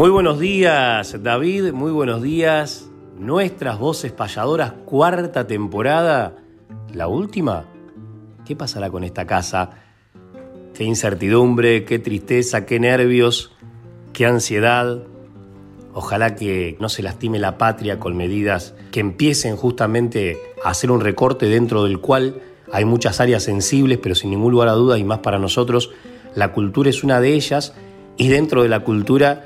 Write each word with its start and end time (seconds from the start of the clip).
Muy 0.00 0.08
buenos 0.08 0.40
días, 0.40 1.22
David. 1.22 1.74
Muy 1.74 1.92
buenos 1.92 2.22
días. 2.22 2.88
Nuestras 3.18 3.78
voces 3.78 4.12
payadoras, 4.12 4.72
cuarta 4.86 5.46
temporada. 5.46 6.36
¿La 6.94 7.06
última? 7.06 7.66
¿Qué 8.46 8.56
pasará 8.56 8.88
con 8.88 9.04
esta 9.04 9.26
casa? 9.26 9.72
Qué 10.72 10.84
incertidumbre, 10.84 11.84
qué 11.84 11.98
tristeza, 11.98 12.64
qué 12.64 12.80
nervios, 12.80 13.52
qué 14.14 14.24
ansiedad. 14.24 15.02
Ojalá 15.92 16.34
que 16.34 16.78
no 16.80 16.88
se 16.88 17.02
lastime 17.02 17.38
la 17.38 17.58
patria 17.58 18.00
con 18.00 18.16
medidas 18.16 18.74
que 18.92 19.00
empiecen 19.00 19.54
justamente 19.54 20.38
a 20.64 20.70
hacer 20.70 20.90
un 20.90 21.02
recorte 21.02 21.44
dentro 21.44 21.84
del 21.84 22.00
cual 22.00 22.40
hay 22.72 22.86
muchas 22.86 23.20
áreas 23.20 23.42
sensibles, 23.42 23.98
pero 23.98 24.14
sin 24.14 24.30
ningún 24.30 24.52
lugar 24.52 24.68
a 24.68 24.72
duda 24.72 24.96
y 24.96 25.04
más 25.04 25.18
para 25.18 25.38
nosotros, 25.38 25.90
la 26.34 26.52
cultura 26.52 26.88
es 26.88 27.04
una 27.04 27.20
de 27.20 27.34
ellas 27.34 27.74
y 28.16 28.28
dentro 28.28 28.62
de 28.62 28.70
la 28.70 28.80
cultura 28.80 29.44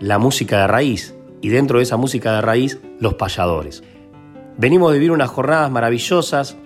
la 0.00 0.18
música 0.18 0.60
de 0.60 0.66
raíz 0.66 1.14
y 1.40 1.48
dentro 1.48 1.78
de 1.78 1.84
esa 1.84 1.96
música 1.96 2.34
de 2.34 2.40
raíz 2.40 2.80
los 3.00 3.14
payadores. 3.14 3.82
Venimos 4.56 4.92
de 4.92 4.98
vivir 4.98 5.12
unas 5.12 5.30
jornadas 5.30 5.70
maravillosas 5.70 6.56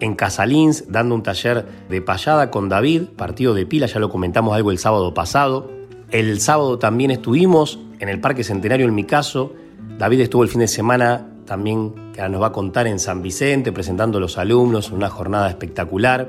en 0.00 0.14
Casalins, 0.14 0.84
dando 0.88 1.14
un 1.14 1.22
taller 1.22 1.66
de 1.88 2.02
payada 2.02 2.50
con 2.50 2.68
David, 2.68 3.04
partido 3.16 3.54
de 3.54 3.66
pila, 3.66 3.86
ya 3.86 3.98
lo 3.98 4.08
comentamos 4.08 4.54
algo 4.54 4.70
el 4.70 4.78
sábado 4.78 5.14
pasado. 5.14 5.70
El 6.10 6.40
sábado 6.40 6.78
también 6.78 7.10
estuvimos 7.10 7.78
en 7.98 8.08
el 8.08 8.20
Parque 8.20 8.44
Centenario 8.44 8.86
en 8.86 8.94
mi 8.94 9.04
caso. 9.04 9.52
David 9.98 10.20
estuvo 10.20 10.42
el 10.42 10.48
fin 10.48 10.60
de 10.60 10.68
semana 10.68 11.26
también, 11.44 12.12
que 12.12 12.20
ahora 12.20 12.30
nos 12.30 12.42
va 12.42 12.46
a 12.48 12.52
contar 12.52 12.86
en 12.86 12.98
San 12.98 13.22
Vicente, 13.22 13.72
presentando 13.72 14.18
a 14.18 14.20
los 14.20 14.38
alumnos, 14.38 14.90
una 14.90 15.08
jornada 15.10 15.48
espectacular. 15.48 16.28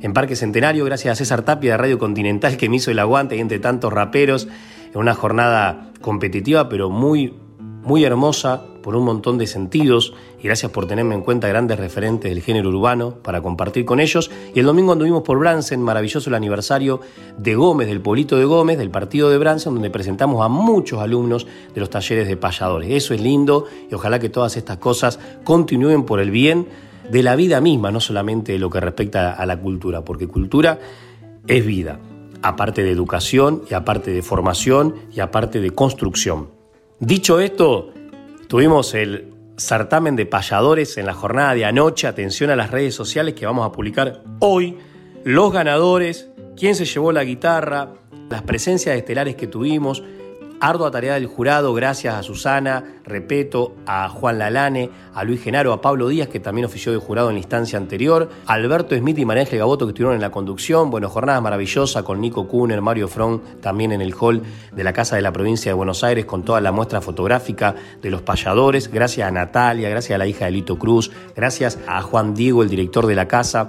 En 0.00 0.12
Parque 0.12 0.36
Centenario, 0.36 0.84
gracias 0.84 1.12
a 1.12 1.16
César 1.16 1.42
Tapia 1.42 1.72
de 1.72 1.76
Radio 1.76 1.98
Continental 1.98 2.56
que 2.56 2.68
me 2.68 2.76
hizo 2.76 2.90
el 2.90 2.98
aguante 2.98 3.36
y 3.36 3.40
entre 3.40 3.58
tantos 3.58 3.92
raperos 3.92 4.48
en 4.94 5.00
una 5.00 5.14
jornada 5.14 5.90
competitiva, 6.00 6.68
pero 6.68 6.88
muy, 6.88 7.34
muy 7.82 8.04
hermosa 8.04 8.62
por 8.82 8.96
un 8.96 9.04
montón 9.04 9.38
de 9.38 9.46
sentidos. 9.46 10.14
Y 10.40 10.44
gracias 10.44 10.70
por 10.70 10.86
tenerme 10.86 11.14
en 11.14 11.22
cuenta 11.22 11.48
grandes 11.48 11.78
referentes 11.78 12.30
del 12.30 12.42
género 12.42 12.68
urbano 12.68 13.14
para 13.22 13.40
compartir 13.42 13.84
con 13.84 13.98
ellos. 13.98 14.30
Y 14.54 14.60
el 14.60 14.66
domingo 14.66 14.92
anduvimos 14.92 15.22
por 15.22 15.38
Bransen, 15.38 15.82
maravilloso 15.82 16.30
el 16.30 16.34
aniversario 16.34 17.00
de 17.38 17.54
Gómez, 17.54 17.88
del 17.88 18.00
pueblito 18.00 18.36
de 18.36 18.44
Gómez, 18.44 18.78
del 18.78 18.90
partido 18.90 19.30
de 19.30 19.38
Bransen, 19.38 19.74
donde 19.74 19.90
presentamos 19.90 20.44
a 20.44 20.48
muchos 20.48 21.00
alumnos 21.00 21.46
de 21.74 21.80
los 21.80 21.90
talleres 21.90 22.28
de 22.28 22.36
payadores. 22.36 22.90
Eso 22.90 23.14
es 23.14 23.20
lindo 23.20 23.64
y 23.90 23.94
ojalá 23.94 24.18
que 24.18 24.28
todas 24.28 24.56
estas 24.56 24.76
cosas 24.76 25.18
continúen 25.44 26.04
por 26.04 26.20
el 26.20 26.30
bien 26.30 26.68
de 27.10 27.22
la 27.22 27.36
vida 27.36 27.60
misma, 27.60 27.90
no 27.90 28.00
solamente 28.00 28.52
de 28.52 28.58
lo 28.58 28.70
que 28.70 28.80
respecta 28.80 29.32
a 29.32 29.46
la 29.46 29.58
cultura, 29.58 30.04
porque 30.04 30.28
cultura 30.28 30.78
es 31.46 31.64
vida 31.66 31.98
aparte 32.44 32.84
de 32.84 32.90
educación 32.90 33.62
y 33.70 33.74
aparte 33.74 34.12
de 34.12 34.22
formación 34.22 34.94
y 35.10 35.20
aparte 35.20 35.62
de 35.62 35.70
construcción. 35.70 36.50
Dicho 37.00 37.40
esto, 37.40 37.90
tuvimos 38.48 38.92
el 38.94 39.32
certamen 39.56 40.14
de 40.14 40.26
payadores 40.26 40.98
en 40.98 41.06
la 41.06 41.14
jornada 41.14 41.54
de 41.54 41.64
anoche. 41.64 42.06
Atención 42.06 42.50
a 42.50 42.56
las 42.56 42.70
redes 42.70 42.94
sociales 42.94 43.32
que 43.34 43.46
vamos 43.46 43.66
a 43.66 43.72
publicar 43.72 44.22
hoy. 44.40 44.76
Los 45.24 45.54
ganadores, 45.54 46.28
quién 46.54 46.74
se 46.74 46.84
llevó 46.84 47.12
la 47.12 47.24
guitarra, 47.24 47.94
las 48.28 48.42
presencias 48.42 48.94
estelares 48.94 49.36
que 49.36 49.46
tuvimos, 49.46 50.02
Ardua 50.66 50.90
tarea 50.90 51.12
del 51.12 51.26
jurado, 51.26 51.74
gracias 51.74 52.14
a 52.14 52.22
Susana, 52.22 52.84
Repeto, 53.04 53.74
a 53.84 54.08
Juan 54.08 54.38
Lalane, 54.38 54.88
a 55.12 55.22
Luis 55.22 55.42
Genaro, 55.42 55.74
a 55.74 55.82
Pablo 55.82 56.08
Díaz, 56.08 56.28
que 56.28 56.40
también 56.40 56.64
ofició 56.64 56.90
de 56.90 56.96
jurado 56.96 57.28
en 57.28 57.34
la 57.34 57.40
instancia 57.40 57.76
anterior, 57.76 58.30
a 58.46 58.54
Alberto 58.54 58.96
Smith 58.96 59.18
y 59.18 59.26
María 59.26 59.42
Ángel 59.42 59.58
Gaboto, 59.58 59.84
que 59.84 59.90
estuvieron 59.90 60.14
en 60.14 60.22
la 60.22 60.30
conducción. 60.30 60.88
Bueno, 60.88 61.10
jornada 61.10 61.38
maravillosa 61.42 62.02
con 62.02 62.18
Nico 62.18 62.48
Kuhner, 62.48 62.80
Mario 62.80 63.08
Front, 63.08 63.60
también 63.60 63.92
en 63.92 64.00
el 64.00 64.14
hall 64.18 64.42
de 64.72 64.84
la 64.84 64.94
Casa 64.94 65.16
de 65.16 65.20
la 65.20 65.34
Provincia 65.34 65.70
de 65.70 65.74
Buenos 65.74 66.02
Aires, 66.02 66.24
con 66.24 66.44
toda 66.44 66.62
la 66.62 66.72
muestra 66.72 67.02
fotográfica 67.02 67.74
de 68.00 68.10
los 68.10 68.22
payadores. 68.22 68.90
Gracias 68.90 69.28
a 69.28 69.30
Natalia, 69.30 69.90
gracias 69.90 70.14
a 70.14 70.18
la 70.18 70.26
hija 70.26 70.46
de 70.46 70.52
Lito 70.52 70.78
Cruz, 70.78 71.10
gracias 71.36 71.78
a 71.86 72.00
Juan 72.00 72.32
Diego, 72.32 72.62
el 72.62 72.70
director 72.70 73.06
de 73.06 73.14
la 73.14 73.28
casa. 73.28 73.68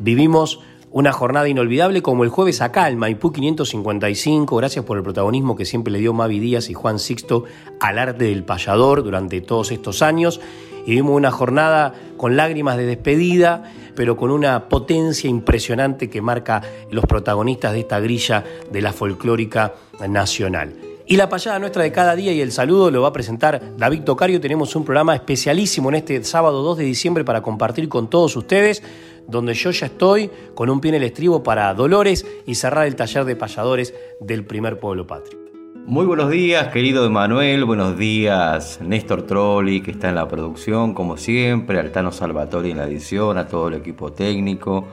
Vivimos 0.00 0.58
una 0.92 1.12
jornada 1.12 1.48
inolvidable 1.48 2.02
como 2.02 2.22
el 2.22 2.30
jueves 2.30 2.60
acá, 2.60 2.86
el 2.88 2.96
Maipú 2.96 3.32
555. 3.32 4.56
Gracias 4.56 4.84
por 4.84 4.98
el 4.98 5.02
protagonismo 5.02 5.56
que 5.56 5.64
siempre 5.64 5.90
le 5.90 5.98
dio 5.98 6.12
Mavi 6.12 6.38
Díaz 6.38 6.68
y 6.68 6.74
Juan 6.74 6.98
Sixto 6.98 7.44
al 7.80 7.98
arte 7.98 8.26
del 8.26 8.44
payador 8.44 9.02
durante 9.02 9.40
todos 9.40 9.72
estos 9.72 10.02
años. 10.02 10.40
Y 10.84 10.92
vimos 10.92 11.16
una 11.16 11.30
jornada 11.30 11.94
con 12.16 12.36
lágrimas 12.36 12.76
de 12.76 12.84
despedida, 12.84 13.72
pero 13.94 14.16
con 14.16 14.30
una 14.30 14.68
potencia 14.68 15.30
impresionante 15.30 16.10
que 16.10 16.20
marca 16.20 16.62
los 16.90 17.06
protagonistas 17.06 17.72
de 17.72 17.80
esta 17.80 18.00
grilla 18.00 18.44
de 18.70 18.82
la 18.82 18.92
folclórica 18.92 19.74
nacional. 20.08 20.74
Y 21.06 21.16
la 21.16 21.28
payada 21.28 21.58
nuestra 21.58 21.82
de 21.82 21.92
cada 21.92 22.14
día 22.14 22.32
y 22.32 22.40
el 22.40 22.52
saludo 22.52 22.90
lo 22.90 23.02
va 23.02 23.08
a 23.08 23.12
presentar 23.12 23.60
David 23.76 24.02
Tocario. 24.02 24.40
Tenemos 24.40 24.76
un 24.76 24.84
programa 24.84 25.14
especialísimo 25.14 25.88
en 25.88 25.96
este 25.96 26.22
sábado 26.24 26.62
2 26.62 26.78
de 26.78 26.84
diciembre 26.84 27.24
para 27.24 27.42
compartir 27.42 27.88
con 27.88 28.08
todos 28.08 28.36
ustedes 28.36 28.82
donde 29.26 29.54
yo 29.54 29.70
ya 29.70 29.86
estoy 29.86 30.30
con 30.54 30.70
un 30.70 30.80
pie 30.80 30.90
en 30.90 30.94
el 30.96 31.02
estribo 31.04 31.42
para 31.42 31.72
Dolores 31.74 32.26
y 32.46 32.54
cerrar 32.54 32.86
el 32.86 32.96
taller 32.96 33.24
de 33.24 33.36
payadores 33.36 33.94
del 34.20 34.44
primer 34.44 34.78
pueblo 34.78 35.06
patrio. 35.06 35.42
Muy 35.84 36.06
buenos 36.06 36.30
días, 36.30 36.68
querido 36.68 37.04
Emanuel, 37.04 37.64
buenos 37.64 37.98
días, 37.98 38.80
Néstor 38.80 39.22
Trolli, 39.22 39.80
que 39.80 39.90
está 39.90 40.10
en 40.10 40.14
la 40.14 40.28
producción, 40.28 40.94
como 40.94 41.16
siempre, 41.16 41.80
Altano 41.80 42.12
Salvatori 42.12 42.70
en 42.70 42.76
la 42.78 42.84
edición, 42.84 43.36
a 43.36 43.48
todo 43.48 43.66
el 43.66 43.74
equipo 43.74 44.12
técnico, 44.12 44.86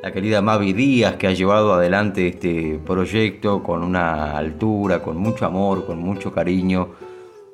la 0.00 0.12
querida 0.12 0.40
Mavi 0.40 0.74
Díaz, 0.74 1.16
que 1.16 1.26
ha 1.26 1.32
llevado 1.32 1.72
adelante 1.72 2.28
este 2.28 2.78
proyecto 2.86 3.64
con 3.64 3.82
una 3.82 4.36
altura, 4.38 5.02
con 5.02 5.16
mucho 5.16 5.44
amor, 5.44 5.86
con 5.86 5.98
mucho 5.98 6.32
cariño, 6.32 6.90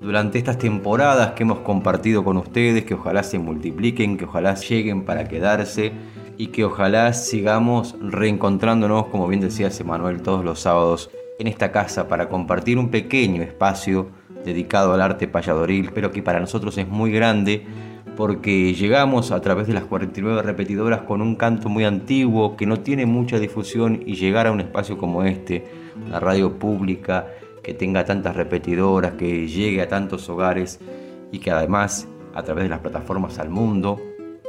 durante 0.00 0.38
estas 0.38 0.58
temporadas 0.58 1.32
que 1.32 1.42
hemos 1.42 1.60
compartido 1.60 2.24
con 2.24 2.36
ustedes, 2.36 2.84
que 2.84 2.94
ojalá 2.94 3.22
se 3.22 3.38
multipliquen, 3.38 4.16
que 4.16 4.24
ojalá 4.24 4.54
lleguen 4.54 5.04
para 5.04 5.28
quedarse 5.28 5.92
y 6.36 6.48
que 6.48 6.64
ojalá 6.64 7.12
sigamos 7.12 7.96
reencontrándonos, 8.00 9.06
como 9.06 9.26
bien 9.26 9.40
decía 9.40 9.70
Emanuel, 9.78 10.22
todos 10.22 10.44
los 10.44 10.60
sábados 10.60 11.10
en 11.38 11.46
esta 11.46 11.72
casa 11.72 12.08
para 12.08 12.28
compartir 12.28 12.78
un 12.78 12.90
pequeño 12.90 13.42
espacio 13.42 14.08
dedicado 14.44 14.94
al 14.94 15.02
arte 15.02 15.26
payadoril, 15.26 15.90
pero 15.92 16.12
que 16.12 16.22
para 16.22 16.40
nosotros 16.40 16.78
es 16.78 16.88
muy 16.88 17.10
grande 17.10 17.66
porque 18.16 18.74
llegamos 18.74 19.30
a 19.30 19.40
través 19.40 19.68
de 19.68 19.74
las 19.74 19.84
49 19.84 20.42
repetidoras 20.42 21.02
con 21.02 21.22
un 21.22 21.36
canto 21.36 21.68
muy 21.68 21.84
antiguo 21.84 22.56
que 22.56 22.66
no 22.66 22.80
tiene 22.80 23.06
mucha 23.06 23.38
difusión 23.38 24.02
y 24.06 24.14
llegar 24.14 24.46
a 24.48 24.52
un 24.52 24.60
espacio 24.60 24.98
como 24.98 25.22
este, 25.22 25.64
una 26.04 26.18
radio 26.18 26.58
pública, 26.58 27.28
que 27.62 27.74
tenga 27.74 28.04
tantas 28.04 28.36
repetidoras, 28.36 29.14
que 29.14 29.46
llegue 29.46 29.82
a 29.82 29.88
tantos 29.88 30.28
hogares 30.28 30.80
y 31.32 31.38
que 31.38 31.50
además 31.50 32.08
a 32.34 32.42
través 32.42 32.64
de 32.64 32.70
las 32.70 32.80
plataformas 32.80 33.38
al 33.38 33.50
mundo, 33.50 34.00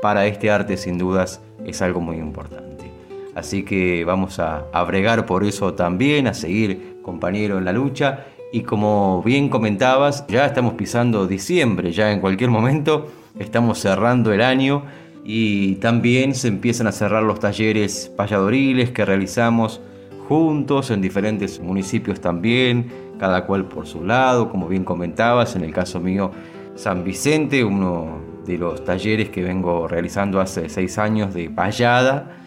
para 0.02 0.26
este 0.26 0.50
arte 0.50 0.78
sin 0.78 0.98
dudas 0.98 1.42
es 1.66 1.82
algo 1.82 2.02
muy 2.02 2.18
importante. 2.18 2.92
Así 3.36 3.64
que 3.64 4.06
vamos 4.06 4.40
a, 4.40 4.66
a 4.72 4.84
bregar 4.84 5.26
por 5.26 5.44
eso 5.44 5.74
también, 5.74 6.28
a 6.28 6.34
seguir 6.34 7.00
compañero 7.02 7.58
en 7.58 7.66
la 7.66 7.74
lucha 7.74 8.26
y 8.52 8.62
como 8.62 9.22
bien 9.24 9.50
comentabas, 9.50 10.26
ya 10.28 10.46
estamos 10.46 10.74
pisando 10.74 11.28
diciembre, 11.28 11.92
ya 11.92 12.12
en 12.12 12.20
cualquier 12.20 12.50
momento 12.50 13.08
estamos 13.38 13.80
cerrando 13.80 14.34
el 14.34 14.42
año 14.42 14.84
y 15.24 15.76
también 15.76 16.34
se 16.34 16.48
empiezan 16.48 16.88
a 16.88 16.92
cerrar 16.92 17.24
los 17.24 17.40
talleres 17.40 18.12
payadoriles 18.16 18.90
que 18.92 19.06
realizamos 19.06 19.82
juntos, 20.30 20.92
en 20.92 21.02
diferentes 21.02 21.60
municipios 21.60 22.22
también, 22.22 22.86
cada 23.18 23.48
cual 23.48 23.66
por 23.66 23.88
su 23.88 24.06
lado, 24.06 24.50
como 24.50 24.68
bien 24.68 24.84
comentabas, 24.84 25.56
en 25.56 25.64
el 25.64 25.74
caso 25.74 26.00
mío, 26.00 26.30
San 26.76 27.04
Vicente, 27.04 27.64
uno 27.64 28.20
de 28.46 28.60
los 28.60 28.86
talleres 28.86 29.30
que 29.30 29.42
vengo 29.42 29.88
realizando 29.88 30.40
hace 30.40 30.70
seis 30.70 31.00
años 31.00 31.34
de 31.34 31.50
payada, 31.50 32.38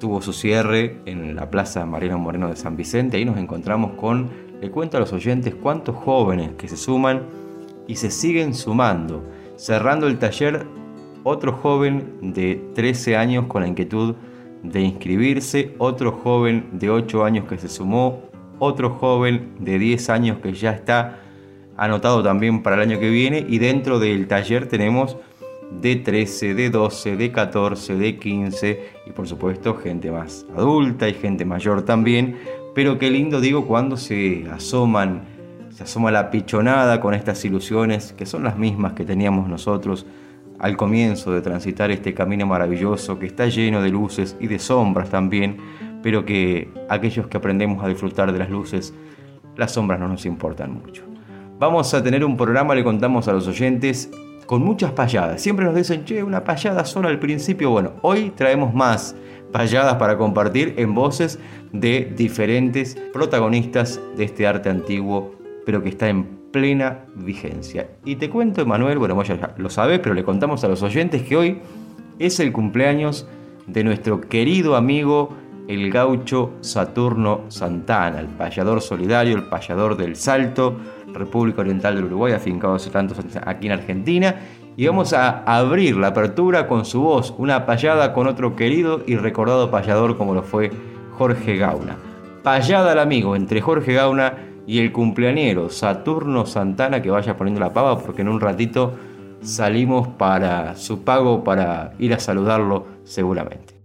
tuvo 0.00 0.20
su 0.20 0.32
cierre 0.32 1.00
en 1.06 1.36
la 1.36 1.48
Plaza 1.48 1.86
Mariano 1.86 2.18
Moreno 2.18 2.48
de 2.48 2.56
San 2.56 2.76
Vicente. 2.76 3.18
Ahí 3.18 3.24
nos 3.24 3.38
encontramos 3.38 3.92
con, 3.92 4.28
le 4.60 4.72
cuento 4.72 4.96
a 4.96 5.00
los 5.00 5.12
oyentes, 5.12 5.54
cuántos 5.54 5.94
jóvenes 5.94 6.50
que 6.58 6.66
se 6.66 6.76
suman 6.76 7.22
y 7.86 7.94
se 7.94 8.10
siguen 8.10 8.52
sumando. 8.52 9.22
Cerrando 9.56 10.08
el 10.08 10.18
taller, 10.18 10.66
otro 11.22 11.52
joven 11.52 12.32
de 12.34 12.60
13 12.74 13.16
años 13.16 13.46
con 13.46 13.62
la 13.62 13.68
inquietud 13.68 14.16
de 14.62 14.80
inscribirse, 14.80 15.74
otro 15.78 16.12
joven 16.12 16.68
de 16.72 16.90
8 16.90 17.24
años 17.24 17.46
que 17.48 17.58
se 17.58 17.68
sumó, 17.68 18.22
otro 18.58 18.90
joven 18.90 19.54
de 19.60 19.78
10 19.78 20.10
años 20.10 20.38
que 20.38 20.52
ya 20.52 20.72
está 20.72 21.20
anotado 21.76 22.22
también 22.22 22.62
para 22.62 22.76
el 22.76 22.82
año 22.82 22.98
que 22.98 23.08
viene 23.08 23.46
y 23.48 23.58
dentro 23.58 24.00
del 24.00 24.26
taller 24.26 24.66
tenemos 24.66 25.16
de 25.70 25.96
13, 25.96 26.54
de 26.54 26.70
12, 26.70 27.16
de 27.16 27.30
14, 27.30 27.94
de 27.94 28.18
15 28.18 28.80
y 29.06 29.10
por 29.12 29.28
supuesto 29.28 29.76
gente 29.76 30.10
más 30.10 30.46
adulta 30.56 31.08
y 31.08 31.14
gente 31.14 31.44
mayor 31.44 31.82
también, 31.82 32.36
pero 32.74 32.98
qué 32.98 33.10
lindo 33.10 33.40
digo 33.40 33.66
cuando 33.66 33.96
se 33.96 34.46
asoman, 34.50 35.22
se 35.70 35.84
asoma 35.84 36.10
la 36.10 36.30
pichonada 36.30 37.00
con 37.00 37.14
estas 37.14 37.44
ilusiones 37.44 38.12
que 38.12 38.26
son 38.26 38.42
las 38.42 38.58
mismas 38.58 38.94
que 38.94 39.04
teníamos 39.04 39.48
nosotros 39.48 40.06
al 40.58 40.76
comienzo 40.76 41.32
de 41.32 41.40
transitar 41.40 41.90
este 41.90 42.14
camino 42.14 42.46
maravilloso 42.46 43.18
que 43.18 43.26
está 43.26 43.46
lleno 43.46 43.82
de 43.82 43.90
luces 43.90 44.36
y 44.40 44.46
de 44.46 44.58
sombras 44.58 45.10
también, 45.10 45.58
pero 46.02 46.24
que 46.24 46.68
aquellos 46.88 47.26
que 47.28 47.36
aprendemos 47.36 47.84
a 47.84 47.88
disfrutar 47.88 48.32
de 48.32 48.38
las 48.38 48.50
luces, 48.50 48.94
las 49.56 49.72
sombras 49.72 50.00
no 50.00 50.08
nos 50.08 50.26
importan 50.26 50.72
mucho. 50.72 51.02
Vamos 51.58 51.92
a 51.94 52.02
tener 52.02 52.24
un 52.24 52.36
programa, 52.36 52.74
le 52.74 52.84
contamos 52.84 53.26
a 53.28 53.32
los 53.32 53.48
oyentes, 53.48 54.10
con 54.48 54.62
muchas 54.62 54.92
payadas. 54.92 55.42
Siempre 55.42 55.66
nos 55.66 55.74
dicen, 55.74 56.06
che, 56.06 56.22
una 56.22 56.42
payada 56.42 56.84
solo 56.86 57.08
al 57.08 57.18
principio. 57.18 57.70
Bueno, 57.70 57.92
hoy 58.00 58.30
traemos 58.30 58.72
más 58.72 59.14
payadas 59.52 59.96
para 59.96 60.16
compartir 60.16 60.74
en 60.78 60.94
voces 60.94 61.38
de 61.72 62.10
diferentes 62.16 62.96
protagonistas 63.12 64.00
de 64.16 64.24
este 64.24 64.46
arte 64.46 64.70
antiguo, 64.70 65.34
pero 65.68 65.82
que 65.82 65.90
está 65.90 66.08
en 66.08 66.24
plena 66.50 67.04
vigencia. 67.14 67.90
Y 68.02 68.16
te 68.16 68.30
cuento, 68.30 68.62
Emanuel, 68.62 68.96
bueno, 68.96 69.22
ya 69.22 69.52
lo 69.58 69.68
sabés, 69.68 69.98
pero 69.98 70.14
le 70.14 70.24
contamos 70.24 70.64
a 70.64 70.68
los 70.68 70.82
oyentes 70.82 71.24
que 71.24 71.36
hoy 71.36 71.58
es 72.18 72.40
el 72.40 72.52
cumpleaños 72.52 73.28
de 73.66 73.84
nuestro 73.84 74.18
querido 74.18 74.76
amigo 74.76 75.36
el 75.68 75.92
gaucho 75.92 76.54
Saturno 76.62 77.42
Santana, 77.48 78.18
el 78.18 78.28
payador 78.28 78.80
solidario, 78.80 79.36
el 79.36 79.42
payador 79.42 79.98
del 79.98 80.16
Salto, 80.16 80.74
República 81.12 81.60
Oriental 81.60 81.96
del 81.96 82.04
Uruguay, 82.04 82.32
afincado 82.32 82.76
hace 82.76 82.88
tantos 82.88 83.18
años 83.18 83.36
aquí 83.44 83.66
en 83.66 83.72
Argentina. 83.74 84.36
Y 84.74 84.86
vamos 84.86 85.12
a 85.12 85.40
abrir 85.44 85.98
la 85.98 86.06
apertura 86.06 86.66
con 86.66 86.86
su 86.86 87.02
voz, 87.02 87.34
una 87.36 87.66
payada 87.66 88.14
con 88.14 88.26
otro 88.26 88.56
querido 88.56 89.02
y 89.06 89.16
recordado 89.16 89.70
payador 89.70 90.16
como 90.16 90.32
lo 90.32 90.42
fue 90.42 90.70
Jorge 91.18 91.58
Gauna. 91.58 91.98
Payada 92.42 92.92
al 92.92 93.00
amigo 93.00 93.36
entre 93.36 93.60
Jorge 93.60 93.92
Gauna 93.92 94.47
y 94.68 94.80
el 94.80 94.92
cumpleañero 94.92 95.70
Saturno 95.70 96.44
Santana 96.44 97.00
que 97.00 97.10
vaya 97.10 97.38
poniendo 97.38 97.58
la 97.58 97.72
pava 97.72 97.98
porque 97.98 98.20
en 98.20 98.28
un 98.28 98.38
ratito 98.38 98.92
salimos 99.40 100.08
para 100.08 100.76
su 100.76 101.04
pago 101.04 101.42
para 101.42 101.94
ir 101.98 102.12
a 102.12 102.20
saludarlo 102.20 102.86
seguramente. 103.02 103.78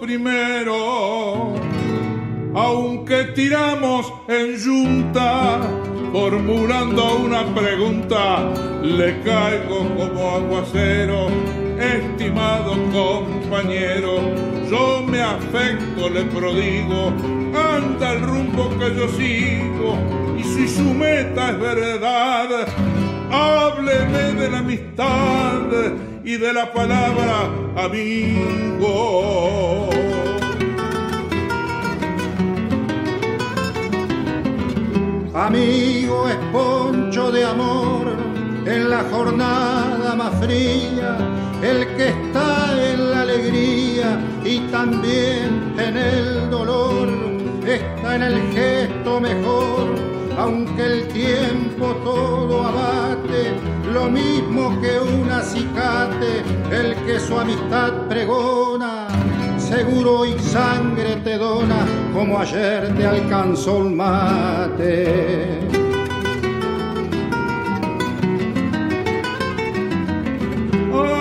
primero, 0.00 1.54
aunque 2.54 3.24
tiramos 3.34 4.12
en 4.28 4.58
junta, 4.62 5.60
formulando 6.12 7.16
una 7.16 7.44
pregunta, 7.54 8.50
le 8.82 9.20
caigo 9.22 9.86
como 9.96 10.30
aguacero, 10.30 11.28
estimado 11.78 12.74
compañero, 12.92 14.20
yo 14.70 15.02
me 15.06 15.20
afecto, 15.22 16.08
le 16.08 16.24
prodigo, 16.24 17.12
anda 17.54 18.12
el 18.12 18.22
rumbo 18.22 18.70
que 18.78 18.94
yo 18.94 19.08
sigo, 19.08 19.96
y 20.38 20.42
si 20.42 20.68
su 20.68 20.94
meta 20.94 21.50
es 21.50 21.58
verdad, 21.60 22.66
hábleme 23.30 24.32
de 24.40 24.50
la 24.50 24.58
amistad 24.58 25.62
y 26.24 26.36
de 26.36 26.52
la 26.52 26.72
palabra 26.72 27.50
amigo. 27.76 28.88
Amigo 35.38 36.28
es 36.28 36.34
poncho 36.50 37.30
de 37.30 37.44
amor 37.44 38.08
en 38.66 38.90
la 38.90 39.04
jornada 39.04 40.16
más 40.16 40.34
fría, 40.40 41.16
el 41.62 41.86
que 41.96 42.08
está 42.08 42.74
en 42.92 43.10
la 43.12 43.20
alegría 43.20 44.18
y 44.44 44.58
también 44.72 45.74
en 45.78 45.96
el 45.96 46.50
dolor, 46.50 47.08
está 47.64 48.16
en 48.16 48.22
el 48.24 48.52
gesto 48.52 49.20
mejor, 49.20 49.94
aunque 50.36 50.84
el 50.84 51.06
tiempo 51.06 51.94
todo 52.02 52.64
abate 52.64 53.54
lo 53.92 54.10
mismo 54.10 54.76
que 54.80 54.98
un 54.98 55.30
acicate, 55.30 56.42
el 56.72 56.96
que 57.06 57.20
su 57.20 57.38
amistad 57.38 57.92
pregona, 58.08 58.97
seguro 59.68 60.24
y 60.24 60.38
sangre 60.38 61.16
te 61.16 61.36
dona, 61.36 61.86
como 62.14 62.38
ayer 62.38 62.88
te 62.96 63.06
alcanzó 63.06 63.82
el 63.82 63.90
mate. 63.90 65.60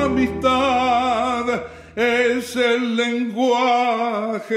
Amistad 0.05 1.45
es 1.95 2.55
el 2.55 2.95
lenguaje 2.95 4.47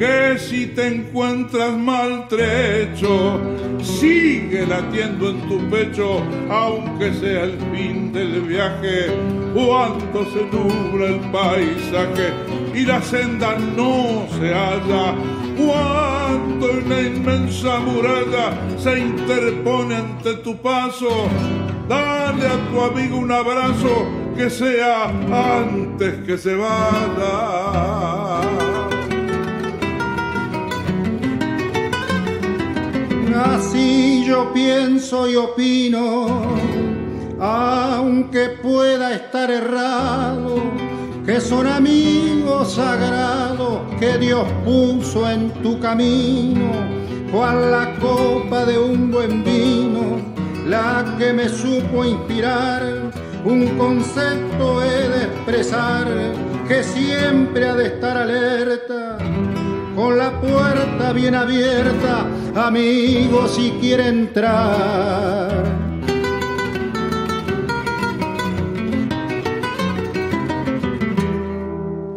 que 0.00 0.38
si 0.38 0.66
te 0.68 0.86
encuentras 0.86 1.76
maltrecho, 1.76 3.38
sigue 3.82 4.66
latiendo 4.66 5.28
en 5.28 5.42
tu 5.46 5.58
pecho, 5.68 6.22
aunque 6.48 7.12
sea 7.12 7.44
el 7.44 7.58
fin 7.70 8.10
del 8.10 8.40
viaje, 8.40 9.08
cuando 9.52 10.24
se 10.32 10.46
nubla 10.46 11.06
el 11.06 11.20
paisaje 11.30 12.32
y 12.74 12.86
la 12.86 13.02
senda 13.02 13.58
no 13.76 14.26
se 14.38 14.54
halla, 14.54 15.14
cuando 15.58 16.70
una 16.82 17.02
inmensa 17.02 17.80
muralla 17.80 18.58
se 18.78 19.00
interpone 19.00 19.96
ante 19.96 20.32
tu 20.36 20.56
paso, 20.56 21.28
dale 21.90 22.46
a 22.46 22.56
tu 22.70 22.80
amigo 22.80 23.18
un 23.18 23.32
abrazo 23.32 24.06
que 24.34 24.48
sea 24.48 25.10
antes 25.58 26.26
que 26.26 26.38
se 26.38 26.54
vaya. 26.54 27.90
Así 33.60 34.24
yo 34.24 34.54
pienso 34.54 35.28
y 35.28 35.36
opino, 35.36 36.56
aunque 37.38 38.56
pueda 38.62 39.12
estar 39.14 39.50
errado, 39.50 40.62
que 41.26 41.42
son 41.42 41.66
amigos 41.66 42.72
sagrados 42.72 43.82
que 44.00 44.16
Dios 44.16 44.46
puso 44.64 45.28
en 45.28 45.50
tu 45.62 45.78
camino, 45.78 46.70
cual 47.30 47.70
la 47.70 47.94
copa 47.98 48.64
de 48.64 48.78
un 48.78 49.10
buen 49.10 49.44
vino, 49.44 50.16
la 50.66 51.16
que 51.18 51.34
me 51.34 51.46
supo 51.50 52.06
inspirar, 52.06 53.12
un 53.44 53.76
concepto 53.76 54.82
he 54.82 55.08
de 55.10 55.24
expresar 55.24 56.06
que 56.66 56.82
siempre 56.82 57.68
ha 57.68 57.74
de 57.74 57.88
estar 57.88 58.16
alerta 58.16 59.18
con 59.94 60.16
la 60.16 60.30
puerta 60.40 61.12
bien 61.12 61.34
abierta, 61.34 62.26
amigo, 62.54 63.46
si 63.48 63.70
quiere 63.80 64.08
entrar. 64.08 65.64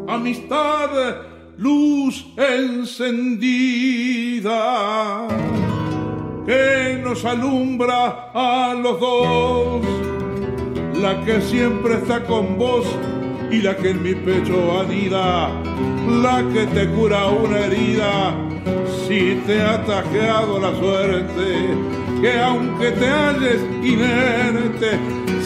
Amistad, 0.08 0.90
luz 1.58 2.26
encendida, 2.38 3.48
que 6.46 7.02
nos 7.04 7.26
alumbra 7.26 8.32
a 8.34 8.74
los 8.74 9.00
dos, 9.00 9.82
la 11.02 11.24
que 11.26 11.42
siempre 11.42 11.96
está 11.96 12.24
con 12.24 12.58
vos 12.58 12.86
y 13.54 13.62
la 13.62 13.78
que 13.78 13.92
en 13.92 14.02
mi 14.02 14.16
pecho 14.16 14.80
anida, 14.80 15.52
la 16.24 16.44
que 16.52 16.66
te 16.66 16.90
cura 16.90 17.28
una 17.28 17.60
herida, 17.60 18.36
si 19.08 19.40
te 19.46 19.62
ha 19.62 19.86
tajeado 19.86 20.60
la 20.60 20.76
suerte, 20.76 21.68
que 22.20 22.40
aunque 22.40 22.90
te 22.92 23.08
halles 23.08 23.62
inerte, 23.84 24.98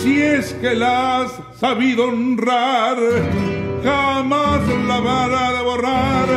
si 0.01 0.21
es 0.21 0.53
que 0.53 0.75
la 0.75 1.23
has 1.23 1.41
sabido 1.59 2.05
honrar, 2.05 2.95
jamás 3.83 4.61
la 4.87 4.99
van 5.01 5.55
de 5.55 5.61
borrar 5.63 6.29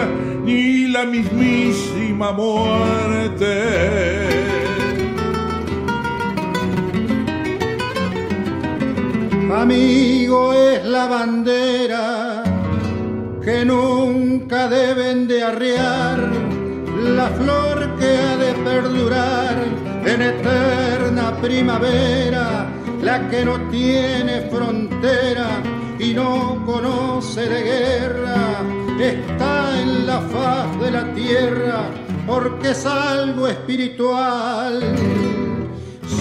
ni 0.44 0.88
la 0.88 1.04
mismísima 1.04 2.32
muerte. 2.32 4.39
Amigo 9.52 10.52
es 10.52 10.84
la 10.84 11.06
bandera 11.06 12.44
que 13.42 13.64
nunca 13.64 14.68
deben 14.68 15.26
de 15.26 15.42
arriar, 15.42 16.18
la 17.02 17.28
flor 17.30 17.96
que 17.98 18.16
ha 18.16 18.36
de 18.36 18.54
perdurar 18.62 19.56
en 20.04 20.22
eterna 20.22 21.36
primavera, 21.42 22.68
la 23.02 23.28
que 23.28 23.44
no 23.44 23.68
tiene 23.70 24.42
frontera 24.42 25.48
y 25.98 26.14
no 26.14 26.62
conoce 26.64 27.48
de 27.48 27.62
guerra, 27.62 28.62
está 29.00 29.80
en 29.80 30.06
la 30.06 30.20
faz 30.20 30.80
de 30.80 30.90
la 30.92 31.12
tierra 31.12 31.82
porque 32.24 32.70
es 32.70 32.86
algo 32.86 33.48
espiritual 33.48 34.80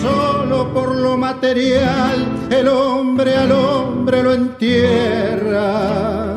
solo 0.02 0.74
por 0.74 0.96
lo 0.96 1.18
material 1.18 2.48
el 2.50 2.68
hombre 2.68 3.36
al 3.36 3.52
hombre 3.52 4.24
lo 4.24 4.34
entierra. 4.34 6.36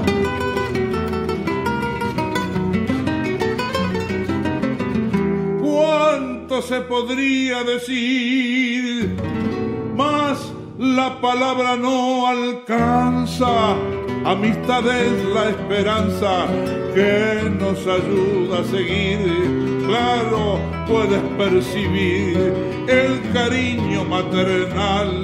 ¿Cuánto 5.61 6.63
se 6.63 6.81
podría 6.83 7.65
decir? 7.65 9.17
Más 9.97 10.53
la 10.79 11.21
palabra 11.21 11.77
no 11.77 12.27
alcanza. 12.27 13.77
Amistad 14.25 14.87
es 14.87 15.25
la 15.35 15.51
esperanza 15.51 16.47
que 16.95 17.51
nos 17.59 17.79
ayuda 17.87 18.61
a 18.61 18.65
seguir 18.65 19.19
claro 19.87 20.61
puedes 20.89 21.23
percibir 21.37 22.37
el 22.87 23.21
cariño 23.33 24.05
maternal, 24.05 25.23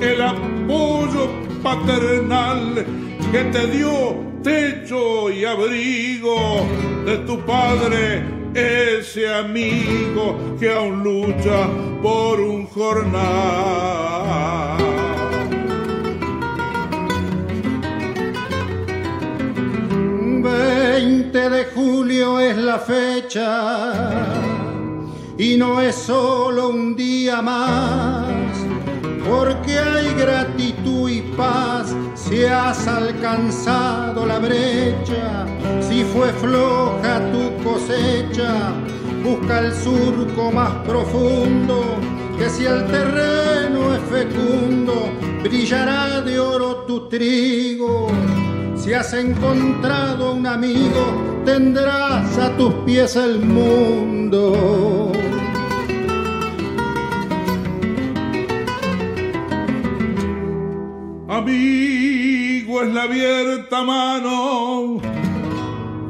el 0.00 0.22
apoyo 0.22 1.28
paternal 1.62 2.86
que 3.32 3.44
te 3.44 3.66
dio 3.66 4.16
techo 4.42 5.30
y 5.30 5.44
abrigo 5.44 6.64
de 7.04 7.16
tu 7.18 7.40
padre, 7.40 8.22
ese 8.54 9.32
amigo 9.34 10.56
que 10.58 10.72
aún 10.72 11.02
lucha 11.02 11.68
por 12.02 12.40
un 12.40 12.66
jornal. 12.66 13.16
20 21.36 21.50
de 21.50 21.64
julio 21.66 22.40
es 22.40 22.56
la 22.56 22.78
fecha 22.78 24.10
y 25.36 25.56
no 25.58 25.82
es 25.82 25.94
solo 25.94 26.70
un 26.70 26.96
día 26.96 27.42
más, 27.42 28.26
porque 29.28 29.78
hay 29.78 30.14
gratitud 30.14 31.10
y 31.10 31.20
paz 31.36 31.94
si 32.14 32.44
has 32.44 32.88
alcanzado 32.88 34.24
la 34.24 34.38
brecha, 34.38 35.46
si 35.86 36.04
fue 36.04 36.32
floja 36.32 37.20
tu 37.32 37.62
cosecha, 37.62 38.72
busca 39.22 39.58
el 39.58 39.74
surco 39.74 40.50
más 40.50 40.72
profundo, 40.86 41.84
que 42.38 42.48
si 42.48 42.64
el 42.64 42.86
terreno 42.86 43.94
es 43.94 44.02
fecundo, 44.04 45.10
brillará 45.42 46.22
de 46.22 46.40
oro 46.40 46.84
tu 46.86 47.08
trigo 47.10 48.08
si 48.86 48.94
has 48.94 49.12
encontrado 49.14 50.34
un 50.34 50.46
amigo, 50.46 51.42
tendrás 51.44 52.38
a 52.38 52.56
tus 52.56 52.72
pies 52.84 53.16
el 53.16 53.40
mundo. 53.40 55.12
Amigo 61.28 62.82
es 62.82 62.94
la 62.94 63.02
abierta 63.02 63.82
mano, 63.82 65.00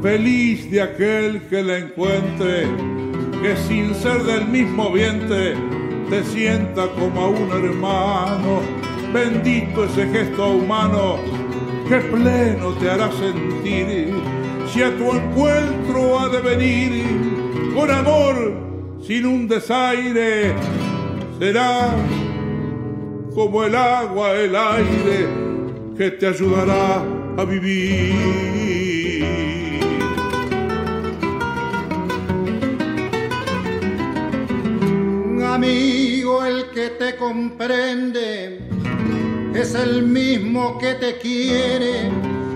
feliz 0.02 0.70
de 0.70 0.82
aquel 0.82 1.48
que 1.48 1.62
la 1.62 1.78
encuentre, 1.78 2.68
que 3.40 3.56
sin 3.66 3.94
ser 3.94 4.22
del 4.24 4.48
mismo 4.48 4.92
vientre 4.92 5.54
te 6.10 6.22
sienta 6.24 6.88
como 6.88 7.22
a 7.22 7.28
un 7.28 7.50
hermano. 7.52 8.60
Bendito 9.14 9.84
ese 9.84 10.06
gesto 10.08 10.50
humano 10.50 11.35
que 11.88 11.96
pleno 11.96 12.72
te 12.74 12.90
hará 12.90 13.10
sentir. 13.12 14.12
Si 14.72 14.82
a 14.82 14.96
tu 14.96 15.12
encuentro 15.12 16.18
ha 16.18 16.28
de 16.28 16.40
venir 16.40 17.72
con 17.74 17.90
amor 17.90 18.54
sin 19.06 19.26
un 19.26 19.46
desaire 19.46 20.54
será 21.38 21.94
como 23.34 23.62
el 23.64 23.74
agua 23.74 24.32
el 24.32 24.56
aire 24.56 25.28
que 25.96 26.10
te 26.10 26.26
ayudará 26.26 27.04
a 27.36 27.44
vivir. 27.44 28.14
Amigo 35.44 36.44
el 36.44 36.70
que 36.70 36.90
te 36.90 37.16
comprende 37.16 38.75
es 39.56 39.74
el 39.74 40.02
mismo 40.02 40.76
que 40.78 40.94
te 40.94 41.16
quiere, 41.18 42.10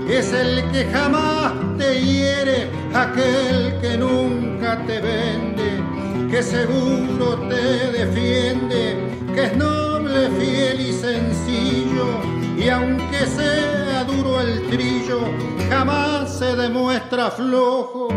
es 0.09 0.33
el 0.33 0.62
que 0.71 0.85
jamás 0.85 1.52
te 1.78 1.99
hiere, 1.99 2.71
aquel 2.92 3.80
que 3.80 3.97
nunca 3.97 4.85
te 4.87 5.00
vende, 5.00 5.83
que 6.30 6.42
seguro 6.42 7.38
te 7.49 7.90
defiende, 7.90 8.97
que 9.35 9.45
es 9.45 9.57
noble, 9.57 10.28
fiel 10.38 10.80
y 10.80 10.92
sencillo, 10.92 12.07
y 12.59 12.69
aunque 12.69 13.26
sea 13.26 14.04
duro 14.04 14.40
el 14.40 14.69
trillo, 14.69 15.21
jamás 15.71 16.38
se 16.38 16.54
demuestra 16.54 17.30
flojo. 17.30 18.09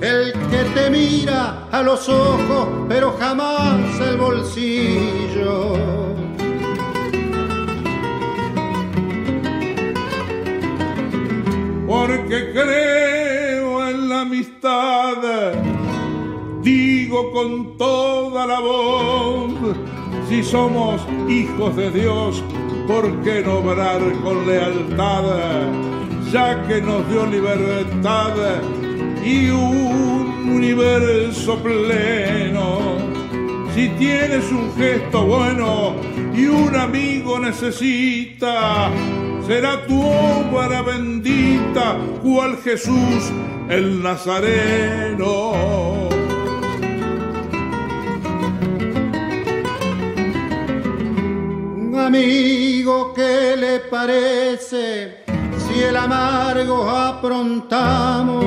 El 0.00 0.32
que 0.32 0.64
te 0.74 0.90
mira 0.90 1.68
a 1.70 1.80
los 1.82 2.08
ojos, 2.08 2.66
pero 2.88 3.16
jamás 3.16 4.00
el 4.00 4.16
bolsillo. 4.16 6.01
Porque 11.92 12.52
creo 12.52 13.86
en 13.86 14.08
la 14.08 14.22
amistad. 14.22 15.52
Digo 16.62 17.30
con 17.32 17.76
toda 17.76 18.46
la 18.46 18.60
voz, 18.60 19.52
si 20.26 20.42
somos 20.42 21.02
hijos 21.28 21.76
de 21.76 21.90
Dios, 21.90 22.42
¿por 22.88 23.20
qué 23.20 23.42
no 23.42 23.58
obrar 23.58 24.00
con 24.24 24.46
lealtad? 24.46 25.24
Ya 26.32 26.66
que 26.66 26.80
nos 26.80 27.06
dio 27.10 27.26
libertad 27.26 28.36
y 29.22 29.50
un 29.50 30.50
universo 30.56 31.62
pleno. 31.62 32.96
Si 33.74 33.90
tienes 33.98 34.50
un 34.50 34.72
gesto 34.78 35.26
bueno 35.26 35.96
y 36.34 36.46
un 36.46 36.74
amigo 36.74 37.38
necesita, 37.38 38.90
será 39.46 39.86
tu 39.86 40.00
obra 40.00 40.82
bendita, 40.82 41.96
cual 42.22 42.56
Jesús 42.62 43.30
el 43.68 44.02
Nazareno. 44.02 45.52
Amigo, 51.98 53.14
¿qué 53.14 53.56
le 53.56 53.80
parece 53.80 55.24
si 55.56 55.82
el 55.82 55.96
amargo 55.96 56.90
aprontamos? 56.90 58.44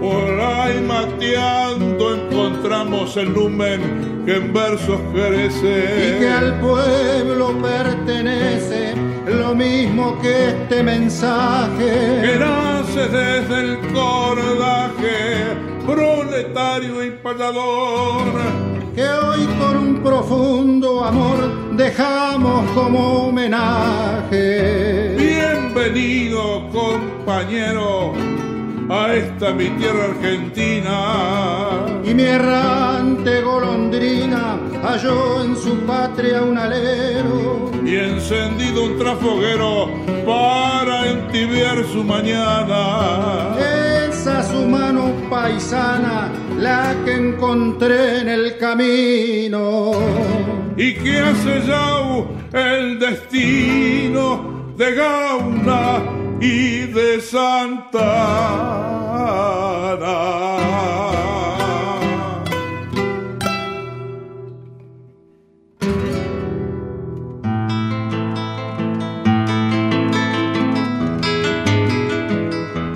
Por 0.00 0.40
ahí 0.40 0.80
mateando 0.80 2.14
encontramos 2.14 3.16
el 3.16 3.34
lumen 3.34 4.22
que 4.24 4.36
en 4.36 4.52
versos 4.52 5.00
crece 5.12 6.16
y 6.16 6.20
que 6.20 6.28
al 6.28 6.60
pueblo 6.60 7.60
pertenece 7.60 9.07
lo 9.48 9.54
mismo 9.54 10.18
que 10.20 10.48
este 10.50 10.82
mensaje. 10.82 12.20
Que 12.22 12.38
nace 12.38 13.08
desde 13.08 13.60
el 13.60 13.78
cordaje 13.94 15.56
proletario 15.86 17.02
y 17.02 17.10
payador. 17.22 18.24
Que 18.94 19.04
hoy 19.04 19.46
con 19.58 19.76
un 19.76 20.02
profundo 20.02 21.04
amor 21.04 21.76
dejamos 21.76 22.70
como 22.72 23.28
homenaje. 23.28 25.14
Bien 25.16 25.58
Bienvenido, 25.78 26.68
compañero, 26.72 28.12
a 28.88 29.14
esta 29.14 29.52
mi 29.52 29.68
tierra 29.70 30.04
argentina. 30.04 31.86
Y 32.04 32.14
mi 32.14 32.22
errante 32.22 33.42
golondrina 33.42 34.58
halló 34.82 35.42
en 35.44 35.56
su 35.56 35.78
patria 35.80 36.42
un 36.42 36.56
alero. 36.56 37.70
Y 37.84 37.96
encendido 37.96 38.84
un 38.84 38.98
trafoguero 38.98 39.90
para 40.24 41.10
entibiar 41.10 41.84
su 41.92 42.02
mañana. 42.02 43.56
Esa 44.08 44.42
su 44.42 44.66
mano 44.66 45.12
paisana, 45.28 46.32
la 46.58 46.94
que 47.04 47.14
encontré 47.14 48.20
en 48.20 48.28
el 48.28 48.56
camino. 48.58 49.92
Y 50.76 50.94
que 50.94 51.18
ha 51.18 51.34
sellado 51.34 52.28
el 52.52 52.98
destino 52.98 54.72
de 54.76 54.94
Gauna 54.94 56.27
y 56.40 56.86
de 56.86 57.20
Santa 57.20 58.78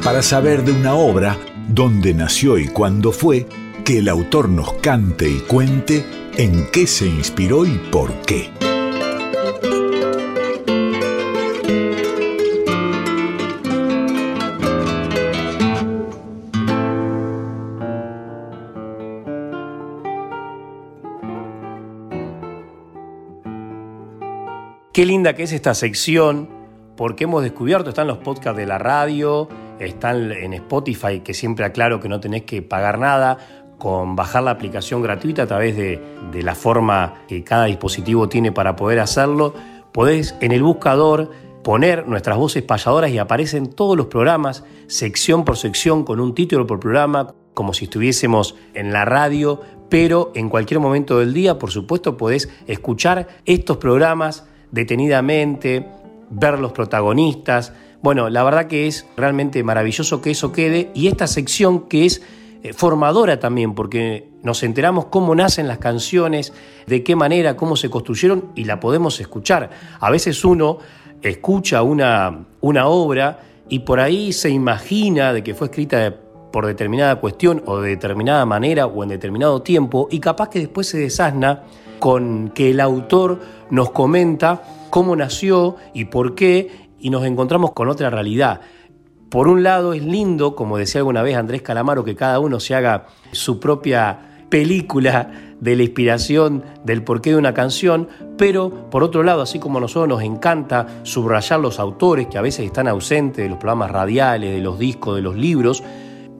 Para 0.04 0.20
saber 0.20 0.64
de 0.64 0.72
una 0.72 0.94
obra, 0.94 1.38
dónde 1.68 2.12
nació 2.12 2.58
y 2.58 2.66
cuándo 2.66 3.12
fue, 3.12 3.46
que 3.84 3.98
el 3.98 4.08
autor 4.08 4.48
nos 4.48 4.72
cante 4.74 5.30
y 5.30 5.38
cuente 5.38 6.04
en 6.36 6.66
qué 6.72 6.86
se 6.88 7.06
inspiró 7.06 7.64
y 7.64 7.78
por 7.90 8.12
qué. 8.22 8.50
Qué 24.92 25.06
linda 25.06 25.34
que 25.34 25.44
es 25.44 25.52
esta 25.52 25.72
sección, 25.72 26.50
porque 26.98 27.24
hemos 27.24 27.42
descubierto, 27.42 27.88
están 27.88 28.06
los 28.08 28.18
podcasts 28.18 28.58
de 28.58 28.66
la 28.66 28.76
radio, 28.76 29.48
están 29.78 30.30
en 30.32 30.52
Spotify, 30.52 31.20
que 31.20 31.32
siempre 31.32 31.64
aclaro 31.64 31.98
que 31.98 32.10
no 32.10 32.20
tenés 32.20 32.42
que 32.42 32.60
pagar 32.60 32.98
nada, 32.98 33.38
con 33.78 34.16
bajar 34.16 34.42
la 34.42 34.50
aplicación 34.50 35.00
gratuita 35.00 35.44
a 35.44 35.46
través 35.46 35.78
de, 35.78 35.98
de 36.30 36.42
la 36.42 36.54
forma 36.54 37.24
que 37.26 37.42
cada 37.42 37.64
dispositivo 37.64 38.28
tiene 38.28 38.52
para 38.52 38.76
poder 38.76 39.00
hacerlo, 39.00 39.54
podés 39.92 40.34
en 40.42 40.52
el 40.52 40.62
buscador 40.62 41.30
poner 41.64 42.06
nuestras 42.06 42.36
voces 42.36 42.62
payadoras 42.62 43.10
y 43.12 43.16
aparecen 43.16 43.68
todos 43.68 43.96
los 43.96 44.08
programas, 44.08 44.62
sección 44.88 45.46
por 45.46 45.56
sección, 45.56 46.04
con 46.04 46.20
un 46.20 46.34
título 46.34 46.66
por 46.66 46.80
programa, 46.80 47.32
como 47.54 47.72
si 47.72 47.86
estuviésemos 47.86 48.56
en 48.74 48.92
la 48.92 49.06
radio, 49.06 49.58
pero 49.88 50.32
en 50.34 50.50
cualquier 50.50 50.80
momento 50.80 51.18
del 51.18 51.32
día, 51.32 51.58
por 51.58 51.70
supuesto, 51.70 52.18
podés 52.18 52.50
escuchar 52.66 53.28
estos 53.46 53.78
programas 53.78 54.44
detenidamente, 54.72 55.86
ver 56.30 56.58
los 56.58 56.72
protagonistas. 56.72 57.72
Bueno, 58.02 58.28
la 58.28 58.42
verdad 58.42 58.66
que 58.66 58.88
es 58.88 59.06
realmente 59.16 59.62
maravilloso 59.62 60.20
que 60.20 60.32
eso 60.32 60.50
quede 60.50 60.90
y 60.94 61.06
esta 61.06 61.28
sección 61.28 61.88
que 61.88 62.06
es 62.06 62.22
eh, 62.64 62.72
formadora 62.72 63.38
también, 63.38 63.74
porque 63.74 64.28
nos 64.42 64.62
enteramos 64.64 65.06
cómo 65.06 65.34
nacen 65.34 65.68
las 65.68 65.78
canciones, 65.78 66.52
de 66.86 67.04
qué 67.04 67.14
manera, 67.14 67.56
cómo 67.56 67.76
se 67.76 67.90
construyeron 67.90 68.50
y 68.56 68.64
la 68.64 68.80
podemos 68.80 69.20
escuchar. 69.20 69.70
A 70.00 70.10
veces 70.10 70.44
uno 70.44 70.78
escucha 71.22 71.82
una, 71.82 72.46
una 72.60 72.88
obra 72.88 73.40
y 73.68 73.80
por 73.80 74.00
ahí 74.00 74.32
se 74.32 74.50
imagina 74.50 75.32
de 75.32 75.44
que 75.44 75.54
fue 75.54 75.68
escrita 75.68 76.16
por 76.52 76.66
determinada 76.66 77.16
cuestión 77.16 77.62
o 77.66 77.80
de 77.80 77.90
determinada 77.90 78.44
manera 78.46 78.86
o 78.86 79.02
en 79.02 79.08
determinado 79.08 79.62
tiempo 79.62 80.08
y 80.10 80.20
capaz 80.20 80.50
que 80.50 80.58
después 80.58 80.86
se 80.86 80.98
desasna 80.98 81.62
con 82.02 82.48
que 82.48 82.72
el 82.72 82.80
autor 82.80 83.38
nos 83.70 83.92
comenta 83.92 84.64
cómo 84.90 85.14
nació 85.14 85.76
y 85.94 86.06
por 86.06 86.34
qué 86.34 86.88
y 86.98 87.10
nos 87.10 87.24
encontramos 87.24 87.74
con 87.74 87.88
otra 87.88 88.10
realidad. 88.10 88.60
Por 89.30 89.46
un 89.46 89.62
lado 89.62 89.92
es 89.92 90.02
lindo, 90.02 90.56
como 90.56 90.78
decía 90.78 90.98
alguna 90.98 91.22
vez 91.22 91.36
Andrés 91.36 91.62
Calamaro, 91.62 92.02
que 92.02 92.16
cada 92.16 92.40
uno 92.40 92.58
se 92.58 92.74
haga 92.74 93.06
su 93.30 93.60
propia 93.60 94.18
película 94.48 95.30
de 95.60 95.76
la 95.76 95.84
inspiración 95.84 96.64
del 96.82 97.04
porqué 97.04 97.30
de 97.30 97.36
una 97.36 97.54
canción, 97.54 98.08
pero 98.36 98.90
por 98.90 99.04
otro 99.04 99.22
lado, 99.22 99.40
así 99.40 99.60
como 99.60 99.78
a 99.78 99.82
nosotros 99.82 100.08
nos 100.08 100.22
encanta 100.22 101.04
subrayar 101.04 101.60
los 101.60 101.78
autores 101.78 102.26
que 102.26 102.36
a 102.36 102.42
veces 102.42 102.66
están 102.66 102.88
ausentes 102.88 103.44
de 103.44 103.48
los 103.48 103.58
programas 103.58 103.92
radiales, 103.92 104.52
de 104.52 104.60
los 104.60 104.76
discos, 104.76 105.14
de 105.14 105.22
los 105.22 105.36
libros, 105.36 105.84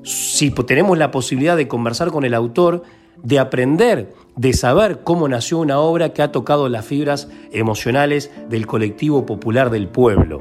si 0.02 0.50
tenemos 0.50 0.98
la 0.98 1.12
posibilidad 1.12 1.56
de 1.56 1.68
conversar 1.68 2.10
con 2.10 2.24
el 2.24 2.34
autor, 2.34 2.82
de 3.22 3.38
aprender, 3.38 4.12
de 4.36 4.52
saber 4.52 5.00
cómo 5.04 5.28
nació 5.28 5.58
una 5.58 5.78
obra 5.78 6.12
que 6.12 6.22
ha 6.22 6.32
tocado 6.32 6.68
las 6.68 6.84
fibras 6.84 7.28
emocionales 7.52 8.30
del 8.48 8.66
colectivo 8.66 9.26
popular 9.26 9.70
del 9.70 9.88
pueblo. 9.88 10.40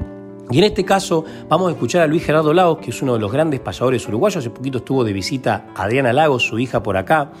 Y 0.50 0.58
en 0.58 0.64
este 0.64 0.84
caso 0.84 1.24
vamos 1.48 1.68
a 1.68 1.72
escuchar 1.72 2.02
a 2.02 2.06
Luis 2.06 2.24
Gerardo 2.24 2.52
Lagos, 2.52 2.78
que 2.78 2.90
es 2.90 3.00
uno 3.02 3.14
de 3.14 3.20
los 3.20 3.32
grandes 3.32 3.60
payadores 3.60 4.06
uruguayos. 4.06 4.38
Hace 4.38 4.50
poquito 4.50 4.78
estuvo 4.78 5.04
de 5.04 5.12
visita 5.12 5.66
Adriana 5.74 6.12
Lagos, 6.12 6.46
su 6.46 6.58
hija 6.58 6.82
por 6.82 6.96
acá, 6.96 7.32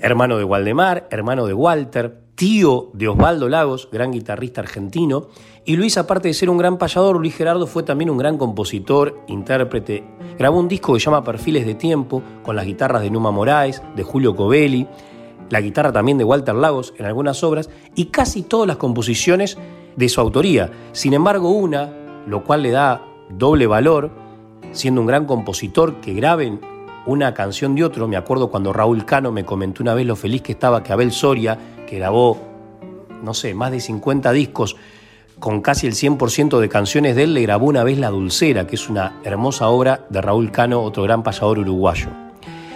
hermano 0.00 0.38
de 0.38 0.44
Waldemar, 0.44 1.08
hermano 1.10 1.46
de 1.46 1.54
Walter, 1.54 2.21
tío 2.42 2.90
de 2.92 3.06
Osvaldo 3.06 3.48
Lagos, 3.48 3.88
gran 3.92 4.10
guitarrista 4.10 4.62
argentino. 4.62 5.28
Y 5.64 5.76
Luis, 5.76 5.96
aparte 5.96 6.26
de 6.26 6.34
ser 6.34 6.50
un 6.50 6.58
gran 6.58 6.76
payador, 6.76 7.20
Luis 7.20 7.36
Gerardo 7.36 7.68
fue 7.68 7.84
también 7.84 8.10
un 8.10 8.18
gran 8.18 8.36
compositor, 8.36 9.20
intérprete. 9.28 10.02
Grabó 10.40 10.58
un 10.58 10.66
disco 10.66 10.92
que 10.92 10.98
se 10.98 11.04
llama 11.04 11.22
Perfiles 11.22 11.64
de 11.64 11.76
Tiempo, 11.76 12.20
con 12.42 12.56
las 12.56 12.66
guitarras 12.66 13.02
de 13.02 13.12
Numa 13.12 13.30
Moraes, 13.30 13.80
de 13.94 14.02
Julio 14.02 14.34
Covelli, 14.34 14.88
la 15.50 15.60
guitarra 15.60 15.92
también 15.92 16.18
de 16.18 16.24
Walter 16.24 16.56
Lagos 16.56 16.94
en 16.98 17.06
algunas 17.06 17.44
obras, 17.44 17.70
y 17.94 18.06
casi 18.06 18.42
todas 18.42 18.66
las 18.66 18.76
composiciones 18.76 19.56
de 19.94 20.08
su 20.08 20.20
autoría. 20.20 20.68
Sin 20.90 21.14
embargo, 21.14 21.50
una, 21.50 21.92
lo 22.26 22.42
cual 22.42 22.62
le 22.62 22.72
da 22.72 23.04
doble 23.30 23.68
valor, 23.68 24.10
siendo 24.72 25.00
un 25.00 25.06
gran 25.06 25.26
compositor 25.26 26.00
que 26.00 26.12
graben 26.12 26.60
una 27.06 27.34
canción 27.34 27.76
de 27.76 27.84
otro. 27.84 28.08
Me 28.08 28.16
acuerdo 28.16 28.50
cuando 28.50 28.72
Raúl 28.72 29.04
Cano 29.04 29.30
me 29.30 29.44
comentó 29.44 29.82
una 29.82 29.94
vez 29.94 30.06
lo 30.06 30.16
feliz 30.16 30.42
que 30.42 30.52
estaba 30.52 30.82
que 30.82 30.92
Abel 30.92 31.12
Soria, 31.12 31.56
que 31.92 31.98
grabó, 31.98 32.38
no 33.22 33.34
sé, 33.34 33.52
más 33.52 33.70
de 33.70 33.78
50 33.78 34.32
discos, 34.32 34.76
con 35.38 35.60
casi 35.60 35.86
el 35.86 35.92
100% 35.92 36.58
de 36.58 36.70
canciones 36.70 37.14
de 37.14 37.24
él, 37.24 37.34
le 37.34 37.42
grabó 37.42 37.66
una 37.66 37.84
vez 37.84 37.98
La 37.98 38.08
Dulcera, 38.08 38.66
que 38.66 38.76
es 38.76 38.88
una 38.88 39.20
hermosa 39.24 39.68
obra 39.68 40.06
de 40.08 40.22
Raúl 40.22 40.50
Cano, 40.50 40.80
otro 40.80 41.02
gran 41.02 41.22
payador 41.22 41.58
uruguayo. 41.58 42.08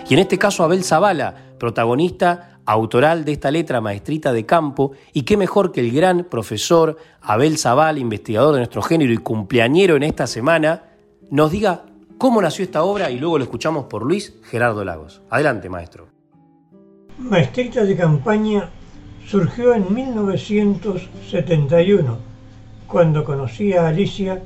Y 0.07 0.13
en 0.13 0.21
este 0.21 0.37
caso 0.37 0.65
Abel 0.65 0.85
Zavala, 0.85 1.35
protagonista 1.59 2.61
autoral 2.67 3.25
de 3.25 3.33
esta 3.33 3.51
letra 3.51 3.81
maestrita 3.81 4.35
de 4.35 4.45
campo, 4.45 4.93
y 5.15 5.23
qué 5.23 5.39
mejor 5.39 5.73
que 5.73 5.81
el 5.81 5.93
gran 5.93 6.25
profesor 6.25 6.99
Abel 7.23 7.57
Zavala, 7.57 7.99
investigador 7.99 8.53
de 8.53 8.61
nuestro 8.61 8.83
género 8.83 9.15
y 9.15 9.17
cumpleañero 9.17 9.97
en 9.97 10.03
esta 10.03 10.27
semana, 10.27 10.91
nos 11.31 11.51
diga 11.53 11.87
cómo 12.19 12.43
nació 12.43 12.67
esta 12.67 12.83
obra 12.83 13.11
y 13.11 13.19
luego 13.19 13.39
lo 13.39 13.45
escuchamos 13.45 13.87
por 13.87 14.03
Luis 14.05 14.35
Gerardo 14.43 14.85
Lagos. 14.85 15.23
Adelante, 15.31 15.71
maestro. 15.71 16.07
Maestrita 17.17 17.83
de 17.83 17.97
campaña 17.97 18.69
surgió 19.27 19.75
en 19.75 19.93
1971 19.93 22.17
cuando 22.87 23.25
conocí 23.25 23.73
a 23.73 23.89
Alicia, 23.89 24.45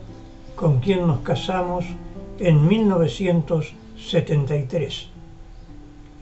con 0.57 0.81
quien 0.81 1.07
nos 1.07 1.19
casamos 1.19 1.85
en 2.39 2.67
1973. 2.67 5.09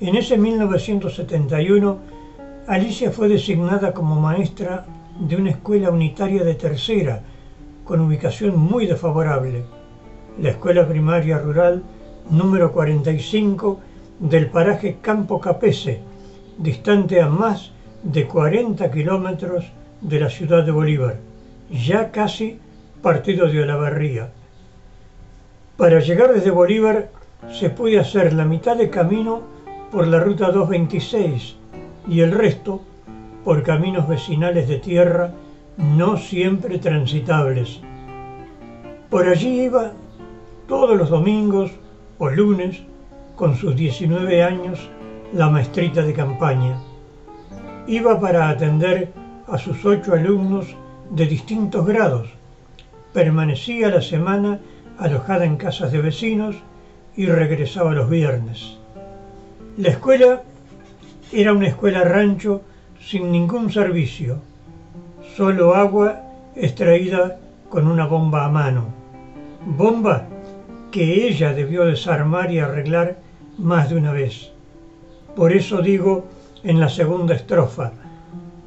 En 0.01 0.17
ese 0.17 0.37
1971, 0.37 1.99
Alicia 2.67 3.13
fue 3.13 3.29
designada 3.29 3.95
como 3.95 4.21
maestra 4.21 4.85
de 5.21 5.37
una 5.37 5.51
escuela 5.51 5.91
unitaria 5.91 6.43
de 6.43 6.57
tercera, 6.57 7.23
con 7.85 8.01
ubicación 8.01 8.59
muy 8.59 8.87
desfavorable, 8.87 9.63
la 10.41 10.51
escuela 10.51 10.89
primaria 10.89 11.39
rural 11.39 11.85
número 12.29 12.73
45 12.73 13.79
del 14.19 14.51
paraje 14.51 14.99
Campo 15.01 15.41
Capese, 15.41 16.01
distante 16.59 17.23
a 17.23 17.29
más 17.29 17.71
de 18.03 18.27
40 18.27 18.91
kilómetros 18.91 19.65
de 20.01 20.21
la 20.21 20.31
ciudad 20.31 20.65
de 20.65 20.73
Bolívar 20.73 21.17
ya 21.71 22.11
casi 22.11 22.59
partido 23.03 23.47
de 23.47 23.63
Olavarría. 23.63 24.31
Para 25.77 26.01
llegar 26.01 26.33
desde 26.33 26.51
Bolívar 26.51 27.11
se 27.53 27.71
puede 27.71 27.99
hacer 27.99 28.33
la 28.33 28.45
mitad 28.45 28.77
de 28.77 28.91
camino 28.91 29.43
por 29.93 30.07
la 30.07 30.21
ruta 30.21 30.51
226 30.51 31.57
y 32.09 32.21
el 32.21 32.33
resto 32.33 32.81
por 33.45 33.63
caminos 33.63 34.09
vecinales 34.09 34.69
de 34.69 34.79
tierra 34.79 35.31
no 35.77 36.17
siempre 36.17 36.79
transitables. 36.79 37.81
Por 39.11 39.29
allí 39.29 39.63
iba 39.63 39.93
todos 40.67 40.97
los 40.97 41.11
domingos 41.11 41.71
o 42.19 42.29
lunes, 42.29 42.83
con 43.37 43.55
sus 43.55 43.77
19 43.77 44.43
años, 44.43 44.91
la 45.33 45.49
maestrita 45.49 46.03
de 46.03 46.13
campaña. 46.13 46.77
Iba 47.89 48.21
para 48.21 48.51
atender 48.51 49.09
a 49.47 49.57
sus 49.57 49.83
ocho 49.87 50.13
alumnos 50.13 50.77
de 51.09 51.25
distintos 51.25 51.87
grados, 51.87 52.29
permanecía 53.15 53.89
la 53.89 54.03
semana 54.03 54.61
alojada 54.99 55.47
en 55.47 55.57
casas 55.57 55.91
de 55.91 56.03
vecinos 56.03 56.55
y 57.17 57.25
regresaba 57.25 57.95
los 57.95 58.11
viernes. 58.11 58.77
La 59.79 59.89
escuela 59.89 60.43
era 61.33 61.55
una 61.55 61.69
escuela 61.69 62.05
rancho 62.05 62.61
sin 63.01 63.33
ningún 63.33 63.73
servicio, 63.73 64.37
solo 65.35 65.75
agua 65.75 66.21
extraída 66.57 67.39
con 67.71 67.89
una 67.89 68.05
bomba 68.05 68.45
a 68.45 68.51
mano. 68.51 68.85
Bomba 69.65 70.27
que 70.93 71.27
ella 71.27 71.55
debió 71.55 71.87
desarmar 71.87 72.53
y 72.53 72.59
arreglar 72.59 73.17
más 73.57 73.89
de 73.89 73.97
una 73.97 74.13
vez. 74.13 74.51
Por 75.35 75.55
eso 75.55 75.81
digo 75.81 76.27
en 76.63 76.81
la 76.81 76.89
segunda 76.89 77.35
estrofa, 77.35 77.93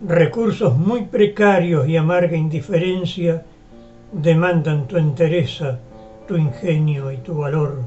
recursos 0.08 0.78
muy 0.78 1.04
precarios 1.04 1.88
y 1.88 1.98
amarga 1.98 2.38
indiferencia 2.38 3.44
demandan 4.12 4.88
tu 4.88 4.98
entereza, 4.98 5.80
tu 6.28 6.38
ingenio 6.38 7.12
y 7.12 7.18
tu 7.18 7.36
valor. 7.36 7.82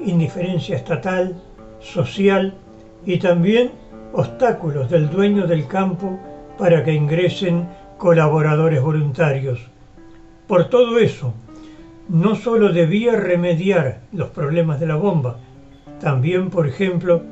Indiferencia 0.00 0.76
estatal, 0.76 1.36
social 1.80 2.54
y 3.04 3.18
también 3.18 3.72
obstáculos 4.12 4.90
del 4.90 5.10
dueño 5.10 5.46
del 5.46 5.66
campo 5.66 6.18
para 6.58 6.84
que 6.84 6.92
ingresen 6.92 7.68
colaboradores 7.98 8.82
voluntarios. 8.82 9.60
Por 10.46 10.68
todo 10.68 10.98
eso, 10.98 11.34
no 12.08 12.34
solo 12.34 12.72
debía 12.72 13.16
remediar 13.16 14.00
los 14.12 14.30
problemas 14.30 14.80
de 14.80 14.86
la 14.86 14.96
bomba, 14.96 15.38
también, 16.00 16.50
por 16.50 16.66
ejemplo, 16.66 17.22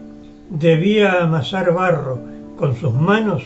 debía 0.51 1.23
amasar 1.23 1.73
barro 1.73 2.19
con 2.57 2.75
sus 2.75 2.93
manos 2.93 3.45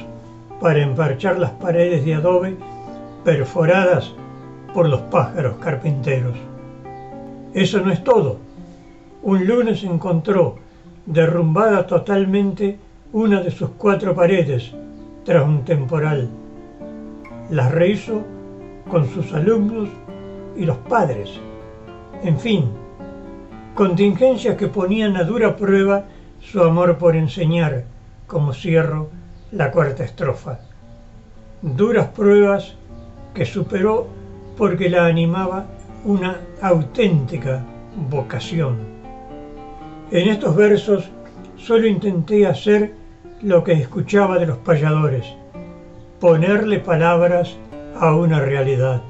para 0.59 0.83
emparchar 0.83 1.39
las 1.39 1.51
paredes 1.51 2.05
de 2.05 2.15
adobe 2.15 2.57
perforadas 3.23 4.13
por 4.73 4.89
los 4.89 5.03
pájaros 5.03 5.57
carpinteros. 5.59 6.37
Eso 7.53 7.81
no 7.81 7.93
es 7.93 8.03
todo. 8.03 8.39
Un 9.23 9.47
lunes 9.47 9.85
encontró 9.85 10.57
derrumbada 11.07 11.87
totalmente 11.87 12.79
una 13.13 13.43
de 13.43 13.51
sus 13.51 13.71
cuatro 13.77 14.15
paredes 14.15 14.73
tras 15.25 15.47
un 15.47 15.65
temporal. 15.65 16.29
Las 17.51 17.71
rehizo 17.71 18.23
con 18.91 19.07
sus 19.09 19.33
alumnos 19.35 19.91
y 20.57 20.65
los 20.65 20.79
padres. 20.79 21.39
En 22.23 22.39
fin, 22.39 22.65
contingencias 23.75 24.57
que 24.57 24.69
ponían 24.69 25.17
a 25.17 25.25
dura 25.25 25.55
prueba 25.55 26.07
su 26.51 26.63
amor 26.63 26.99
por 26.99 27.17
enseñar, 27.17 27.85
como 28.27 28.53
cierro 28.53 29.11
la 29.53 29.71
cuarta 29.71 30.05
estrofa. 30.05 30.61
Duras 31.63 32.09
pruebas 32.09 32.77
que 33.35 33.45
superó 33.45 34.07
porque 34.57 34.89
la 34.89 35.07
animaba 35.07 35.67
una 36.05 36.41
auténtica 36.61 37.63
vocación. 38.11 38.79
En 40.11 40.29
estos 40.29 40.55
versos 40.55 41.11
solo 41.57 41.87
intenté 41.87 42.47
hacer 42.47 42.93
lo 43.43 43.65
que 43.65 43.73
escuchaba 43.73 44.39
de 44.39 44.47
los 44.47 44.59
payadores, 44.59 45.27
ponerle 46.21 46.79
palabras 46.79 47.57
a 47.99 48.15
una 48.15 48.41
realidad. 48.41 49.03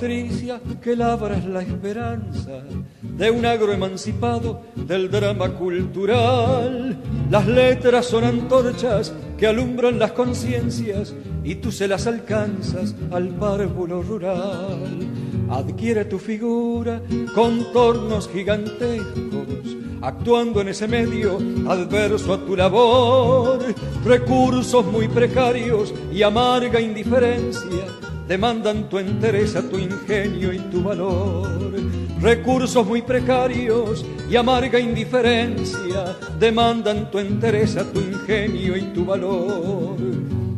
Que 0.00 0.96
labras 0.96 1.44
la 1.44 1.60
esperanza 1.60 2.62
de 3.02 3.30
un 3.30 3.44
agro 3.44 3.70
emancipado 3.70 4.62
del 4.74 5.10
drama 5.10 5.50
cultural. 5.50 6.98
Las 7.28 7.46
letras 7.46 8.06
son 8.06 8.24
antorchas 8.24 9.12
que 9.36 9.46
alumbran 9.46 9.98
las 9.98 10.12
conciencias 10.12 11.12
y 11.44 11.56
tú 11.56 11.70
se 11.70 11.86
las 11.86 12.06
alcanzas 12.06 12.94
al 13.10 13.28
párvulo 13.28 14.00
rural. 14.00 15.06
Adquiere 15.50 16.06
tu 16.06 16.18
figura 16.18 17.02
contornos 17.34 18.26
gigantescos, 18.30 19.76
actuando 20.00 20.62
en 20.62 20.68
ese 20.68 20.88
medio 20.88 21.36
adverso 21.68 22.32
a 22.32 22.38
tu 22.46 22.56
labor. 22.56 23.58
Recursos 24.02 24.82
muy 24.86 25.08
precarios 25.08 25.92
y 26.10 26.22
amarga 26.22 26.80
indiferencia 26.80 27.99
demandan 28.30 28.88
tu 28.88 28.96
entereza, 28.96 29.60
tu 29.60 29.76
ingenio 29.76 30.52
y 30.52 30.58
tu 30.70 30.84
valor. 30.84 31.72
Recursos 32.20 32.86
muy 32.86 33.02
precarios 33.02 34.06
y 34.30 34.36
amarga 34.36 34.78
indiferencia 34.78 36.16
demandan 36.38 37.10
tu 37.10 37.18
entereza, 37.18 37.82
tu 37.92 37.98
ingenio 37.98 38.76
y 38.76 38.82
tu 38.94 39.04
valor. 39.04 39.96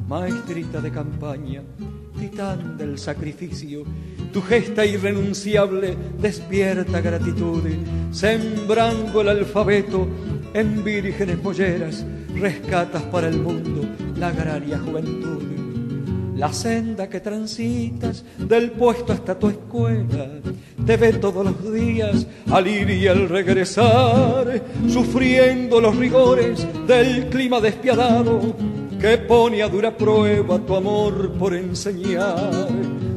Maestrita 0.07 0.83
de 0.83 0.93
campaña, 0.93 1.63
titán 2.21 2.77
del 2.77 2.99
sacrificio, 2.99 3.85
tu 4.35 4.43
gesta 4.43 4.85
irrenunciable 4.85 5.97
despierta 6.21 7.01
gratitud, 7.01 7.63
sembrando 8.11 9.23
el 9.23 9.31
alfabeto 9.31 10.07
en 10.53 10.85
vírgenes 10.85 11.43
molleras, 11.43 12.05
rescatas 12.35 13.03
para 13.05 13.29
el 13.29 13.39
mundo 13.39 13.81
la 14.19 14.29
agraria 14.29 14.79
juventud 14.79 15.62
la 16.37 16.53
senda 16.53 17.09
que 17.09 17.21
transitas 17.21 18.25
del 18.39 18.73
puesto 18.73 19.13
hasta 19.13 19.39
tu 19.39 19.49
escuela 19.49 20.29
te 20.87 20.97
ve 20.97 21.13
todos 21.15 21.45
los 21.45 21.73
días 21.73 22.27
al 22.51 22.67
ir 22.67 22.91
y 22.91 23.07
al 23.07 23.29
regresar, 23.29 24.63
sufriendo 24.89 25.81
los 25.81 25.97
rigores 25.97 26.67
del 26.87 27.29
clima 27.29 27.61
despiadado 27.61 28.41
que 29.01 29.19
pone 29.19 29.63
a 29.63 29.69
dura 29.69 29.97
prueba 29.97 30.59
tu 30.59 30.77
amor 30.77 31.33
por 31.33 31.55
enseñar. 31.55 32.69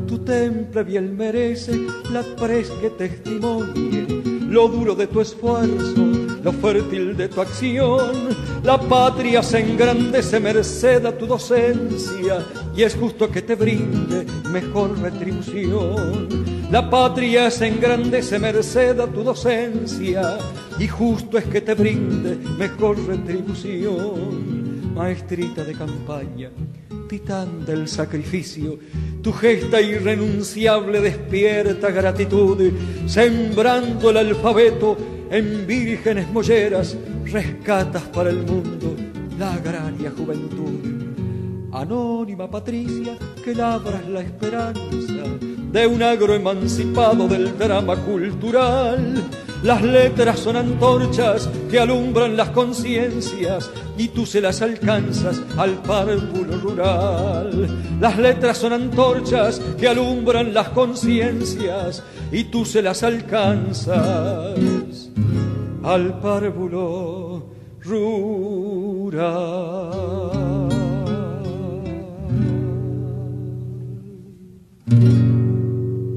Tu 0.07 0.19
temple 0.19 0.83
bien 0.83 1.15
merece 1.15 1.79
la 2.11 2.23
pres 2.35 2.69
que 2.81 2.89
testimonie 2.89 4.07
lo 4.47 4.67
duro 4.67 4.95
de 4.95 5.07
tu 5.07 5.21
esfuerzo 5.21 6.24
lo 6.45 6.53
fértil 6.53 7.17
de 7.17 7.27
tu 7.27 7.41
acción. 7.41 8.29
La 8.63 8.79
patria 8.79 9.41
se 9.41 9.59
engrandece 9.59 10.39
merced 10.39 11.03
a 11.03 11.17
tu 11.17 11.25
docencia 11.25 12.45
y 12.77 12.83
es 12.83 12.95
justo 12.95 13.31
que 13.31 13.41
te 13.41 13.55
brinde 13.55 14.27
mejor 14.51 14.97
retribución. 14.99 16.45
La 16.69 16.87
patria 16.87 17.49
se 17.49 17.65
engrandece 17.65 18.37
merced 18.37 18.99
a 18.99 19.07
tu 19.07 19.23
docencia 19.23 20.37
y 20.77 20.87
justo 20.87 21.39
es 21.39 21.45
que 21.45 21.61
te 21.61 21.73
brinde 21.73 22.37
mejor 22.59 23.03
retribución. 23.07 24.93
Maestrita 24.93 25.63
de 25.63 25.73
campaña, 25.73 26.51
titán 27.09 27.65
del 27.65 27.87
sacrificio, 27.87 28.77
tu 29.23 29.33
gesta 29.33 29.81
irrenunciable 29.81 31.01
despierta 31.01 31.89
gratitud, 31.89 32.71
sembrando 33.07 34.11
el 34.11 34.17
alfabeto 34.17 35.14
en 35.35 35.67
vírgenes 35.67 36.29
molleras 36.31 36.95
rescatas 37.25 38.03
para 38.03 38.29
el 38.29 38.37
mundo 38.37 38.95
la 39.37 39.53
agraria 39.55 40.09
juventud. 40.15 41.73
Anónima 41.73 42.49
Patricia, 42.49 43.17
que 43.43 43.53
labras 43.53 44.07
la 44.07 44.21
esperanza 44.21 45.23
de 45.73 45.87
un 45.87 46.01
agro 46.01 46.33
emancipado 46.33 47.27
del 47.27 47.57
drama 47.57 47.97
cultural. 47.97 49.25
Las 49.61 49.81
letras 49.81 50.39
son 50.39 50.55
antorchas 50.55 51.49
que 51.69 51.79
alumbran 51.79 52.37
las 52.37 52.51
conciencias 52.51 53.69
y 53.97 54.07
tú 54.07 54.25
se 54.25 54.39
las 54.39 54.61
alcanzas 54.61 55.41
al 55.57 55.81
párvulo 55.81 56.57
rural. 56.59 57.97
Las 57.99 58.17
letras 58.17 58.57
son 58.57 58.71
antorchas 58.71 59.59
que 59.77 59.89
alumbran 59.89 60.53
las 60.53 60.69
conciencias 60.69 62.03
y 62.31 62.45
tú 62.45 62.63
se 62.63 62.81
las 62.81 63.03
alcanzas 63.03 64.74
al 65.85 66.19
párvulo 66.19 67.45
rural. 67.81 69.19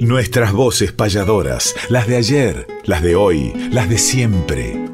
Nuestras 0.01 0.53
voces 0.55 0.93
payadoras, 0.93 1.75
las 1.91 2.07
de 2.07 2.17
ayer, 2.17 2.67
las 2.87 3.03
de 3.03 3.15
hoy, 3.15 3.53
las 3.71 3.91
de 3.91 3.99
siempre. 3.99 4.89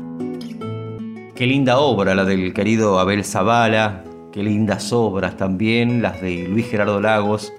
Qué 1.36 1.46
linda 1.46 1.78
obra 1.78 2.16
la 2.16 2.24
del 2.24 2.52
querido 2.52 2.98
Abel 2.98 3.24
Zavala, 3.24 4.02
qué 4.32 4.42
lindas 4.42 4.92
obras 4.92 5.36
también 5.36 6.02
las 6.02 6.20
de 6.20 6.48
Luis 6.48 6.68
Gerardo 6.68 7.00
Lagos 7.00 7.52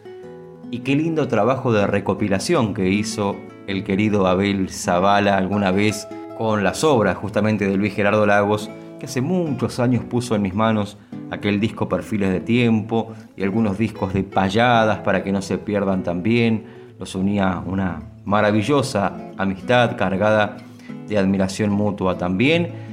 y 0.69 0.79
qué 0.79 0.97
lindo 0.97 1.29
trabajo 1.29 1.71
de 1.71 1.87
recopilación 1.87 2.73
que 2.73 2.89
hizo 2.89 3.37
el 3.67 3.85
querido 3.85 4.27
Abel 4.27 4.69
Zavala 4.69 5.37
alguna 5.37 5.71
vez 5.71 6.07
con 6.37 6.63
las 6.63 6.83
obras 6.83 7.17
justamente 7.17 7.67
de 7.67 7.77
Luis 7.77 7.93
Gerardo 7.93 8.25
Lagos, 8.25 8.69
que 8.99 9.05
hace 9.05 9.21
muchos 9.21 9.79
años 9.79 10.03
puso 10.03 10.35
en 10.35 10.41
mis 10.41 10.53
manos 10.53 10.97
aquel 11.31 11.59
disco 11.59 11.89
Perfiles 11.89 12.31
de 12.31 12.39
Tiempo 12.39 13.13
y 13.35 13.43
algunos 13.43 13.77
discos 13.77 14.13
de 14.13 14.23
payadas 14.23 14.99
para 14.99 15.23
que 15.23 15.31
no 15.31 15.41
se 15.41 15.57
pierdan 15.57 16.03
también. 16.03 16.65
Los 16.99 17.15
unía 17.15 17.61
una 17.65 18.03
maravillosa 18.25 19.13
amistad 19.37 19.97
cargada 19.97 20.57
de 21.07 21.17
admiración 21.17 21.71
mutua 21.71 22.17
también. 22.17 22.85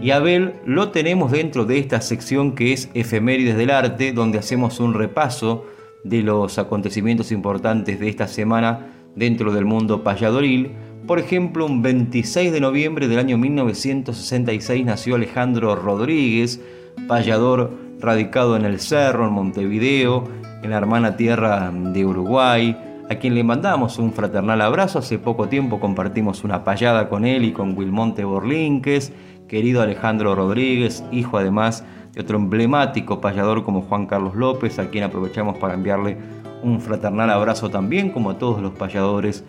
Y 0.00 0.12
Abel 0.12 0.54
lo 0.64 0.90
tenemos 0.90 1.32
dentro 1.32 1.64
de 1.64 1.78
esta 1.78 2.00
sección 2.00 2.54
que 2.54 2.72
es 2.72 2.88
Efemérides 2.94 3.56
del 3.56 3.70
Arte, 3.70 4.12
donde 4.12 4.38
hacemos 4.38 4.78
un 4.78 4.94
repaso 4.94 5.66
de 6.04 6.22
los 6.22 6.58
acontecimientos 6.58 7.32
importantes 7.32 7.98
de 7.98 8.08
esta 8.08 8.28
semana 8.28 8.86
dentro 9.16 9.52
del 9.52 9.64
mundo 9.64 10.04
payadoril. 10.04 10.70
Por 11.06 11.18
ejemplo, 11.18 11.64
un 11.64 11.82
26 11.82 12.52
de 12.52 12.60
noviembre 12.60 13.08
del 13.08 13.18
año 13.18 13.38
1966 13.38 14.84
nació 14.84 15.14
Alejandro 15.14 15.74
Rodríguez, 15.74 16.60
payador 17.06 17.72
radicado 18.00 18.56
en 18.56 18.64
el 18.64 18.80
Cerro, 18.80 19.26
en 19.26 19.32
Montevideo, 19.32 20.24
en 20.62 20.70
la 20.70 20.76
hermana 20.76 21.16
tierra 21.16 21.70
de 21.72 22.04
Uruguay, 22.04 22.76
a 23.08 23.14
quien 23.14 23.34
le 23.34 23.42
mandamos 23.42 23.98
un 23.98 24.12
fraternal 24.12 24.60
abrazo. 24.60 24.98
Hace 24.98 25.18
poco 25.18 25.48
tiempo 25.48 25.80
compartimos 25.80 26.44
una 26.44 26.62
payada 26.64 27.08
con 27.08 27.24
él 27.24 27.44
y 27.44 27.52
con 27.52 27.76
Wilmonte 27.76 28.24
Borlinques, 28.24 29.12
querido 29.48 29.80
Alejandro 29.80 30.34
Rodríguez, 30.34 31.02
hijo 31.10 31.38
además 31.38 31.84
de 32.12 32.20
otro 32.20 32.36
emblemático 32.36 33.20
payador 33.20 33.64
como 33.64 33.82
Juan 33.82 34.06
Carlos 34.06 34.34
López, 34.34 34.78
a 34.78 34.90
quien 34.90 35.04
aprovechamos 35.04 35.56
para 35.58 35.74
enviarle 35.74 36.16
un 36.62 36.80
fraternal 36.80 37.30
abrazo 37.30 37.70
también, 37.70 38.10
como 38.10 38.30
a 38.30 38.38
todos 38.38 38.60
los 38.60 38.72
payadores 38.72 39.44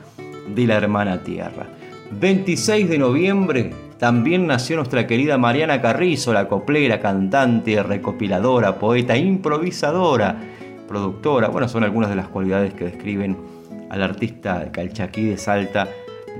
de 0.55 0.67
la 0.67 0.77
hermana 0.77 1.23
tierra. 1.23 1.67
26 2.11 2.89
de 2.89 2.97
noviembre 2.97 3.71
también 3.99 4.47
nació 4.47 4.77
nuestra 4.77 5.05
querida 5.05 5.37
Mariana 5.37 5.81
Carrizo, 5.81 6.31
la 6.31 6.47
coplera, 6.47 7.01
cantante, 7.01 7.83
recopiladora, 7.83 8.79
poeta, 8.79 9.17
improvisadora, 9.17 10.37
productora. 10.87 11.49
Bueno, 11.49 11.67
son 11.67 11.83
algunas 11.83 12.09
de 12.09 12.15
las 12.15 12.29
cualidades 12.29 12.73
que 12.73 12.85
describen 12.85 13.37
al 13.89 14.01
artista 14.01 14.71
calchaquí 14.71 15.25
de 15.25 15.37
Salta, 15.37 15.89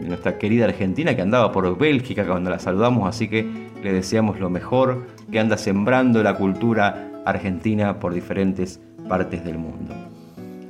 nuestra 0.02 0.38
querida 0.38 0.65
Argentina, 0.65 1.15
que 1.15 1.22
andaba 1.22 1.52
por 1.52 1.78
Bélgica 1.78 2.26
cuando 2.26 2.50
la 2.50 2.60
saludamos, 2.60 3.10
así 3.10 3.28
que 3.28 3.45
le 3.84 3.91
deseamos 3.91 4.39
lo 4.39 4.50
mejor, 4.50 5.06
que 5.30 5.39
anda 5.39 5.58
sembrando 5.58 6.24
la 6.24 6.36
cultura 6.36 7.12
argentina 7.26 8.00
por 8.00 8.13
diferentes 8.13 8.80
partes 9.10 9.43
del 9.43 9.58
mundo. 9.58 10.09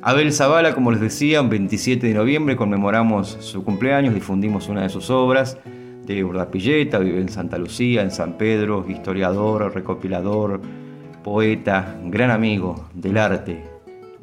Abel 0.02 0.32
Zavala, 0.32 0.74
como 0.74 0.92
les 0.92 1.02
decía, 1.02 1.42
un 1.42 1.50
27 1.50 2.08
de 2.08 2.14
noviembre 2.14 2.56
conmemoramos 2.56 3.38
su 3.42 3.66
cumpleaños, 3.66 4.14
difundimos 4.14 4.70
una 4.70 4.84
de 4.84 4.90
sus 4.90 5.10
obras 5.10 5.58
de 6.06 6.24
Urdapilleta, 6.24 7.00
vive 7.00 7.20
en 7.20 7.28
Santa 7.28 7.58
Lucía, 7.58 8.02
en 8.02 8.10
San 8.10 8.38
Pedro, 8.38 8.86
historiador, 8.88 9.74
recopilador, 9.76 10.62
poeta, 11.22 12.00
gran 12.06 12.32
amigo 12.32 12.88
del 12.94 13.18
arte. 13.18 13.62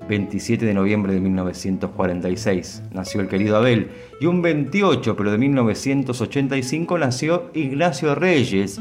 27 0.08 0.64
de 0.64 0.72
noviembre 0.72 1.12
de 1.12 1.20
1946 1.20 2.84
nació 2.92 3.20
el 3.20 3.28
querido 3.28 3.56
Abel 3.56 3.90
y 4.18 4.26
un 4.26 4.40
28, 4.40 5.14
pero 5.14 5.30
de 5.30 5.36
1985 5.36 6.96
nació 6.96 7.50
Ignacio 7.52 8.14
Reyes, 8.14 8.80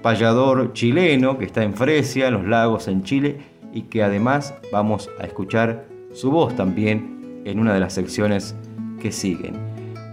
payador 0.00 0.72
chileno 0.72 1.36
que 1.36 1.44
está 1.44 1.64
en 1.64 1.74
Fresia, 1.74 2.28
en 2.28 2.34
los 2.34 2.46
lagos 2.46 2.88
en 2.88 3.02
Chile 3.02 3.38
y 3.74 3.82
que 3.82 4.02
además 4.02 4.54
vamos 4.72 5.10
a 5.20 5.24
escuchar 5.24 5.89
su 6.12 6.30
voz 6.30 6.54
también 6.56 7.42
en 7.44 7.58
una 7.58 7.74
de 7.74 7.80
las 7.80 7.94
secciones 7.94 8.54
que 9.00 9.12
siguen. 9.12 9.54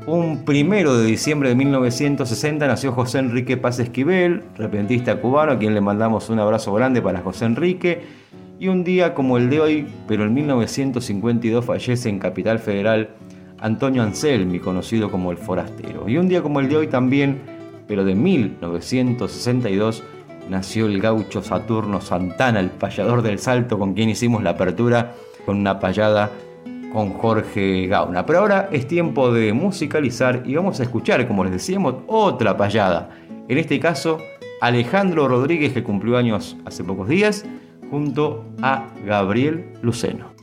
Un 0.05 0.45
primero 0.45 0.97
de 0.97 1.05
diciembre 1.05 1.49
de 1.49 1.55
1960 1.55 2.65
nació 2.65 2.93
José 2.93 3.19
Enrique 3.19 3.57
Paz 3.57 3.79
Esquivel, 3.79 4.43
repentista 4.57 5.19
cubano, 5.19 5.51
a 5.51 5.59
quien 5.59 5.73
le 5.73 5.81
mandamos 5.81 6.29
un 6.29 6.39
abrazo 6.39 6.73
grande 6.73 7.01
para 7.01 7.19
José 7.19 7.45
Enrique. 7.45 8.03
Y 8.57 8.69
un 8.69 8.83
día 8.85 9.13
como 9.13 9.37
el 9.37 9.49
de 9.49 9.59
hoy, 9.59 9.87
pero 10.07 10.23
en 10.23 10.33
1952 10.33 11.65
fallece 11.65 12.07
en 12.07 12.19
Capital 12.19 12.59
Federal 12.59 13.09
Antonio 13.59 14.01
Anselmi, 14.01 14.59
conocido 14.59 15.11
como 15.11 15.31
el 15.31 15.37
Forastero. 15.37 16.07
Y 16.07 16.17
un 16.17 16.29
día 16.29 16.41
como 16.41 16.61
el 16.61 16.69
de 16.69 16.77
hoy 16.77 16.87
también, 16.87 17.41
pero 17.87 18.05
de 18.05 18.15
1962, 18.15 20.03
nació 20.49 20.85
el 20.85 21.01
gaucho 21.01 21.43
Saturno 21.43 21.99
Santana, 21.99 22.61
el 22.61 22.69
payador 22.69 23.21
del 23.21 23.39
Salto, 23.39 23.77
con 23.77 23.93
quien 23.93 24.09
hicimos 24.09 24.41
la 24.41 24.51
apertura 24.51 25.15
con 25.47 25.57
una 25.57 25.79
payada 25.79 26.29
con 26.91 27.13
Jorge 27.13 27.87
Gauna. 27.87 28.25
Pero 28.25 28.39
ahora 28.39 28.67
es 28.69 28.85
tiempo 28.85 29.31
de 29.31 29.53
musicalizar 29.53 30.43
y 30.45 30.55
vamos 30.55 30.81
a 30.81 30.83
escuchar, 30.83 31.25
como 31.25 31.45
les 31.45 31.53
decíamos, 31.53 31.95
otra 32.05 32.57
payada. 32.57 33.09
En 33.47 33.57
este 33.57 33.79
caso, 33.79 34.19
Alejandro 34.59 35.29
Rodríguez, 35.29 35.71
que 35.71 35.83
cumplió 35.83 36.17
años 36.17 36.57
hace 36.65 36.83
pocos 36.83 37.07
días, 37.07 37.45
junto 37.89 38.43
a 38.61 38.87
Gabriel 39.05 39.71
Luceno. 39.81 40.36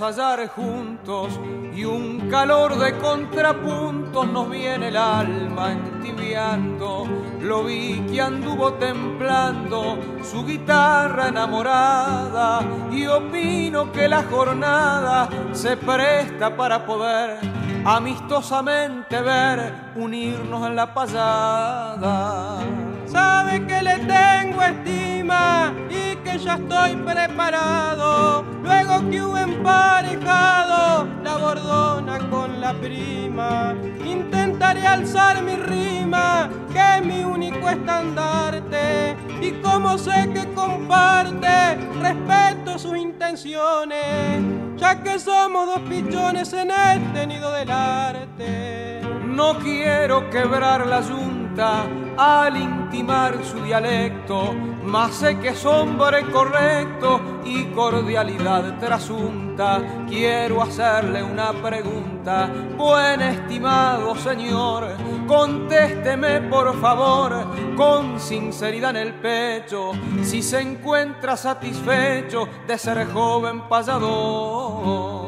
Hallar 0.00 0.48
juntos 0.48 1.38
y 1.74 1.84
un 1.84 2.28
calor 2.30 2.78
de 2.78 2.96
contrapuntos 2.98 4.26
nos 4.28 4.50
viene 4.50 4.88
el 4.88 4.96
alma 4.96 5.72
entibiando. 5.72 7.06
Lo 7.40 7.64
vi 7.64 8.00
que 8.10 8.20
anduvo 8.20 8.74
templando 8.74 9.98
su 10.22 10.44
guitarra 10.44 11.28
enamorada 11.28 12.60
y 12.90 13.06
opino 13.06 13.90
que 13.92 14.08
la 14.08 14.22
jornada 14.24 15.28
se 15.52 15.76
presta 15.76 16.56
para 16.56 16.84
poder 16.84 17.38
amistosamente 17.84 19.20
ver 19.20 19.72
unirnos 19.96 20.66
en 20.66 20.76
la 20.76 20.92
payada. 20.92 22.58
Sabe 23.06 23.66
que 23.66 23.82
le 23.82 23.98
tengo 24.00 24.62
estima 24.62 25.72
y 25.88 26.17
que 26.30 26.38
ya 26.38 26.54
estoy 26.54 26.96
preparado. 26.96 28.44
Luego 28.62 29.10
que 29.10 29.22
hubo 29.22 29.36
emparejado 29.38 31.08
la 31.22 31.36
bordona 31.36 32.18
con 32.30 32.60
la 32.60 32.72
prima, 32.74 33.74
intentaré 34.04 34.86
alzar 34.86 35.42
mi 35.42 35.56
rima, 35.56 36.50
que 36.72 36.96
es 36.96 37.06
mi 37.06 37.24
único 37.24 37.68
estandarte. 37.68 39.16
Y 39.40 39.52
como 39.62 39.96
sé 39.96 40.30
que 40.34 40.52
comparte, 40.52 41.76
respeto 42.00 42.78
sus 42.78 42.96
intenciones, 42.96 44.42
ya 44.76 45.02
que 45.02 45.18
somos 45.18 45.66
dos 45.66 45.80
pichones 45.88 46.52
en 46.52 46.70
este 46.70 47.26
nido 47.26 47.50
del 47.52 47.70
arte. 47.70 49.00
No 49.24 49.58
quiero 49.58 50.28
quebrar 50.30 50.86
la 50.86 51.00
yunta 51.00 51.37
al 51.60 52.56
intimar 52.56 53.44
su 53.44 53.60
dialecto, 53.62 54.54
mas 54.84 55.14
sé 55.14 55.38
que 55.38 55.48
es 55.48 55.64
hombre 55.64 56.22
correcto 56.30 57.20
y 57.44 57.64
cordialidad 57.66 58.78
trasunta. 58.78 59.82
Quiero 60.08 60.62
hacerle 60.62 61.22
una 61.22 61.52
pregunta, 61.52 62.48
buen 62.76 63.20
estimado 63.20 64.14
señor, 64.16 64.86
contésteme 65.26 66.42
por 66.42 66.80
favor 66.80 67.46
con 67.76 68.20
sinceridad 68.20 68.90
en 68.90 69.08
el 69.08 69.14
pecho, 69.14 69.92
si 70.22 70.42
se 70.42 70.60
encuentra 70.60 71.36
satisfecho 71.36 72.48
de 72.66 72.78
ser 72.78 73.06
joven 73.12 73.68
payador. 73.68 75.27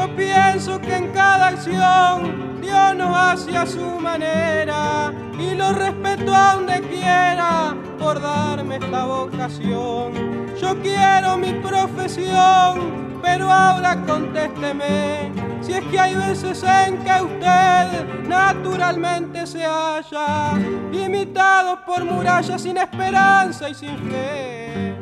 Yo 0.00 0.16
pienso 0.16 0.80
que 0.80 0.96
en 0.96 1.08
cada 1.12 1.48
acción 1.48 2.58
Dios 2.62 2.96
nos 2.96 3.14
hace 3.14 3.54
a 3.54 3.66
su 3.66 3.84
manera 4.00 5.12
y 5.38 5.54
lo 5.54 5.74
respeto 5.74 6.34
a 6.34 6.54
donde 6.54 6.80
quiera 6.88 7.76
por 7.98 8.18
darme 8.18 8.76
esta 8.76 9.04
vocación. 9.04 10.14
Yo 10.58 10.74
quiero 10.80 11.36
mi 11.36 11.52
profesión, 11.52 13.18
pero 13.20 13.52
ahora 13.52 14.00
contésteme 14.06 15.32
si 15.60 15.74
es 15.74 15.84
que 15.84 16.00
hay 16.00 16.14
veces 16.14 16.62
en 16.62 16.96
que 17.04 17.22
usted 17.22 18.26
naturalmente 18.26 19.46
se 19.46 19.66
halla 19.66 20.54
limitado 20.90 21.84
por 21.84 22.06
murallas 22.06 22.62
sin 22.62 22.78
esperanza 22.78 23.68
y 23.68 23.74
sin 23.74 23.98
fe. 24.10 24.96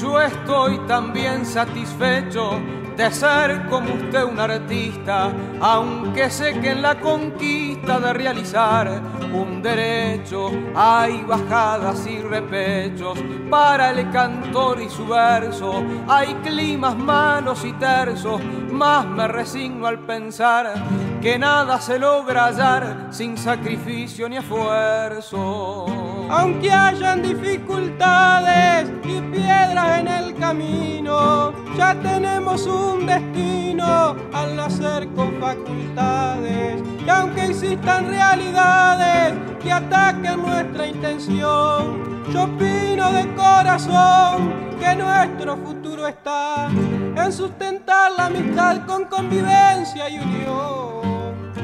Yo 0.00 0.20
estoy 0.20 0.76
también 0.88 1.46
satisfecho 1.46 2.79
de 3.00 3.10
ser 3.12 3.66
como 3.70 3.94
usted 3.94 4.24
un 4.24 4.38
artista, 4.38 5.32
aunque 5.58 6.28
sé 6.28 6.60
que 6.60 6.72
en 6.72 6.82
la 6.82 7.00
conquista 7.00 7.98
de 7.98 8.12
realizar 8.12 9.00
un 9.32 9.62
derecho 9.62 10.50
hay 10.74 11.22
bajadas 11.22 12.06
y 12.06 12.18
repechos 12.20 13.18
para 13.48 13.92
el 13.92 14.10
cantor 14.10 14.82
y 14.82 14.90
su 14.90 15.06
verso, 15.06 15.82
hay 16.06 16.34
climas 16.44 16.94
malos 16.94 17.64
y 17.64 17.72
tersos, 17.72 18.38
más 18.70 19.06
me 19.06 19.26
resigno 19.28 19.86
al 19.86 20.00
pensar 20.00 20.74
que 21.22 21.38
nada 21.38 21.80
se 21.80 21.98
logra 21.98 22.48
hallar 22.48 23.06
sin 23.08 23.38
sacrificio 23.38 24.28
ni 24.28 24.36
esfuerzo. 24.36 25.86
Aunque 26.30 26.70
hayan 26.70 27.22
dificultades 27.22 28.90
y 29.04 29.20
piedras 29.22 30.00
en 30.00 30.08
el 30.08 30.34
camino, 30.36 31.52
ya 31.76 31.94
tenemos 32.00 32.66
un 32.66 32.89
destino 33.06 34.16
al 34.32 34.56
nacer 34.56 35.08
con 35.14 35.40
facultades. 35.40 36.82
Y 37.04 37.08
aunque 37.08 37.46
existan 37.46 38.08
realidades 38.08 39.34
que 39.62 39.72
ataquen 39.72 40.42
nuestra 40.42 40.86
intención, 40.86 42.24
yo 42.32 42.44
opino 42.44 43.12
de 43.12 43.34
corazón 43.34 44.52
que 44.78 44.94
nuestro 44.94 45.56
futuro 45.56 46.06
está 46.06 46.68
en 46.68 47.32
sustentar 47.32 48.12
la 48.16 48.26
amistad 48.26 48.86
con 48.86 49.04
convivencia 49.04 50.08
y 50.08 50.18
unión. 50.18 51.09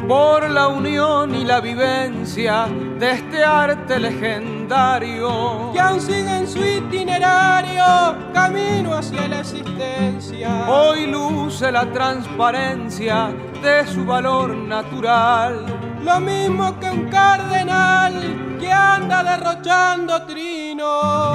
Por 0.06 0.48
la 0.48 0.68
unión 0.68 1.34
y 1.34 1.44
la 1.44 1.60
vivencia 1.60 2.68
de 2.98 3.10
este 3.10 3.42
arte 3.42 3.98
legendario 3.98 5.72
que 5.72 5.80
aún 5.80 6.00
sigue 6.00 6.36
en 6.36 6.46
su 6.46 6.58
itinerario 6.64 8.16
camino 8.32 8.94
hacia 8.94 9.26
la 9.26 9.40
existencia. 9.40 10.68
Hoy 10.68 11.08
luce 11.08 11.72
la 11.72 11.90
transparencia 11.90 13.34
de 13.60 13.84
su 13.88 14.04
valor 14.04 14.54
natural. 14.54 15.66
Lo 16.04 16.20
mismo 16.20 16.78
que 16.78 16.88
un 16.88 17.08
cardenal 17.08 18.56
que 18.60 18.70
anda 18.70 19.24
derrochando 19.24 20.24
trino, 20.24 21.25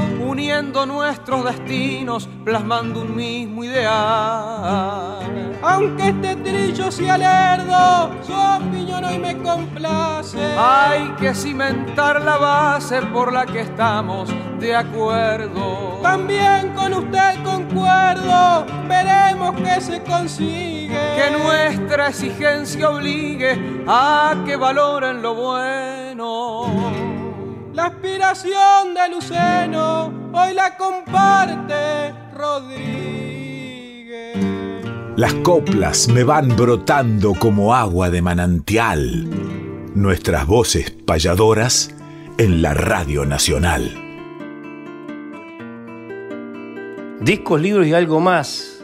uniendo 0.42 0.88
nuestros 0.88 1.46
destinos, 1.46 2.28
plasmando 2.44 3.02
un 3.02 3.16
mismo 3.16 3.64
ideal. 3.64 5.20
Aunque 5.62 6.10
este 6.10 6.36
trillo 6.38 6.92
sea 6.92 7.16
lerdo, 7.16 8.10
su 8.26 8.34
opinión 8.34 9.06
hoy 9.06 9.20
me 9.20 9.38
complace. 9.38 10.40
Hay 10.58 11.12
que 11.20 11.36
cimentar 11.36 12.24
la 12.24 12.38
base 12.38 13.04
por 13.04 13.32
la 13.32 13.46
que 13.46 13.62
estamos 13.62 14.30
de 14.60 14.76
acuerdo. 14.76 16.00
También 16.02 16.74
con 16.74 16.92
usted 16.96 17.44
concuerdo, 17.44 18.66
veremos 18.88 19.56
que 19.62 19.80
se 19.80 20.02
consigue. 20.02 20.98
Que 21.18 21.38
nuestra 21.38 22.08
exigencia 22.08 22.90
obligue 22.90 23.84
a 23.88 24.34
que 24.44 24.56
valoren 24.56 25.22
lo 25.22 25.36
bueno. 25.36 26.81
La 27.74 27.86
aspiración 27.86 28.94
de 28.94 29.10
Luceno 29.10 30.30
hoy 30.34 30.54
la 30.54 30.76
comparte 30.76 32.14
Rodríguez. 32.36 34.36
Las 35.16 35.34
coplas 35.36 36.10
me 36.10 36.26
van 36.26 36.50
brotando 36.50 37.34
como 37.34 37.74
agua 37.74 38.10
de 38.10 38.22
manantial. 38.22 39.26
Nuestras 39.96 40.46
voces 40.48 40.92
payadoras 40.92 41.96
en 42.38 42.62
la 42.62 42.74
Radio 42.74 43.26
Nacional. 43.26 43.90
Discos, 47.22 47.62
libros 47.62 47.88
y 47.88 47.94
algo 47.94 48.20
más. 48.20 48.84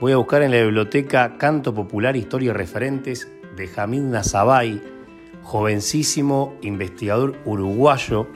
Voy 0.00 0.10
a 0.10 0.16
buscar 0.16 0.42
en 0.42 0.50
la 0.50 0.62
biblioteca 0.62 1.38
Canto 1.38 1.72
Popular, 1.72 2.16
Historia 2.16 2.50
y 2.50 2.54
Referentes 2.54 3.30
de 3.54 3.68
Jamid 3.68 4.00
Nazabay, 4.00 4.82
jovencísimo 5.50 6.54
investigador 6.62 7.34
uruguayo. 7.44 8.28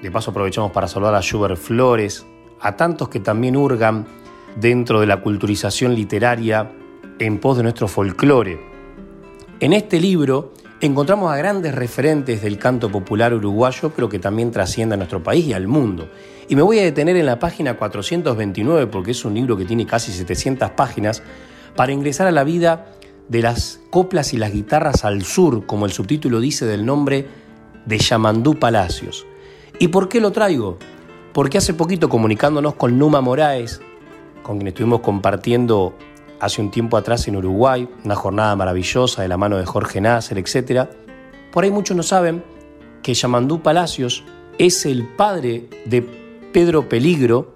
De 0.00 0.08
paso 0.12 0.30
aprovechamos 0.30 0.70
para 0.70 0.86
saludar 0.86 1.16
a 1.16 1.20
Schubert 1.20 1.56
Flores, 1.56 2.24
a 2.60 2.76
tantos 2.76 3.08
que 3.08 3.18
también 3.18 3.56
hurgan 3.56 4.06
dentro 4.54 5.00
de 5.00 5.08
la 5.08 5.20
culturización 5.20 5.96
literaria 5.96 6.70
en 7.18 7.40
pos 7.40 7.56
de 7.56 7.64
nuestro 7.64 7.88
folclore. 7.88 8.60
En 9.58 9.72
este 9.72 10.00
libro 10.00 10.52
encontramos 10.80 11.32
a 11.32 11.36
grandes 11.36 11.74
referentes 11.74 12.40
del 12.40 12.56
canto 12.56 12.88
popular 12.88 13.34
uruguayo, 13.34 13.90
pero 13.90 14.08
que 14.08 14.20
también 14.20 14.52
trasciende 14.52 14.94
a 14.94 14.96
nuestro 14.96 15.20
país 15.20 15.44
y 15.44 15.54
al 15.54 15.66
mundo. 15.66 16.08
Y 16.48 16.54
me 16.54 16.62
voy 16.62 16.78
a 16.78 16.84
detener 16.84 17.16
en 17.16 17.26
la 17.26 17.40
página 17.40 17.76
429, 17.76 18.86
porque 18.86 19.10
es 19.10 19.24
un 19.24 19.34
libro 19.34 19.56
que 19.56 19.64
tiene 19.64 19.86
casi 19.86 20.12
700 20.12 20.70
páginas, 20.70 21.20
para 21.74 21.92
ingresar 21.92 22.28
a 22.28 22.32
la 22.32 22.44
vida 22.44 22.86
de 23.28 23.42
las 23.42 23.80
coplas 23.90 24.32
y 24.32 24.38
las 24.38 24.52
guitarras 24.52 25.04
al 25.04 25.22
sur, 25.22 25.66
como 25.66 25.86
el 25.86 25.92
subtítulo 25.92 26.40
dice 26.40 26.66
del 26.66 26.84
nombre 26.84 27.26
de 27.84 27.98
Yamandú 27.98 28.58
Palacios. 28.58 29.26
¿Y 29.78 29.88
por 29.88 30.08
qué 30.08 30.20
lo 30.20 30.32
traigo? 30.32 30.78
Porque 31.32 31.58
hace 31.58 31.74
poquito 31.74 32.08
comunicándonos 32.08 32.74
con 32.74 32.98
Numa 32.98 33.20
Moraes, 33.20 33.80
con 34.42 34.56
quien 34.56 34.68
estuvimos 34.68 35.00
compartiendo 35.00 35.94
hace 36.40 36.60
un 36.60 36.70
tiempo 36.70 36.96
atrás 36.96 37.28
en 37.28 37.36
Uruguay, 37.36 37.88
una 38.04 38.14
jornada 38.14 38.56
maravillosa 38.56 39.22
de 39.22 39.28
la 39.28 39.36
mano 39.36 39.58
de 39.58 39.66
Jorge 39.66 40.00
Nasser, 40.00 40.38
etc. 40.38 40.88
Por 41.52 41.64
ahí 41.64 41.70
muchos 41.70 41.96
no 41.96 42.02
saben 42.02 42.42
que 43.02 43.14
Yamandú 43.14 43.60
Palacios 43.60 44.24
es 44.58 44.86
el 44.86 45.06
padre 45.06 45.68
de 45.84 46.02
Pedro 46.52 46.88
Peligro, 46.88 47.52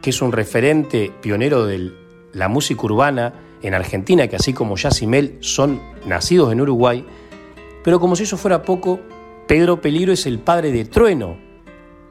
que 0.00 0.10
es 0.10 0.22
un 0.22 0.32
referente 0.32 1.12
pionero 1.20 1.66
de 1.66 1.92
la 2.32 2.48
música 2.48 2.82
urbana 2.82 3.34
en 3.64 3.74
Argentina, 3.74 4.28
que 4.28 4.36
así 4.36 4.52
como 4.52 4.76
Yacimel 4.76 5.38
son 5.40 5.80
nacidos 6.06 6.52
en 6.52 6.60
Uruguay, 6.60 7.04
pero 7.82 7.98
como 7.98 8.14
si 8.14 8.24
eso 8.24 8.36
fuera 8.36 8.62
poco, 8.62 9.00
Pedro 9.48 9.80
Peligro 9.80 10.12
es 10.12 10.26
el 10.26 10.38
padre 10.38 10.70
de 10.70 10.84
Trueno, 10.84 11.36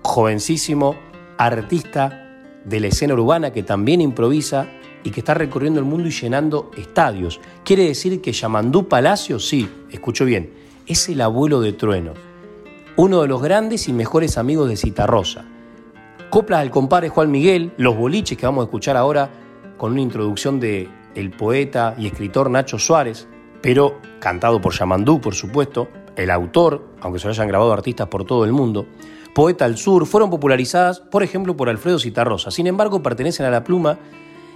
jovencísimo 0.01 0.95
artista 1.37 2.41
de 2.65 2.79
la 2.79 2.87
escena 2.87 3.13
urbana 3.13 3.51
que 3.51 3.61
también 3.61 4.01
improvisa 4.01 4.67
y 5.03 5.11
que 5.11 5.19
está 5.19 5.35
recorriendo 5.35 5.79
el 5.79 5.85
mundo 5.85 6.07
y 6.07 6.11
llenando 6.11 6.71
estadios. 6.75 7.39
Quiere 7.63 7.85
decir 7.85 8.19
que 8.19 8.31
Yamandú 8.31 8.87
Palacio, 8.87 9.37
sí, 9.39 9.69
escucho 9.91 10.25
bien, 10.25 10.51
es 10.87 11.07
el 11.09 11.21
abuelo 11.21 11.61
de 11.61 11.73
Trueno, 11.73 12.13
uno 12.95 13.21
de 13.21 13.27
los 13.27 13.41
grandes 13.43 13.87
y 13.87 13.93
mejores 13.93 14.39
amigos 14.39 14.69
de 14.69 14.77
Citarrosa. 14.77 15.45
Coplas 16.31 16.61
al 16.61 16.71
compadre 16.71 17.09
Juan 17.09 17.29
Miguel, 17.29 17.73
los 17.77 17.95
boliches 17.95 18.37
que 18.37 18.45
vamos 18.47 18.63
a 18.63 18.65
escuchar 18.65 18.97
ahora 18.97 19.29
con 19.77 19.91
una 19.91 20.01
introducción 20.01 20.59
de 20.59 20.89
el 21.15 21.32
poeta 21.32 21.95
y 21.97 22.08
escritor 22.08 22.49
Nacho 22.49 22.80
Suárez, 22.80 23.28
pero 23.62 23.99
cantado 24.19 24.60
por 24.62 24.73
Yamandú, 24.73 25.21
por 25.21 25.36
supuesto, 25.36 25.88
el 26.15 26.30
autor, 26.32 26.86
aunque 27.02 27.19
se 27.19 27.28
lo 27.28 27.32
hayan 27.32 27.47
grabado 27.47 27.73
artistas 27.73 28.08
por 28.08 28.26
todo 28.26 28.45
el 28.45 28.52
mundo, 28.52 28.86
Poeta 29.34 29.65
al 29.65 29.78
Sur, 29.78 30.06
fueron 30.06 30.30
popularizadas, 30.30 30.99
por 30.99 31.23
ejemplo, 31.23 31.58
por 31.58 31.67
Alfredo 31.67 31.97
Citarrosa. 31.97 32.52
Sin 32.52 32.67
embargo, 32.67 33.02
pertenecen 33.02 33.47
a 33.47 33.49
la 33.49 33.63
pluma 33.63 33.97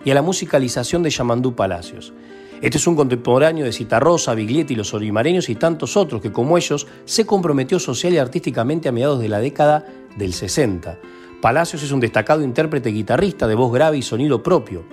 y 0.06 0.12
a 0.12 0.13
la 0.13 0.22
musicalización 0.22 1.02
de 1.02 1.10
Yamandú 1.10 1.56
Palacios. 1.56 2.13
Este 2.62 2.78
es 2.78 2.86
un 2.86 2.96
contemporáneo 2.96 3.65
de 3.65 3.72
Citarrosa, 3.72 4.36
Biglietti, 4.36 4.76
los 4.76 4.93
olimareños 4.93 5.50
y 5.50 5.56
tantos 5.56 5.98
otros 5.98 6.22
que, 6.22 6.32
como 6.32 6.58
ellos, 6.58 6.86
se 7.06 7.26
comprometió 7.26 7.80
social 7.80 8.13
y 8.13 8.17
artísticamente 8.20 8.89
a 8.89 8.91
mediados 8.91 9.20
de 9.20 9.30
la 9.30 9.39
década 9.39 9.86
del 10.15 10.34
60. 10.34 11.00
Palacios 11.41 11.84
es 11.84 11.91
un 11.91 12.00
destacado 12.00 12.43
intérprete 12.43 12.89
guitarrista 12.89 13.48
de 13.48 13.56
voz 13.56 13.72
grave 13.72 13.98
y 13.98 14.02
sonido 14.02 14.41
propio. 14.41 14.84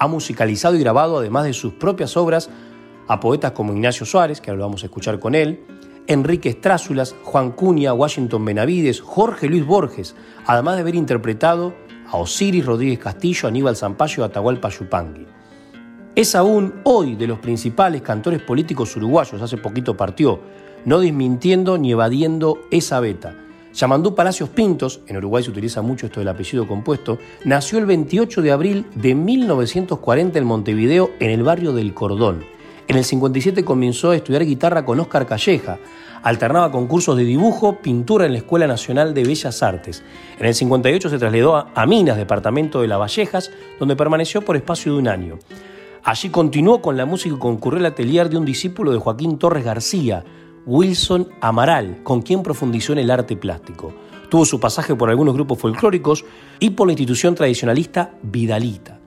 Ha 0.00 0.08
musicalizado 0.08 0.74
y 0.74 0.80
grabado, 0.80 1.18
además 1.18 1.44
de 1.44 1.52
sus 1.52 1.74
propias 1.74 2.16
obras, 2.16 2.50
a 3.06 3.20
poetas 3.20 3.52
como 3.52 3.72
Ignacio 3.72 4.04
Suárez, 4.06 4.40
que 4.40 4.50
ahora 4.50 4.60
lo 4.60 4.64
vamos 4.64 4.82
a 4.82 4.86
escuchar 4.86 5.20
con 5.20 5.34
él, 5.34 5.60
Enrique 6.06 6.48
Estrázulas, 6.48 7.14
Juan 7.22 7.52
Cuña, 7.52 7.92
Washington 7.92 8.44
Benavides, 8.44 9.00
Jorge 9.00 9.46
Luis 9.46 9.64
Borges, 9.64 10.16
además 10.46 10.76
de 10.76 10.80
haber 10.80 10.94
interpretado 10.94 11.74
a 12.10 12.16
Osiris 12.16 12.64
Rodríguez 12.64 12.98
Castillo, 12.98 13.46
Aníbal 13.46 13.76
Zampayo 13.76 14.22
y 14.22 14.26
Atahualpa 14.26 14.70
Yupanqui. 14.70 15.26
Es 16.16 16.34
aún 16.34 16.80
hoy 16.84 17.14
de 17.14 17.26
los 17.26 17.38
principales 17.38 18.02
cantores 18.02 18.42
políticos 18.42 18.96
uruguayos, 18.96 19.40
hace 19.42 19.58
poquito 19.58 19.96
partió, 19.96 20.40
no 20.84 20.98
desmintiendo 20.98 21.78
ni 21.78 21.92
evadiendo 21.92 22.58
esa 22.70 23.00
beta. 23.00 23.36
Yamandú 23.74 24.14
Palacios 24.14 24.48
Pintos, 24.48 25.00
en 25.06 25.16
Uruguay 25.16 25.44
se 25.44 25.50
utiliza 25.50 25.80
mucho 25.80 26.06
esto 26.06 26.20
del 26.20 26.28
apellido 26.28 26.66
compuesto, 26.66 27.18
nació 27.44 27.78
el 27.78 27.86
28 27.86 28.42
de 28.42 28.50
abril 28.50 28.86
de 28.96 29.14
1940 29.14 30.38
en 30.38 30.44
Montevideo, 30.44 31.10
en 31.20 31.30
el 31.30 31.42
barrio 31.42 31.72
del 31.72 31.94
Cordón. 31.94 32.44
En 32.88 32.96
el 32.96 33.04
57 33.04 33.64
comenzó 33.64 34.10
a 34.10 34.16
estudiar 34.16 34.44
guitarra 34.44 34.84
con 34.84 34.98
Óscar 34.98 35.24
Calleja. 35.24 35.78
Alternaba 36.24 36.72
con 36.72 36.88
cursos 36.88 37.16
de 37.16 37.22
dibujo, 37.22 37.78
pintura 37.80 38.26
en 38.26 38.32
la 38.32 38.38
Escuela 38.38 38.66
Nacional 38.66 39.14
de 39.14 39.22
Bellas 39.22 39.62
Artes. 39.62 40.02
En 40.40 40.46
el 40.46 40.54
58 40.54 41.08
se 41.08 41.18
trasladó 41.18 41.68
a 41.72 41.86
Minas, 41.86 42.16
departamento 42.16 42.80
de 42.80 42.88
Las 42.88 42.98
Vallejas, 42.98 43.52
donde 43.78 43.94
permaneció 43.94 44.42
por 44.42 44.56
espacio 44.56 44.92
de 44.92 44.98
un 44.98 45.06
año. 45.06 45.38
Allí 46.02 46.30
continuó 46.30 46.82
con 46.82 46.96
la 46.96 47.06
música 47.06 47.36
y 47.36 47.38
concurrió 47.38 47.78
al 47.78 47.86
atelier 47.86 48.28
de 48.28 48.38
un 48.38 48.44
discípulo 48.44 48.90
de 48.90 48.98
Joaquín 48.98 49.38
Torres 49.38 49.64
García, 49.64 50.24
Wilson 50.66 51.28
Amaral, 51.40 52.02
con 52.02 52.22
quien 52.22 52.42
profundizó 52.42 52.92
en 52.92 52.98
el 53.00 53.10
arte 53.10 53.36
plástico. 53.36 53.92
Tuvo 54.28 54.44
su 54.44 54.60
pasaje 54.60 54.94
por 54.94 55.10
algunos 55.10 55.34
grupos 55.34 55.58
folclóricos 55.58 56.24
y 56.58 56.70
por 56.70 56.86
la 56.86 56.92
institución 56.92 57.34
tradicionalista 57.34 58.14
Vidalita. 58.22 58.98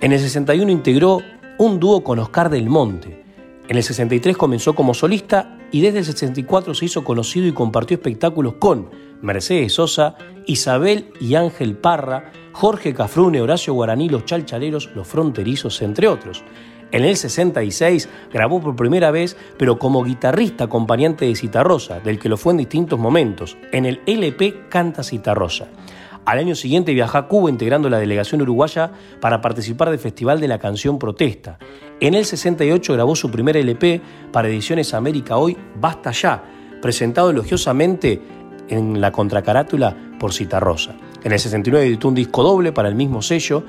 En 0.00 0.12
el 0.12 0.20
61 0.20 0.70
integró 0.70 1.20
un 1.58 1.78
dúo 1.78 2.02
con 2.02 2.18
Oscar 2.18 2.50
del 2.50 2.68
Monte. 2.68 3.24
En 3.68 3.76
el 3.76 3.82
63 3.82 4.36
comenzó 4.36 4.74
como 4.74 4.94
solista 4.94 5.58
y 5.70 5.80
desde 5.80 6.00
el 6.00 6.04
64 6.04 6.74
se 6.74 6.84
hizo 6.84 7.04
conocido 7.04 7.46
y 7.46 7.52
compartió 7.52 7.94
espectáculos 7.94 8.54
con 8.58 8.90
Mercedes 9.22 9.74
Sosa, 9.74 10.16
Isabel 10.46 11.12
y 11.20 11.36
Ángel 11.36 11.76
Parra, 11.76 12.32
Jorge 12.52 12.92
Cafrune, 12.92 13.40
Horacio 13.40 13.72
Guaraní, 13.72 14.08
Los 14.08 14.24
Chalchaleros, 14.24 14.90
Los 14.94 15.06
Fronterizos, 15.06 15.80
entre 15.80 16.08
otros. 16.08 16.42
En 16.92 17.04
el 17.04 17.16
66 17.16 18.08
grabó 18.32 18.60
por 18.60 18.76
primera 18.76 19.10
vez, 19.10 19.36
pero 19.58 19.78
como 19.78 20.04
guitarrista 20.04 20.64
acompañante 20.64 21.24
de 21.24 21.34
Citarrosa, 21.34 22.00
del 22.00 22.18
que 22.18 22.28
lo 22.28 22.36
fue 22.36 22.52
en 22.52 22.58
distintos 22.58 22.98
momentos. 22.98 23.56
En 23.72 23.86
el 23.86 24.02
LP 24.06 24.68
Canta 24.68 25.02
Citarrosa. 25.02 25.68
Al 26.24 26.38
año 26.38 26.54
siguiente 26.54 26.92
viajó 26.92 27.18
a 27.18 27.26
Cuba 27.26 27.50
integrando 27.50 27.88
la 27.88 27.98
delegación 27.98 28.42
uruguaya 28.42 28.92
para 29.20 29.40
participar 29.40 29.90
del 29.90 29.98
Festival 29.98 30.38
de 30.38 30.48
la 30.48 30.58
Canción 30.58 30.98
Protesta. 30.98 31.58
En 31.98 32.14
el 32.14 32.24
68 32.24 32.92
grabó 32.92 33.16
su 33.16 33.30
primer 33.30 33.56
LP 33.56 34.00
para 34.30 34.48
Ediciones 34.48 34.94
América 34.94 35.36
Hoy, 35.38 35.56
Basta 35.80 36.12
Ya, 36.12 36.44
presentado 36.80 37.30
elogiosamente 37.30 38.20
en 38.68 39.00
la 39.00 39.10
contracarátula 39.10 39.96
por 40.20 40.32
Citarrosa. 40.32 40.94
En 41.24 41.32
el 41.32 41.40
69 41.40 41.86
editó 41.86 42.08
un 42.08 42.14
disco 42.14 42.42
doble 42.42 42.70
para 42.70 42.88
el 42.88 42.94
mismo 42.94 43.22
sello 43.22 43.64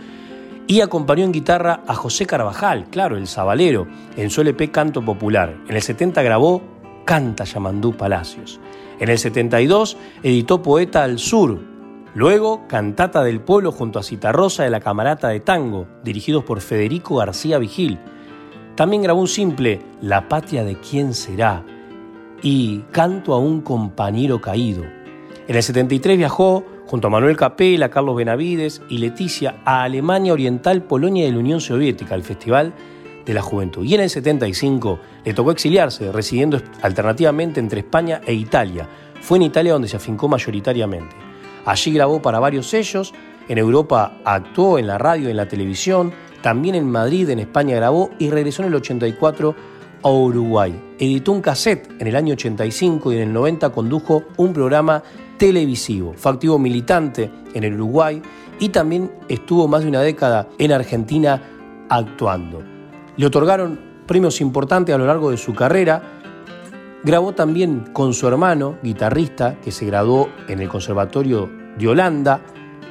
y 0.68 0.82
acompañó 0.82 1.26
en 1.26 1.32
guitarra 1.32 1.82
a 1.88 1.94
José 1.94 2.26
Carvajal, 2.26 2.86
claro, 2.90 3.18
el 3.18 3.28
sabalero, 3.28 3.88
en 4.16 4.30
su 4.30 4.42
LP 4.42 4.72
Canto 4.72 5.04
Popular. 5.04 5.56
En 5.68 5.76
el 5.76 5.82
70 5.82 6.22
grabó 6.24 6.62
Canta 7.06 7.44
Yamandú 7.44 7.94
Palacios. 7.94 8.60
En 9.00 9.10
el 9.10 9.18
72 9.18 9.98
editó 10.24 10.62
Poeta 10.62 11.04
al 11.04 11.20
Sur, 11.20 11.60
Luego, 12.16 12.68
Cantata 12.68 13.24
del 13.24 13.42
Pueblo 13.42 13.72
junto 13.72 13.98
a 13.98 14.04
Citarrosa 14.04 14.64
de 14.64 14.70
la 14.70 14.82
Camarata 14.82 15.30
de 15.30 15.40
Tango, 15.40 15.88
dirigidos 16.04 16.44
por 16.44 16.62
Federico 16.62 17.16
García 17.16 17.58
Vigil. 17.58 17.98
También 18.76 19.02
grabó 19.02 19.22
un 19.22 19.28
simple, 19.28 19.82
La 20.00 20.30
patria 20.30 20.64
de 20.64 20.76
quién 20.76 21.16
será, 21.16 21.66
y 22.44 22.82
Canto 22.92 23.34
a 23.34 23.40
un 23.40 23.62
compañero 23.62 24.42
caído. 24.42 24.84
En 25.48 25.56
el 25.56 25.64
73 25.64 26.18
viajó 26.18 26.64
junto 26.86 27.08
a 27.08 27.10
Manuel 27.10 27.38
Capela, 27.38 27.90
Carlos 27.90 28.16
Benavides 28.16 28.82
y 28.90 28.98
Leticia 28.98 29.62
a 29.66 29.84
Alemania 29.84 30.34
Oriental, 30.34 30.84
Polonia 30.84 31.28
y 31.28 31.32
la 31.32 31.40
Unión 31.40 31.62
Soviética, 31.62 32.16
al 32.16 32.24
Festival 32.24 32.74
de 33.26 33.34
la 33.34 33.42
Juventud. 33.42 33.84
Y 33.84 33.96
en 33.96 34.02
el 34.02 34.10
75 34.10 35.00
le 35.24 35.34
tocó 35.34 35.52
exiliarse, 35.52 36.12
residiendo 36.12 36.62
alternativamente 36.82 37.60
entre 37.60 37.80
España 37.80 38.22
e 38.26 38.34
Italia. 38.34 38.88
Fue 39.22 39.38
en 39.38 39.44
Italia 39.44 39.74
donde 39.74 39.88
se 39.88 39.98
afincó 39.98 40.28
mayoritariamente. 40.28 41.16
Allí 41.66 41.94
grabó 41.94 42.22
para 42.22 42.40
varios 42.40 42.68
sellos, 42.68 43.14
en 43.48 43.58
Europa 43.58 44.18
actuó 44.26 44.78
en 44.80 44.88
la 44.88 44.98
radio 44.98 45.28
y 45.28 45.32
en 45.32 45.38
la 45.38 45.48
televisión, 45.48 46.14
también 46.42 46.76
en 46.76 46.90
Madrid, 46.90 47.30
en 47.30 47.40
España 47.40 47.76
grabó 47.76 48.10
y 48.20 48.30
regresó 48.30 48.64
en 48.64 48.70
el 48.70 48.76
84 48.76 49.56
a 50.04 50.10
Uruguay. 50.10 50.78
Editó 51.00 51.32
un 51.32 51.42
cassette 51.42 51.90
en 52.00 52.08
el 52.08 52.16
año 52.16 52.34
85 52.34 53.14
y 53.14 53.16
en 53.16 53.22
el 53.24 53.34
90 53.34 53.70
condujo 53.70 54.24
un 54.36 54.52
programa 54.52 55.04
televisivo. 55.44 56.14
Fue 56.16 56.32
activo 56.32 56.58
militante 56.58 57.30
en 57.54 57.66
el 57.66 57.74
Uruguay 57.74 58.22
y 58.62 58.70
también 58.70 59.12
estuvo 59.28 59.68
más 59.68 59.82
de 59.84 59.90
una 59.90 60.00
década 60.00 60.48
en 60.58 60.72
Argentina 60.72 61.42
actuando. 61.90 62.64
Le 63.18 63.26
otorgaron 63.26 63.78
premios 64.08 64.40
importantes 64.40 64.96
a 64.96 64.98
lo 64.98 65.06
largo 65.06 65.32
de 65.32 65.36
su 65.36 65.54
carrera. 65.54 66.02
Grabó 67.04 67.34
también 67.34 67.90
con 67.92 68.14
su 68.14 68.26
hermano, 68.26 68.78
guitarrista, 68.82 69.60
que 69.60 69.74
se 69.74 69.86
graduó 69.86 70.30
en 70.48 70.62
el 70.62 70.70
Conservatorio 70.70 71.50
de 71.78 71.90
Holanda, 71.90 72.40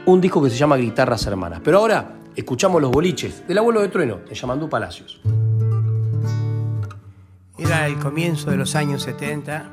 un 0.04 0.20
disco 0.20 0.42
que 0.42 0.50
se 0.50 0.56
llama 0.58 0.76
Guitarras 0.76 1.26
Hermanas. 1.26 1.62
Pero 1.64 1.78
ahora 1.78 2.18
escuchamos 2.36 2.82
los 2.82 2.90
boliches 2.90 3.48
del 3.48 3.56
abuelo 3.56 3.80
de 3.80 3.88
Trueno, 3.88 4.18
de 4.28 4.34
Yamandú 4.34 4.68
Palacios. 4.68 5.22
Era 7.56 7.86
el 7.86 7.98
comienzo 7.98 8.50
de 8.50 8.58
los 8.58 8.74
años 8.74 9.04
70. 9.04 9.70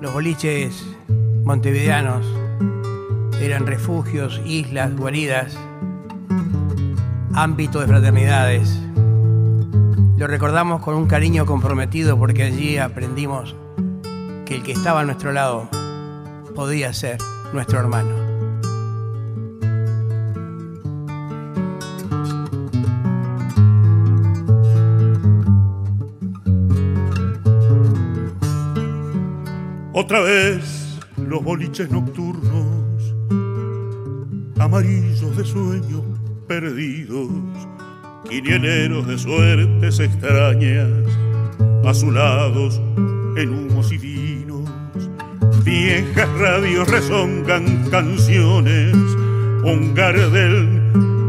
Los 0.00 0.12
boliches 0.12 0.84
montevideanos 1.48 2.26
eran 3.40 3.66
refugios, 3.66 4.38
islas, 4.44 4.94
guaridas, 4.94 5.56
ámbito 7.32 7.80
de 7.80 7.86
fraternidades. 7.86 8.78
Lo 10.18 10.26
recordamos 10.26 10.82
con 10.82 10.94
un 10.94 11.06
cariño 11.06 11.46
comprometido 11.46 12.18
porque 12.18 12.42
allí 12.42 12.76
aprendimos 12.76 13.56
que 14.44 14.56
el 14.56 14.62
que 14.62 14.72
estaba 14.72 15.00
a 15.00 15.04
nuestro 15.04 15.32
lado 15.32 15.70
podía 16.54 16.92
ser 16.92 17.16
nuestro 17.54 17.78
hermano. 17.78 18.14
Otra 29.94 30.20
vez 30.20 30.77
los 31.28 31.44
boliches 31.44 31.90
nocturnos, 31.90 33.14
amarillos 34.58 35.36
de 35.36 35.44
sueños 35.44 36.02
perdidos, 36.46 37.28
quinieneros 38.30 39.06
de 39.06 39.18
suertes 39.18 40.00
extrañas, 40.00 40.88
azulados 41.84 42.80
en 43.36 43.50
humos 43.50 43.92
y 43.92 43.98
vinos, 43.98 44.70
viejas 45.64 46.28
radios 46.38 46.88
rezongan 46.88 47.90
canciones, 47.90 48.94
un 49.64 49.92
gardel 49.94 50.80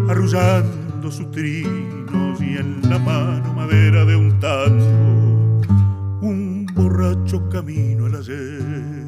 arrullando 0.08 1.12
sus 1.12 1.30
trinos 1.32 2.42
y 2.42 2.58
en 2.58 2.90
la 2.90 3.00
mano 3.00 3.54
madera 3.54 4.06
de 4.06 4.16
un 4.16 4.40
tango, 4.40 5.62
un 6.22 6.66
borracho 6.74 7.50
camino 7.50 8.06
al 8.06 8.16
ayer, 8.16 8.99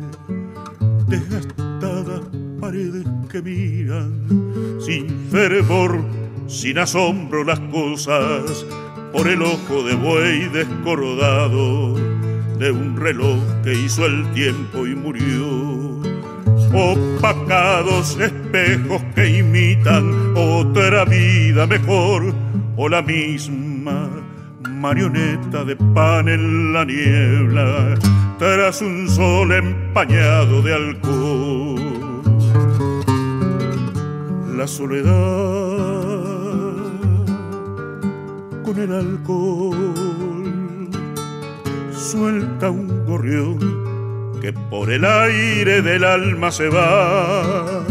desgastadas 1.12 2.22
paredes 2.62 3.06
que 3.30 3.42
miran 3.42 4.80
sin 4.80 5.10
fervor, 5.30 6.00
sin 6.48 6.78
asombro 6.78 7.44
las 7.44 7.60
cosas, 7.60 8.66
por 9.12 9.28
el 9.28 9.42
ojo 9.42 9.84
de 9.84 9.96
buey 9.96 10.48
descorrodado 10.54 11.96
de 12.58 12.72
un 12.72 12.96
reloj 12.96 13.40
que 13.64 13.74
hizo 13.74 14.06
el 14.06 14.26
tiempo 14.32 14.88
y 14.88 14.96
murió. 14.96 16.02
Opacados 16.74 18.18
espejos 18.18 19.02
que 19.14 19.40
imitan 19.40 20.34
otra 20.38 21.04
vida 21.04 21.68
mejor 21.68 22.34
o 22.78 22.88
la 22.88 23.02
misma 23.02 24.10
marioneta 24.70 25.66
de 25.66 25.76
pan 25.76 26.30
en 26.30 26.72
la 26.72 26.86
niebla 26.86 27.98
tras 28.42 28.82
un 28.82 29.08
sol 29.08 29.52
empañado 29.52 30.64
de 30.64 30.74
alcohol. 30.74 31.80
La 34.58 34.66
soledad 34.66 35.12
con 38.66 38.80
el 38.80 38.92
alcohol 38.94 39.78
suelta 41.94 42.72
un 42.72 43.06
gorrión 43.06 43.60
que 44.42 44.52
por 44.54 44.90
el 44.90 45.06
aire 45.06 45.84
del 45.84 46.04
alma 46.04 46.50
se 46.50 46.68
va. 46.68 47.86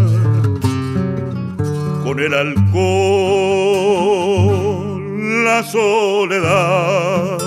Con 2.03 2.19
el 2.19 2.35
alcohol, 2.35 2.75
la 5.45 5.63
soledad, 5.63 7.39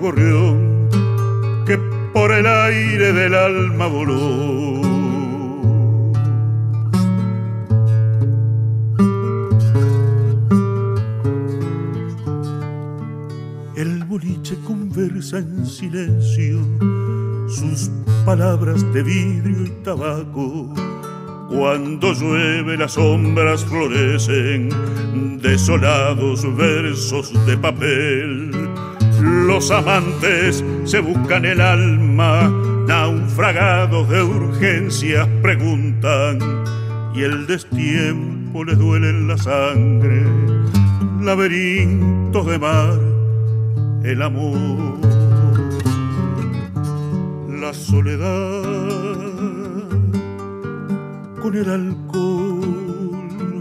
gorrión 0.00 0.88
que 1.66 1.78
por 2.12 2.32
el 2.32 2.46
aire 2.46 3.12
del 3.12 3.34
alma 3.34 3.86
voló. 3.86 4.82
El 13.76 14.04
boliche 14.04 14.56
conversa 14.66 15.38
en 15.38 15.64
silencio, 15.64 16.58
sus 17.48 17.90
palabras 18.26 18.92
de 18.92 19.02
vidrio 19.02 19.64
y 19.64 19.70
tabaco. 19.82 20.74
Cuando 21.48 22.12
llueve 22.12 22.76
las 22.76 22.92
sombras 22.92 23.64
florecen, 23.64 24.68
desolados 25.40 26.44
versos 26.56 27.32
de 27.46 27.56
papel. 27.56 28.67
Los 29.46 29.70
amantes 29.70 30.64
se 30.84 31.00
buscan 31.00 31.44
el 31.44 31.60
alma, 31.60 32.48
naufragados 32.86 34.08
de 34.08 34.22
urgencias 34.22 35.28
preguntan, 35.42 36.38
y 37.14 37.22
el 37.22 37.46
destiempo 37.46 38.64
les 38.64 38.78
duele 38.78 39.10
en 39.10 39.28
la 39.28 39.36
sangre. 39.36 40.24
Laberintos 41.20 42.46
de 42.46 42.58
mar 42.58 42.98
el 44.04 44.22
amor, 44.22 44.98
la 47.60 47.74
soledad 47.74 48.62
con 51.42 51.54
el 51.54 51.68
alcohol 51.68 53.60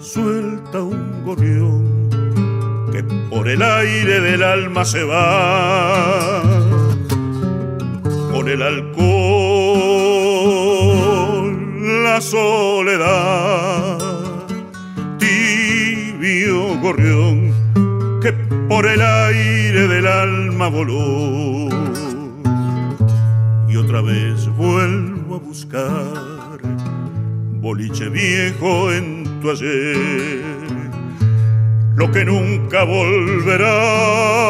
suelta 0.00 0.82
un 0.82 1.24
gorrión 1.24 2.03
por 3.30 3.48
el 3.48 3.62
aire 3.62 4.20
del 4.20 4.42
alma 4.42 4.84
se 4.84 5.04
va. 5.04 6.42
Con 8.32 8.48
el 8.48 8.62
alcohol, 8.62 9.04
la 12.04 12.20
soledad, 12.20 13.98
tibio 15.18 16.78
gorrión 16.80 17.52
que 18.20 18.32
por 18.68 18.86
el 18.86 19.00
aire 19.02 19.86
del 19.88 20.06
alma 20.06 20.68
voló. 20.68 21.68
Y 23.68 23.76
otra 23.76 24.00
vez 24.00 24.48
vuelvo 24.56 25.36
a 25.36 25.38
buscar 25.38 26.34
boliche 27.64 28.10
viejo 28.10 28.92
en 28.92 29.40
tu 29.40 29.50
ayer, 29.50 30.42
lo 31.96 32.10
que 32.10 32.24
nunca 32.24 32.84
volverá 32.84 34.44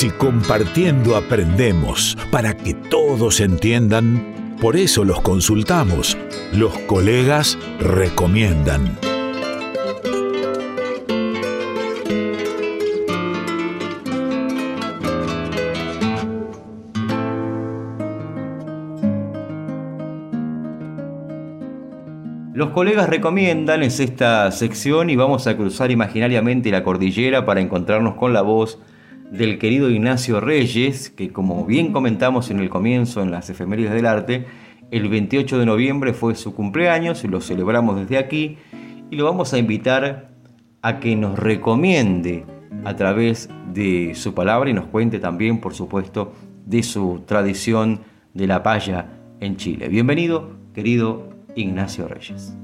Si 0.00 0.08
compartiendo 0.08 1.14
aprendemos 1.14 2.16
para 2.30 2.56
que 2.56 2.72
todos 2.72 3.40
entiendan, 3.40 4.56
por 4.58 4.78
eso 4.78 5.04
los 5.04 5.20
consultamos. 5.20 6.16
Los 6.52 6.72
colegas 6.86 7.58
recomiendan. 7.80 9.09
Los 22.70 22.76
colegas 22.76 23.08
recomiendan 23.08 23.82
es 23.82 23.98
esta 23.98 24.48
sección 24.52 25.10
y 25.10 25.16
vamos 25.16 25.48
a 25.48 25.56
cruzar 25.56 25.90
imaginariamente 25.90 26.70
la 26.70 26.84
cordillera 26.84 27.44
para 27.44 27.60
encontrarnos 27.60 28.14
con 28.14 28.32
la 28.32 28.42
voz 28.42 28.78
del 29.32 29.58
querido 29.58 29.90
Ignacio 29.90 30.38
Reyes, 30.38 31.10
que 31.10 31.32
como 31.32 31.66
bien 31.66 31.92
comentamos 31.92 32.48
en 32.48 32.60
el 32.60 32.70
comienzo 32.70 33.22
en 33.22 33.32
las 33.32 33.50
efemérides 33.50 33.90
del 33.90 34.06
arte, 34.06 34.46
el 34.92 35.08
28 35.08 35.58
de 35.58 35.66
noviembre 35.66 36.12
fue 36.12 36.36
su 36.36 36.54
cumpleaños 36.54 37.24
y 37.24 37.26
lo 37.26 37.40
celebramos 37.40 37.98
desde 37.98 38.18
aquí 38.18 38.56
y 39.10 39.16
lo 39.16 39.24
vamos 39.24 39.52
a 39.52 39.58
invitar 39.58 40.30
a 40.80 41.00
que 41.00 41.16
nos 41.16 41.40
recomiende 41.40 42.44
a 42.84 42.94
través 42.94 43.50
de 43.74 44.12
su 44.14 44.32
palabra 44.32 44.70
y 44.70 44.74
nos 44.74 44.86
cuente 44.86 45.18
también, 45.18 45.60
por 45.60 45.74
supuesto, 45.74 46.34
de 46.66 46.84
su 46.84 47.24
tradición 47.26 48.02
de 48.32 48.46
la 48.46 48.62
paya 48.62 49.06
en 49.40 49.56
Chile. 49.56 49.88
Bienvenido, 49.88 50.50
querido 50.72 51.39
Ignacio 51.54 52.08
Reyes. 52.08 52.56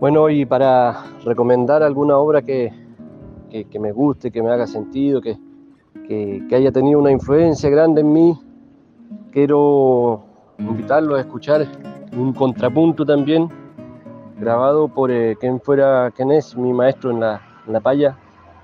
Bueno, 0.00 0.30
y 0.30 0.44
para 0.44 1.04
recomendar 1.24 1.82
alguna 1.82 2.18
obra 2.18 2.42
que, 2.42 2.72
que, 3.50 3.78
me 3.80 3.92
guste, 3.92 4.30
que 4.30 4.42
me 4.42 4.50
haga 4.50 4.66
sentido, 4.66 5.20
que, 5.20 5.36
que, 6.06 6.54
haya 6.54 6.70
tenido 6.70 7.00
una 7.00 7.10
influencia 7.10 7.68
grande 7.68 8.02
en 8.02 8.12
mí. 8.12 8.38
Quiero 9.32 10.22
invitarlo 10.58 11.16
a 11.16 11.20
escuchar 11.20 11.66
un 12.16 12.32
contrapunto 12.32 13.04
también, 13.04 13.48
grabado 14.38 14.88
por 14.88 15.10
eh, 15.10 15.36
quien 15.38 15.60
fuera, 15.60 16.10
quien 16.12 16.30
es 16.30 16.56
mi 16.56 16.72
maestro 16.72 17.10
en 17.10 17.20
la, 17.20 17.40
en 17.66 17.72
la 17.72 17.80
paya, 17.80 18.16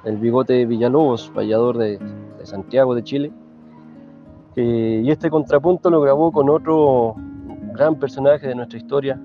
el 0.04 0.18
bigote 0.18 0.66
Villalobos, 0.66 1.32
de, 1.34 1.98
de 2.38 2.46
Santiago 2.46 2.94
de 2.94 3.02
Chile. 3.02 3.32
Eh, 4.56 5.02
y 5.04 5.10
este 5.10 5.30
contrapunto 5.30 5.90
lo 5.90 6.00
grabó 6.00 6.30
con 6.30 6.48
otro 6.48 7.16
gran 7.74 7.98
personaje 7.98 8.48
de 8.48 8.54
nuestra 8.54 8.78
historia 8.78 9.20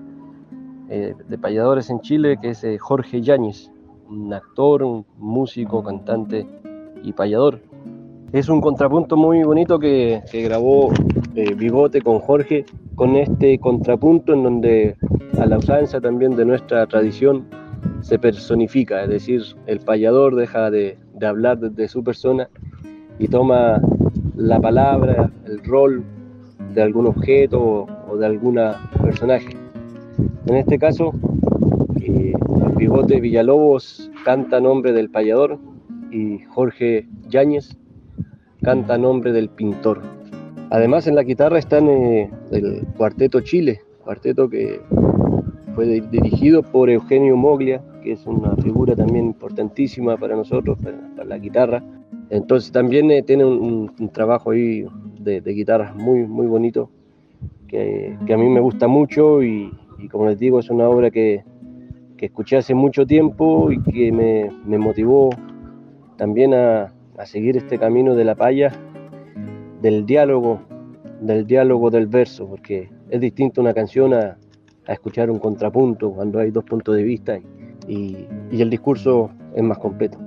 eh, 0.88 1.14
de 1.28 1.38
payadores 1.38 1.88
en 1.88 2.00
Chile, 2.00 2.36
que 2.40 2.50
es 2.50 2.66
Jorge 2.80 3.22
Yáñez, 3.22 3.70
un 4.08 4.34
actor, 4.34 4.82
un 4.82 5.06
músico, 5.18 5.82
cantante 5.82 6.46
y 7.02 7.12
payador. 7.12 7.60
Es 8.32 8.48
un 8.48 8.60
contrapunto 8.60 9.16
muy 9.16 9.42
bonito 9.42 9.78
que, 9.78 10.22
grabó 10.32 10.92
eh, 11.34 11.54
Bigote 11.54 12.00
con 12.00 12.18
Jorge, 12.20 12.64
con 12.96 13.16
este 13.16 13.58
contrapunto 13.58 14.34
en 14.34 14.42
donde 14.42 14.96
a 15.38 15.46
la 15.46 15.58
usanza 15.58 16.00
también 16.00 16.36
de 16.36 16.44
nuestra 16.44 16.86
tradición 16.86 17.46
se 18.02 18.18
personifica, 18.18 19.02
es 19.02 19.08
decir, 19.08 19.42
el 19.66 19.80
payador 19.80 20.34
deja 20.34 20.70
de, 20.70 20.98
hablar 21.22 21.58
desde 21.58 21.88
su 21.88 22.02
persona 22.02 22.48
y 23.18 23.28
toma 23.28 23.80
la 24.36 24.58
palabra, 24.58 25.30
el 25.46 25.62
rol 25.64 26.04
de 26.74 26.82
algún 26.82 27.06
objeto 27.06 27.86
o, 28.08 28.16
de 28.16 28.26
algún 28.26 28.58
personaje. 29.02 29.56
En 30.46 30.56
este 30.56 30.78
caso, 30.78 31.12
eh, 32.00 32.32
Bigote 32.76 33.20
Villalobos 33.20 34.10
canta 34.24 34.60
nombre 34.60 34.92
del 34.92 35.10
payador 35.10 35.58
y 36.10 36.40
Jorge 36.48 37.06
Yáñez 37.28 37.76
canta 38.62 38.98
nombre 38.98 39.32
del 39.32 39.48
pintor. 39.48 40.02
Además 40.70 41.06
en 41.06 41.16
la 41.16 41.22
guitarra 41.22 41.58
están 41.58 41.88
eh, 41.88 42.30
el 42.52 42.86
Cuarteto 42.96 43.40
Chile, 43.40 43.80
cuarteto 44.04 44.48
que 44.48 44.80
fue 45.74 46.00
dirigido 46.00 46.62
por 46.62 46.90
Eugenio 46.90 47.36
Moglia, 47.36 47.82
que 48.02 48.12
es 48.12 48.26
una 48.26 48.54
figura 48.56 48.94
también 48.94 49.26
importantísima 49.26 50.16
para 50.16 50.36
nosotros, 50.36 50.78
para, 50.82 51.24
la 51.24 51.38
guitarra. 51.38 51.82
Entonces 52.30 52.72
también 52.72 53.10
eh, 53.10 53.22
tiene 53.22 53.44
un, 53.44 54.10
trabajo 54.12 54.50
ahí 54.50 54.86
de, 55.22 55.40
guitarras 55.40 55.94
muy, 55.94 56.26
muy 56.26 56.46
bonito, 56.46 56.90
que, 57.68 58.16
a 58.20 58.36
mí 58.36 58.48
me 58.48 58.60
gusta 58.60 58.88
mucho 58.88 59.42
y, 59.42 59.70
como 60.10 60.26
les 60.26 60.38
digo, 60.38 60.58
es 60.58 60.70
una 60.70 60.88
obra 60.88 61.10
que, 61.10 61.44
escuché 62.18 62.58
hace 62.58 62.74
mucho 62.74 63.06
tiempo 63.06 63.72
y 63.72 63.82
que 63.82 64.12
me, 64.12 64.50
me 64.66 64.76
motivó 64.76 65.30
también 66.18 66.52
a, 66.52 66.92
a 67.20 67.26
seguir 67.26 67.56
este 67.56 67.78
camino 67.78 68.14
de 68.14 68.24
la 68.24 68.34
paya, 68.34 68.72
del 69.82 70.06
diálogo, 70.06 70.60
del 71.20 71.46
diálogo 71.46 71.90
del 71.90 72.06
verso, 72.06 72.46
porque 72.46 72.88
es 73.10 73.20
distinto 73.20 73.60
una 73.60 73.74
canción 73.74 74.14
a, 74.14 74.38
escuchar 74.88 75.30
un 75.30 75.38
contrapunto 75.38 76.10
cuando 76.10 76.40
hay 76.40 76.50
dos 76.50 76.64
puntos 76.64 76.96
de 76.96 77.04
vista 77.04 77.38
y, 77.86 78.26
el 78.50 78.70
discurso 78.70 79.30
es 79.54 79.62
más 79.62 79.78
completo. 79.78 80.18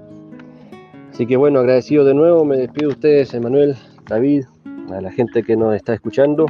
Así 1.12 1.26
que 1.26 1.36
bueno, 1.36 1.60
agradecido 1.60 2.06
de 2.06 2.14
nuevo, 2.14 2.46
me 2.46 2.58
despido 2.58 2.89
de 2.89 2.94
ustedes, 2.94 3.34
Emanuel, 3.34 3.76
David, 4.08 4.46
a 4.92 5.02
la 5.02 5.12
gente 5.12 5.44
que 5.44 5.56
nos 5.56 5.76
está 5.76 5.94
escuchando 5.94 6.46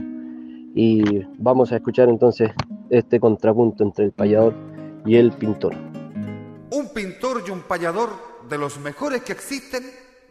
y 0.76 1.22
vamos 1.38 1.72
a 1.72 1.76
escuchar 1.76 2.10
entonces 2.10 2.52
este 2.90 3.20
contrapunto 3.20 3.84
entre 3.84 4.06
el 4.06 4.12
payador 4.12 4.54
y 5.06 5.16
el 5.16 5.32
pintor. 5.32 5.76
Un 6.72 6.90
pintor 6.94 7.44
y 7.48 7.52
un 7.52 7.62
payador 7.62 8.10
de 8.50 8.58
los 8.58 8.80
mejores 8.80 9.22
que 9.22 9.34
existen 9.34 9.84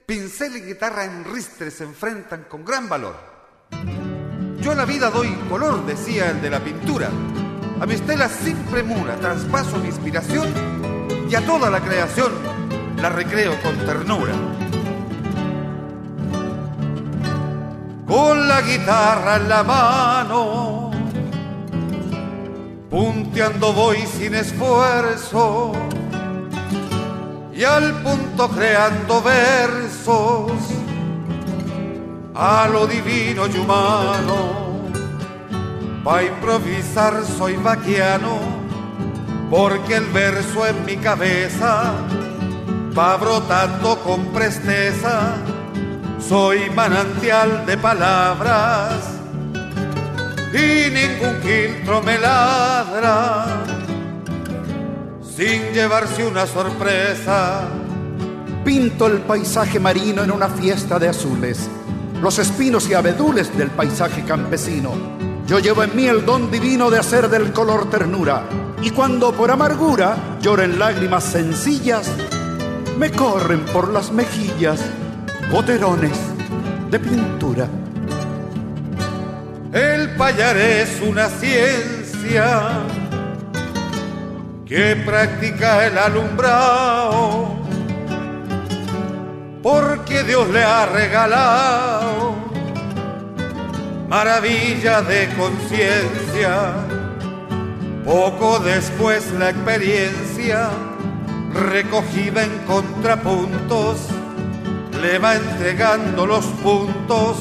pincel 0.07 0.57
y 0.57 0.61
guitarra 0.61 1.05
en 1.05 1.25
ristre 1.25 1.71
se 1.71 1.85
enfrentan 1.85 2.47
con 2.49 2.65
gran 2.65 2.89
valor. 2.89 3.15
Yo 4.61 4.73
a 4.73 4.75
la 4.75 4.85
vida 4.85 5.11
doy 5.11 5.29
color, 5.49 5.85
decía 5.87 6.31
el 6.31 6.41
de 6.41 6.51
la 6.51 6.61
pintura. 6.61 7.09
A 7.81 7.87
mis 7.87 8.01
telas 8.03 8.31
sin 8.31 8.57
premura 8.65 9.17
traspaso 9.17 9.79
mi 9.79 9.87
inspiración 9.87 10.49
y 11.29 11.35
a 11.35 11.45
toda 11.45 11.71
la 11.71 11.81
creación 11.81 12.31
la 12.97 13.09
recreo 13.09 13.53
con 13.63 13.77
ternura. 13.87 14.62
Con 18.13 18.47
la 18.47 18.61
guitarra 18.61 19.37
en 19.37 19.49
la 19.49 19.63
mano, 19.63 20.91
punteando 22.91 23.73
voy 23.73 24.05
sin 24.07 24.35
esfuerzo 24.35 25.73
y 27.55 27.65
al 27.65 28.03
punto 28.03 28.51
creando 28.51 29.23
versos 29.23 30.53
a 32.35 32.69
lo 32.71 32.87
divino 32.87 33.47
y 33.47 33.57
humano. 33.57 34.37
Pa' 36.05 36.23
improvisar 36.23 37.25
soy 37.25 37.57
vaquiano, 37.57 38.37
porque 39.51 39.97
el 39.97 40.05
verso 40.09 40.67
en 40.67 40.85
mi 40.85 40.99
cabeza 40.99 41.95
va 42.95 43.17
brotando 43.17 43.99
con 44.01 44.27
presteza. 44.35 45.52
Soy 46.29 46.71
manantial 46.71 47.67
de 47.67 47.77
palabras 47.77 49.03
y 50.53 50.91
ningún 50.91 51.41
quiltro 51.41 52.01
me 52.01 52.19
ladra 52.19 53.47
sin 55.37 55.73
llevarse 55.73 56.25
una 56.25 56.47
sorpresa. 56.47 57.63
Pinto 58.65 59.09
el 59.09 59.19
paisaje 59.23 59.81
marino 59.81 60.23
en 60.23 60.31
una 60.31 60.49
fiesta 60.49 60.99
de 60.99 61.09
azules, 61.09 61.69
los 62.23 62.39
espinos 62.39 62.89
y 62.89 62.95
abedules 62.95 63.57
del 63.59 63.71
paisaje 63.71 64.23
campesino. 64.23 64.93
Yo 65.47 65.59
llevo 65.59 65.83
en 65.83 65.97
mí 65.97 66.07
el 66.07 66.25
don 66.25 66.51
divino 66.51 66.89
de 66.89 66.99
hacer 66.99 67.29
del 67.29 67.53
color 67.53 67.91
ternura, 67.91 68.45
y 68.81 68.91
cuando 68.91 69.33
por 69.33 69.51
amargura 69.51 70.17
lloren 70.41 70.79
lágrimas 70.79 71.25
sencillas, 71.25 72.09
me 72.97 73.11
corren 73.11 73.65
por 73.67 73.89
las 73.93 74.13
mejillas 74.13 74.81
goterones 75.53 76.19
de 76.91 76.99
pintura. 76.99 77.69
El 79.71 80.09
payar 80.17 80.57
es 80.57 81.03
una 81.03 81.29
ciencia 81.29 82.71
que 84.65 84.97
practica 84.97 85.87
el 85.87 85.99
alumbrado, 85.99 87.51
porque 89.63 90.23
Dios 90.23 90.49
le 90.49 90.65
ha 90.65 90.87
regalado 90.87 92.35
maravilla 94.09 95.03
de 95.03 95.29
conciencia. 95.37 96.73
Poco 98.07 98.59
después 98.59 99.31
la 99.39 99.51
experiencia, 99.51 100.71
recogida 101.53 102.43
en 102.43 102.59
contrapuntos, 102.67 103.99
le 105.03 105.19
va 105.19 105.35
entregando 105.35 106.25
los 106.27 106.45
puntos 106.63 107.37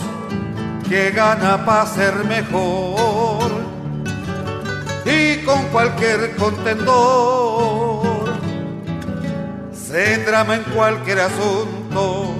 que 0.89 1.11
gana 1.11 1.63
para 1.63 1.85
ser 1.85 2.25
mejor 2.25 3.51
y 5.05 5.37
con 5.45 5.67
cualquier 5.67 6.35
contendor 6.37 8.01
se 9.71 10.17
trama 10.19 10.55
en 10.55 10.63
cualquier 10.75 11.19
asunto. 11.19 12.33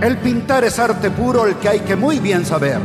El 0.00 0.16
pintar 0.18 0.62
es 0.62 0.78
arte 0.78 1.10
puro 1.10 1.46
el 1.46 1.56
que 1.56 1.68
hay 1.68 1.80
que 1.80 1.96
muy 1.96 2.20
bien 2.20 2.46
saber. 2.46 2.78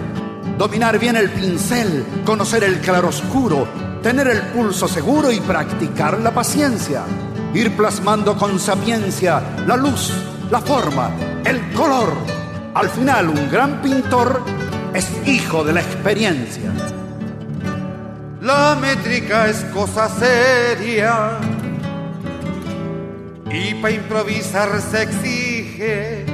Dominar 0.57 0.97
bien 0.97 1.15
el 1.15 1.29
pincel, 1.29 2.05
conocer 2.25 2.63
el 2.63 2.79
claroscuro, 2.79 3.67
tener 4.01 4.27
el 4.27 4.41
pulso 4.53 4.87
seguro 4.87 5.31
y 5.31 5.39
practicar 5.39 6.19
la 6.21 6.31
paciencia. 6.31 7.03
Ir 7.53 7.75
plasmando 7.75 8.35
con 8.35 8.59
sapiencia 8.59 9.41
la 9.67 9.75
luz, 9.75 10.13
la 10.49 10.61
forma, 10.61 11.11
color. 11.81 12.13
Al 12.75 12.89
final 12.89 13.29
un 13.29 13.49
gran 13.49 13.81
pintor 13.81 14.43
es 14.93 15.07
hijo 15.25 15.63
de 15.63 15.73
la 15.73 15.81
experiencia. 15.81 16.71
La 18.39 18.77
métrica 18.79 19.47
es 19.47 19.63
cosa 19.73 20.07
seria. 20.07 21.39
Y 23.49 23.73
para 23.75 23.95
improvisar 23.95 24.69
se 24.79 25.01
exige, 25.01 26.25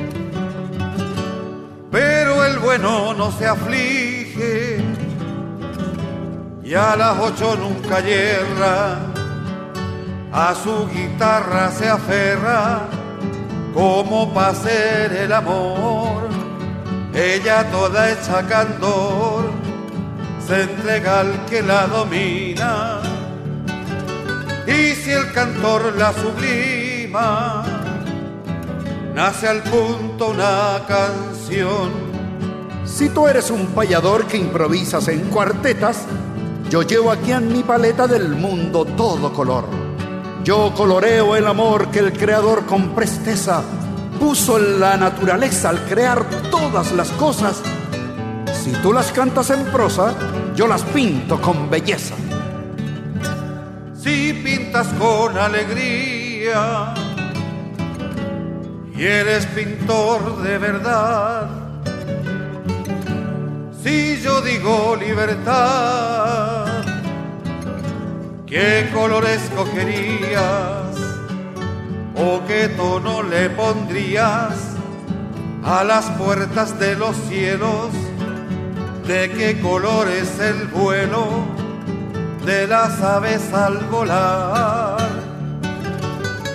pero 1.91 2.43
el 2.45 2.59
bueno 2.59 3.13
no 3.13 3.31
se 3.31 3.47
aflige. 3.47 4.83
Y 6.61 6.73
a 6.73 6.95
las 6.97 7.17
ocho 7.19 7.55
nunca 7.55 8.01
yerra, 8.01 8.99
a 10.33 10.53
su 10.53 10.87
guitarra 10.89 11.71
se 11.71 11.87
aferra 11.87 12.96
como 13.77 14.33
para 14.33 14.55
ser 14.55 15.13
el 15.13 15.31
amor, 15.31 16.27
ella 17.13 17.63
toda 17.69 18.11
hecha 18.11 18.41
candor 18.47 19.51
se 20.47 20.63
entrega 20.63 21.19
al 21.19 21.45
que 21.45 21.61
la 21.61 21.85
domina. 21.85 23.01
Y 24.65 24.95
si 24.95 25.11
el 25.11 25.31
cantor 25.31 25.93
la 25.95 26.11
sublima, 26.11 27.63
nace 29.13 29.47
al 29.47 29.61
punto 29.61 30.29
una 30.29 30.81
canción. 30.87 31.91
Si 32.83 33.09
tú 33.09 33.27
eres 33.27 33.51
un 33.51 33.67
payador 33.67 34.25
que 34.25 34.37
improvisas 34.37 35.07
en 35.07 35.29
cuartetas, 35.29 36.07
yo 36.71 36.81
llevo 36.81 37.11
aquí 37.11 37.31
en 37.31 37.53
mi 37.53 37.61
paleta 37.61 38.07
del 38.07 38.29
mundo 38.29 38.85
todo 38.85 39.31
color. 39.31 39.86
Yo 40.43 40.73
coloreo 40.75 41.35
el 41.35 41.47
amor 41.47 41.89
que 41.89 41.99
el 41.99 42.13
creador 42.13 42.65
con 42.65 42.95
presteza 42.95 43.61
puso 44.19 44.57
en 44.57 44.79
la 44.79 44.97
naturaleza 44.97 45.69
al 45.69 45.79
crear 45.85 46.23
todas 46.49 46.91
las 46.93 47.09
cosas 47.11 47.61
si 48.67 48.73
tú 48.81 48.91
las 48.91 49.13
cantas 49.13 49.49
en 49.49 49.63
prosa, 49.67 50.13
yo 50.53 50.67
las 50.67 50.81
pinto 50.83 51.39
con 51.41 51.69
belleza. 51.69 52.15
Si 53.95 54.33
pintas 54.33 54.87
con 54.99 55.37
alegría 55.37 56.93
y 58.93 59.03
eres 59.05 59.45
pintor 59.45 60.41
de 60.43 60.57
verdad, 60.57 61.47
si 63.81 64.19
yo 64.21 64.41
digo 64.41 64.97
libertad, 64.97 66.66
¿qué 68.47 68.89
color 68.93 69.25
escogerías 69.25 70.95
o 72.15 72.41
qué 72.47 72.69
tono 72.69 73.21
le 73.21 73.51
pondrías 73.51 74.75
a 75.63 75.83
las 75.83 76.05
puertas 76.11 76.79
de 76.79 76.95
los 76.95 77.15
cielos? 77.29 77.91
de 79.07 79.29
qué 79.29 79.61
color 79.61 80.09
es 80.09 80.37
el 80.39 80.67
vuelo 80.67 81.45
de 82.45 82.67
las 82.67 83.01
aves 83.01 83.53
al 83.53 83.77
volar. 83.85 84.97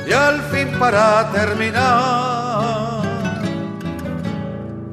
Y 0.07 0.13
al 0.13 0.43
fin 0.51 0.69
para 0.79 1.31
terminar, 1.33 3.03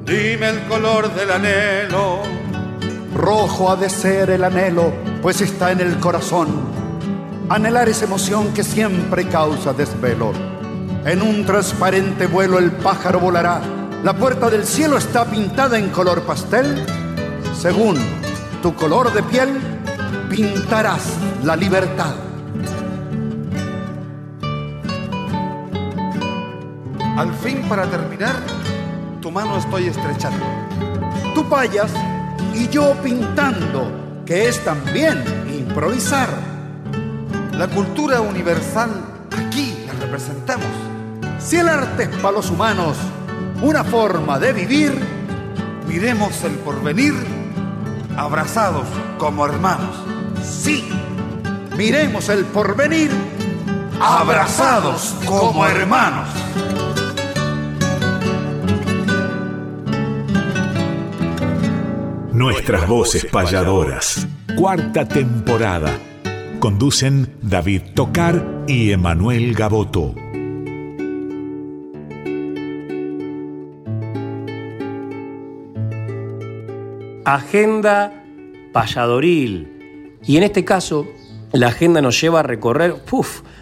dime 0.05 0.49
el 0.49 0.67
color 0.69 1.13
del 1.13 1.31
anhelo. 1.31 2.21
Rojo 3.13 3.71
ha 3.71 3.75
de 3.75 3.89
ser 3.89 4.29
el 4.29 4.45
anhelo, 4.45 4.93
pues 5.21 5.41
está 5.41 5.73
en 5.73 5.81
el 5.81 5.99
corazón. 5.99 6.78
Anhelar 7.49 7.89
esa 7.89 8.05
emoción 8.05 8.53
que 8.53 8.63
siempre 8.63 9.27
causa 9.27 9.73
desvelo. 9.73 10.31
En 11.05 11.21
un 11.21 11.45
transparente 11.45 12.27
vuelo 12.27 12.59
el 12.59 12.71
pájaro 12.71 13.19
volará. 13.19 13.61
La 14.03 14.13
puerta 14.13 14.49
del 14.49 14.65
cielo 14.65 14.97
está 14.97 15.25
pintada 15.25 15.77
en 15.77 15.89
color 15.89 16.21
pastel 16.23 16.85
según 17.59 17.97
tu 18.61 18.73
color 18.73 19.11
de 19.11 19.21
piel, 19.21 19.49
pintarás 20.29 21.17
la 21.43 21.57
libertad. 21.57 22.15
Al 27.17 27.33
fin, 27.43 27.61
para 27.67 27.85
terminar, 27.89 28.35
tu 29.21 29.29
mano 29.29 29.57
estoy 29.57 29.87
estrechando. 29.87 30.45
Tú 31.35 31.49
payas 31.49 31.91
y 32.53 32.69
yo 32.69 32.93
pintando, 33.03 34.23
que 34.25 34.47
es 34.47 34.63
también 34.63 35.21
improvisar. 35.53 36.48
La 37.59 37.67
cultura 37.67 38.21
universal 38.21 38.89
aquí 39.37 39.83
la 39.85 39.91
representamos. 39.91 40.65
Si 41.39 41.57
el 41.57 41.67
arte 41.67 42.03
es 42.03 42.09
para 42.21 42.31
los 42.31 42.49
humanos 42.49 42.95
una 43.61 43.83
forma 43.83 44.39
de 44.39 44.53
vivir, 44.53 44.97
miremos 45.85 46.41
el 46.45 46.53
porvenir 46.53 47.13
abrazados 48.15 48.87
como 49.17 49.45
hermanos. 49.45 49.93
Sí, 50.41 50.87
miremos 51.75 52.29
el 52.29 52.45
porvenir, 52.45 53.11
abrazados 53.99 55.17
como 55.25 55.65
hermanos. 55.65 56.29
Nuestras 62.31 62.87
voces 62.87 63.25
payadoras. 63.25 64.25
Cuarta 64.55 65.05
temporada. 65.05 65.91
Conducen 66.59 67.35
David 67.41 67.81
Tocar 67.95 68.65
y 68.67 68.91
Emanuel 68.91 69.53
Gaboto. 69.55 70.13
agenda 77.25 78.23
payadoril. 78.73 80.17
Y 80.25 80.37
en 80.37 80.43
este 80.43 80.65
caso, 80.65 81.07
la 81.51 81.67
agenda 81.67 82.01
nos 82.01 82.19
lleva 82.19 82.39
a 82.39 82.43
recorrer 82.43 82.95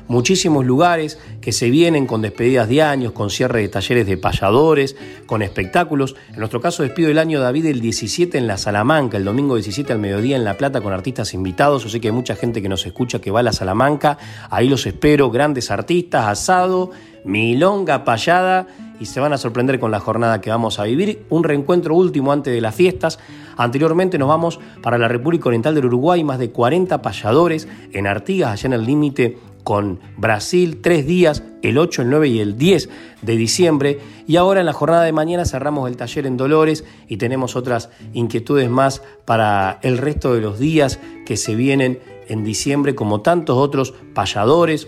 muchísimos 0.08 0.66
lugares 0.66 1.20
que 1.42 1.52
se 1.52 1.70
vienen 1.70 2.08
con 2.08 2.22
despedidas 2.22 2.70
de 2.70 2.82
años, 2.82 3.12
con 3.12 3.30
cierre 3.30 3.62
de 3.62 3.70
talleres 3.70 4.06
de 4.06 4.18
payadores, 4.18 4.96
con 5.26 5.42
espectáculos. 5.42 6.16
En 6.30 6.40
nuestro 6.40 6.62
caso, 6.62 6.84
despido 6.84 7.10
el 7.10 7.18
año 7.18 7.40
David 7.40 7.66
el 7.68 7.82
17 7.82 8.38
en 8.38 8.48
la 8.48 8.58
Salamanca, 8.58 9.18
el 9.18 9.26
domingo 9.26 9.56
17 9.56 9.94
al 9.94 10.00
mediodía 10.00 10.36
en 10.36 10.44
La 10.44 10.56
Plata 10.58 10.82
con 10.82 10.94
artistas 10.94 11.34
invitados. 11.34 11.84
Yo 11.84 11.90
sé 11.90 12.00
que 12.00 12.08
hay 12.08 12.14
mucha 12.14 12.36
gente 12.36 12.62
que 12.62 12.70
nos 12.70 12.86
escucha 12.86 13.20
que 13.20 13.32
va 13.32 13.42
a 13.42 13.44
la 13.44 13.54
Salamanca. 13.54 14.18
Ahí 14.50 14.68
los 14.70 14.86
espero, 14.86 15.30
grandes 15.30 15.72
artistas, 15.72 16.28
asado, 16.28 16.92
milonga, 17.24 18.04
payada 18.04 18.68
y 19.00 19.06
se 19.06 19.20
van 19.20 19.34
a 19.34 19.38
sorprender 19.38 19.80
con 19.80 19.92
la 19.92 20.00
jornada 20.00 20.42
que 20.42 20.50
vamos 20.50 20.80
a 20.80 20.84
vivir. 20.84 21.26
Un 21.30 21.44
reencuentro 21.44 21.96
último 21.96 22.32
antes 22.32 22.54
de 22.54 22.62
las 22.62 22.74
fiestas. 22.74 23.20
Anteriormente 23.58 24.18
nos 24.18 24.28
vamos 24.28 24.60
para 24.82 24.98
la 24.98 25.08
República 25.08 25.50
Oriental 25.50 25.76
del 25.76 25.86
Uruguay, 25.86 26.24
más 26.24 26.40
de 26.40 26.52
40 26.52 27.02
payadores 27.02 27.68
en 27.92 28.08
Artigas, 28.08 28.52
allá 28.52 28.68
en 28.68 28.74
el 28.74 28.86
límite 28.86 29.38
con 29.68 30.00
Brasil, 30.16 30.80
tres 30.82 31.06
días, 31.06 31.44
el 31.62 31.78
8, 31.78 32.04
el 32.04 32.10
9 32.10 32.28
y 32.30 32.40
el 32.40 32.58
10 32.58 32.88
de 33.22 33.36
diciembre. 33.36 34.00
Y 34.26 34.38
ahora 34.38 34.62
en 34.62 34.66
la 34.66 34.72
jornada 34.72 35.04
de 35.04 35.12
mañana 35.12 35.44
cerramos 35.44 35.90
el 35.90 35.98
taller 35.98 36.26
en 36.26 36.38
Dolores 36.38 36.86
y 37.10 37.18
tenemos 37.18 37.58
otras 37.58 37.90
inquietudes 38.14 38.70
más 38.70 39.02
para 39.26 39.80
el 39.82 39.98
resto 39.98 40.34
de 40.34 40.40
los 40.40 40.58
días 40.58 41.02
que 41.26 41.36
se 41.36 41.56
vienen 41.56 42.00
en 42.30 42.46
diciembre, 42.46 42.96
como 42.96 43.20
tantos 43.20 43.58
otros 43.58 43.94
payadores, 44.14 44.88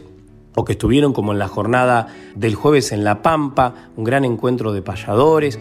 o 0.56 0.64
que 0.64 0.72
estuvieron 0.72 1.12
como 1.12 1.34
en 1.34 1.40
la 1.40 1.50
jornada 1.50 2.08
del 2.36 2.56
jueves 2.56 2.94
en 2.94 3.04
La 3.04 3.22
Pampa, 3.22 3.90
un 3.98 4.06
gran 4.06 4.24
encuentro 4.24 4.72
de 4.72 4.82
payadores, 4.82 5.60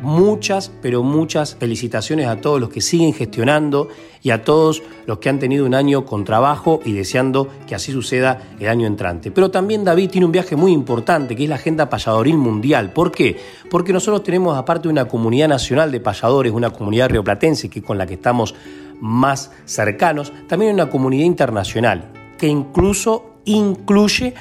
muchas, 0.00 0.70
pero 0.82 1.02
muchas 1.02 1.56
felicitaciones 1.56 2.26
a 2.26 2.40
todos 2.40 2.60
los 2.60 2.68
que 2.68 2.80
siguen 2.80 3.12
gestionando 3.12 3.88
y 4.22 4.30
a 4.30 4.44
todos 4.44 4.82
los 5.06 5.18
que 5.18 5.28
han 5.28 5.38
tenido 5.38 5.64
un 5.64 5.74
año 5.74 6.04
con 6.04 6.24
trabajo 6.24 6.80
y 6.84 6.92
deseando 6.92 7.48
que 7.66 7.74
así 7.74 7.92
suceda 7.92 8.42
el 8.58 8.68
año 8.68 8.86
entrante. 8.86 9.30
Pero 9.30 9.50
también 9.50 9.84
David 9.84 10.10
tiene 10.10 10.26
un 10.26 10.32
viaje 10.32 10.56
muy 10.56 10.72
importante, 10.72 11.36
que 11.36 11.44
es 11.44 11.48
la 11.48 11.56
Agenda 11.56 11.88
Payadoril 11.88 12.36
Mundial. 12.36 12.92
¿Por 12.92 13.12
qué? 13.12 13.36
Porque 13.70 13.92
nosotros 13.92 14.22
tenemos, 14.22 14.56
aparte 14.56 14.88
una 14.88 15.06
comunidad 15.06 15.48
nacional 15.48 15.90
de 15.90 16.00
payadores, 16.00 16.52
una 16.52 16.70
comunidad 16.70 17.10
rioplatense 17.10 17.68
que 17.68 17.82
con 17.82 17.98
la 17.98 18.06
que 18.06 18.14
estamos 18.14 18.54
más 19.00 19.52
cercanos, 19.64 20.32
también 20.48 20.74
una 20.74 20.90
comunidad 20.90 21.24
internacional, 21.24 22.10
que 22.36 22.48
incluso 22.48 23.36
incluye 23.44 24.34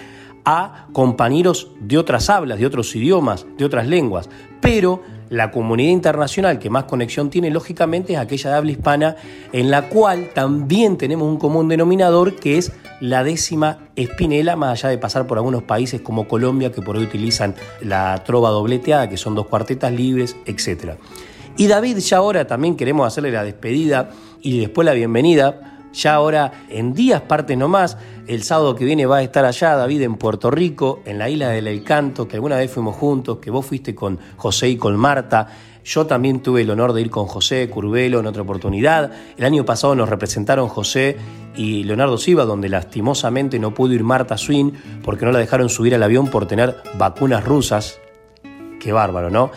a 0.45 0.88
compañeros 0.93 1.72
de 1.82 1.97
otras 1.97 2.30
hablas, 2.30 2.58
de 2.58 2.66
otros 2.66 2.95
idiomas, 2.95 3.45
de 3.58 3.66
otras 3.66 3.86
lenguas. 3.86 4.30
Pero 4.62 5.01
la 5.30 5.51
comunidad 5.51 5.91
internacional 5.91 6.59
que 6.59 6.69
más 6.69 6.86
conexión 6.86 7.30
tiene, 7.30 7.49
lógicamente, 7.49 8.13
es 8.13 8.19
aquella 8.19 8.51
de 8.51 8.55
habla 8.55 8.71
hispana, 8.71 9.15
en 9.51 9.71
la 9.71 9.89
cual 9.89 10.30
también 10.34 10.97
tenemos 10.97 11.28
un 11.28 11.38
común 11.38 11.67
denominador 11.67 12.36
que 12.36 12.57
es 12.57 12.71
la 12.99 13.23
décima 13.23 13.80
espinela, 13.95 14.55
más 14.55 14.80
allá 14.80 14.89
de 14.89 14.97
pasar 14.97 15.28
por 15.28 15.38
algunos 15.38 15.63
países 15.63 16.01
como 16.01 16.28
Colombia, 16.28 16.71
que 16.71 16.82
por 16.82 16.97
hoy 16.97 17.03
utilizan 17.03 17.55
la 17.82 18.23
trova 18.23 18.49
dobleteada, 18.49 19.09
que 19.09 19.17
son 19.17 19.36
dos 19.36 19.47
cuartetas 19.47 19.91
libres, 19.91 20.36
etc. 20.45 20.93
Y 21.57 21.67
David, 21.67 21.97
ya 21.97 22.17
ahora 22.17 22.45
también 22.45 22.75
queremos 22.75 23.07
hacerle 23.07 23.32
la 23.32 23.43
despedida 23.43 24.09
y 24.41 24.59
después 24.59 24.86
la 24.86 24.93
bienvenida 24.93 25.76
ya 25.93 26.13
ahora 26.13 26.51
en 26.69 26.93
días 26.93 27.21
partes 27.21 27.57
nomás. 27.57 27.97
El 28.27 28.43
sábado 28.43 28.75
que 28.75 28.85
viene 28.85 29.05
va 29.05 29.17
a 29.17 29.23
estar 29.23 29.45
allá 29.45 29.75
David 29.75 30.01
en 30.01 30.15
Puerto 30.15 30.51
Rico, 30.51 31.01
en 31.05 31.17
la 31.17 31.29
isla 31.29 31.49
del 31.49 31.67
El 31.67 31.83
Canto, 31.83 32.27
que 32.27 32.35
alguna 32.35 32.57
vez 32.57 32.71
fuimos 32.71 32.95
juntos, 32.95 33.39
que 33.39 33.51
vos 33.51 33.65
fuiste 33.65 33.95
con 33.95 34.19
José 34.35 34.69
y 34.69 34.77
con 34.77 34.95
Marta. 34.97 35.47
Yo 35.83 36.05
también 36.05 36.41
tuve 36.41 36.63
el 36.63 36.69
honor 36.69 36.91
de 36.91 36.99
ir 36.99 37.09
con 37.09 37.27
José 37.27 37.69
Curvelo 37.69 38.19
en 38.19 38.27
otra 38.27 38.41
oportunidad. 38.41 39.11
El 39.38 39.45
año 39.45 39.63
pasado 39.63 39.95
nos 39.95 40.09
representaron 40.09 40.67
José 40.67 41.15
y 41.55 41.85
Leonardo 41.85 42.17
Silva, 42.17 42.43
donde 42.43 42.67
lastimosamente 42.67 43.57
no 43.57 43.73
pudo 43.73 43.93
ir 43.93 44.03
Marta 44.03 44.38
Swin 44.38 44.73
porque 45.01 45.25
no 45.25 45.31
la 45.31 45.39
dejaron 45.39 45.69
subir 45.69 45.95
al 45.95 46.03
avión 46.03 46.27
por 46.27 46.45
tener 46.45 46.75
vacunas 46.97 47.45
rusas. 47.45 47.99
Qué 48.81 48.91
bárbaro, 48.91 49.29
¿no? 49.29 49.51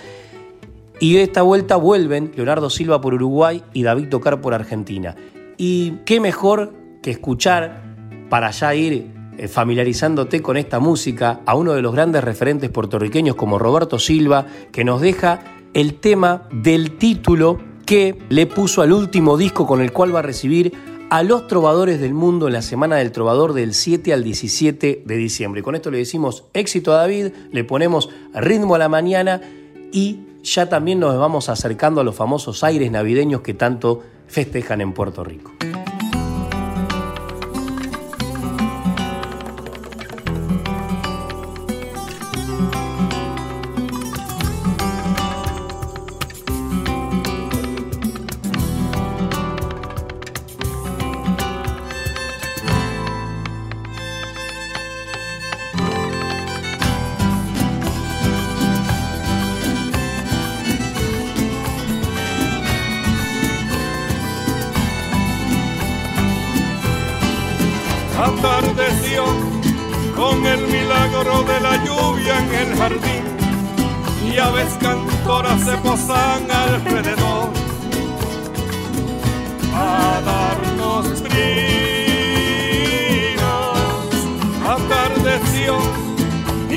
Y 1.01 1.17
esta 1.17 1.43
vuelta 1.43 1.77
vuelven 1.77 2.31
Leonardo 2.37 2.71
Silva 2.71 3.01
por 3.01 3.15
Uruguay 3.15 3.63
y 3.73 3.83
David 3.83 4.11
Tocar 4.11 4.41
por 4.41 4.55
Argentina. 4.55 5.17
Y 5.63 5.99
qué 6.07 6.21
mejor 6.21 6.73
que 7.03 7.11
escuchar 7.11 7.83
para 8.31 8.51
ya 8.51 8.75
ir 8.75 9.13
eh, 9.37 9.47
familiarizándote 9.47 10.41
con 10.41 10.57
esta 10.57 10.81
música 10.81 11.41
a 11.45 11.55
uno 11.55 11.75
de 11.75 11.83
los 11.83 11.93
grandes 11.93 12.25
referentes 12.25 12.71
puertorriqueños 12.71 13.37
como 13.37 13.59
Roberto 13.59 13.99
Silva, 13.99 14.47
que 14.73 14.85
nos 14.85 15.03
deja 15.03 15.41
el 15.75 16.01
tema 16.01 16.49
del 16.51 16.97
título 16.97 17.59
que 17.85 18.17
le 18.31 18.47
puso 18.47 18.81
al 18.81 18.91
último 18.91 19.37
disco 19.37 19.67
con 19.67 19.83
el 19.83 19.93
cual 19.93 20.15
va 20.15 20.21
a 20.21 20.23
recibir 20.23 20.73
a 21.11 21.23
los 21.23 21.47
trovadores 21.47 22.01
del 22.01 22.15
mundo 22.15 22.47
en 22.47 22.55
la 22.55 22.63
Semana 22.63 22.97
del 22.97 23.13
Trovador 23.13 23.53
del 23.53 23.75
7 23.75 24.15
al 24.15 24.25
17 24.25 25.03
de 25.05 25.17
diciembre. 25.19 25.63
Con 25.63 25.75
esto 25.75 25.91
le 25.91 25.99
decimos 25.99 26.45
éxito 26.55 26.95
a 26.95 27.03
David, 27.03 27.33
le 27.53 27.65
ponemos 27.65 28.09
ritmo 28.33 28.77
a 28.77 28.79
la 28.79 28.89
mañana 28.89 29.43
y 29.93 30.21
ya 30.43 30.71
también 30.71 31.01
nos 31.01 31.19
vamos 31.19 31.51
acercando 31.51 32.01
a 32.01 32.05
los 32.05 32.15
famosos 32.15 32.65
aires 32.65 32.91
navideños 32.91 33.43
que 33.43 33.53
tanto 33.53 34.03
festejan 34.31 34.81
en 34.81 34.93
Puerto 34.93 35.25
Rico. 35.25 35.53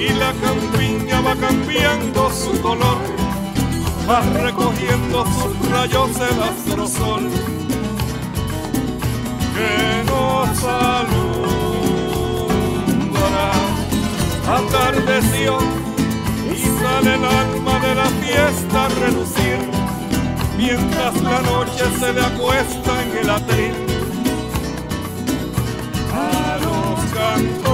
y 0.06 0.10
la 0.14 0.34
campiña 0.34 1.22
va 1.22 1.36
cambiando 1.36 2.30
su 2.32 2.60
color, 2.62 2.98
va 4.10 4.20
recogiendo 4.42 5.26
sus 5.26 5.70
rayos 5.70 6.12
el 6.18 6.44
astrosol 6.44 7.30
que 9.56 10.04
nos 10.06 10.64
alumbra. 10.64 11.34
Atardeció 14.58 15.58
y 16.52 16.60
sale 16.80 17.16
el 17.16 17.24
alma 17.24 17.80
de 17.80 17.96
la 17.96 18.08
fiesta 18.24 18.86
a 18.86 18.90
relucir, 18.90 19.58
mientras 20.58 21.22
la 21.22 21.42
noche 21.42 21.86
se 22.00 22.14
le 22.14 22.22
acuesta 22.22 23.04
en 23.04 23.18
el 23.18 23.30
atril. 23.30 23.76
A 26.14 26.58
los 26.66 27.00
cantos 27.14 27.73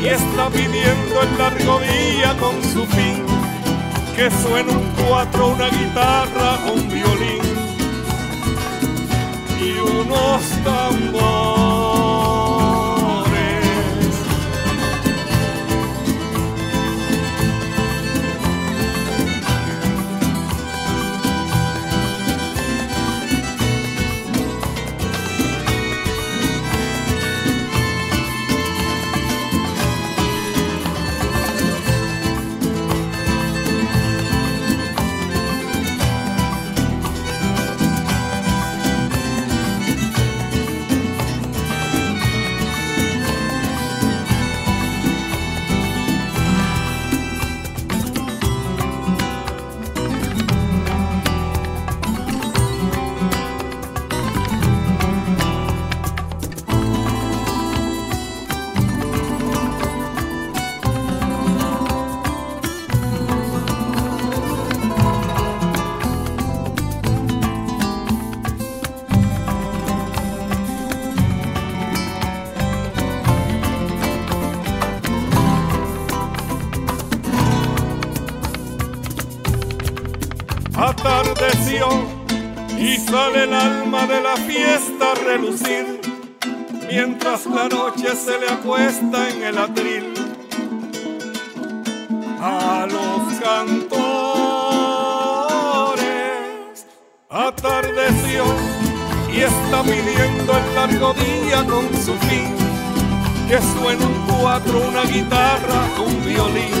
y 0.00 0.06
está 0.06 0.48
pidiendo 0.50 1.22
el 1.22 1.38
largo 1.38 1.80
día 1.80 2.36
con 2.38 2.62
su 2.62 2.86
fin. 2.86 3.24
Que 4.14 4.30
suene 4.30 4.70
un 4.70 4.92
cuatro, 5.08 5.48
una 5.48 5.68
guitarra, 5.68 6.58
o 6.66 6.72
un 6.74 6.88
violín 6.88 7.42
y 9.60 9.78
unos 9.78 10.42
tambores. 10.64 11.61
Y 82.78 82.96
sale 82.98 83.44
el 83.44 83.52
alma 83.52 84.06
de 84.06 84.20
la 84.20 84.36
fiesta 84.36 85.10
a 85.10 85.14
relucir 85.14 86.00
mientras 86.88 87.46
la 87.46 87.68
noche 87.68 88.14
se 88.14 88.38
le 88.38 88.48
acuesta 88.48 89.28
en 89.28 89.42
el 89.42 89.58
atril 89.58 90.14
a 92.40 92.86
los 92.88 93.40
cantores. 93.40 93.96
Atardeció 97.28 98.44
y 99.32 99.40
está 99.40 99.82
pidiendo 99.82 100.52
el 100.56 100.74
largo 100.76 101.12
día 101.14 101.64
con 101.64 101.88
su 102.04 102.14
fin 102.28 102.54
que 103.48 103.58
suene 103.60 104.04
un 104.04 104.26
cuatro, 104.38 104.80
una 104.88 105.02
guitarra, 105.06 105.88
un 106.06 106.24
violín 106.24 106.74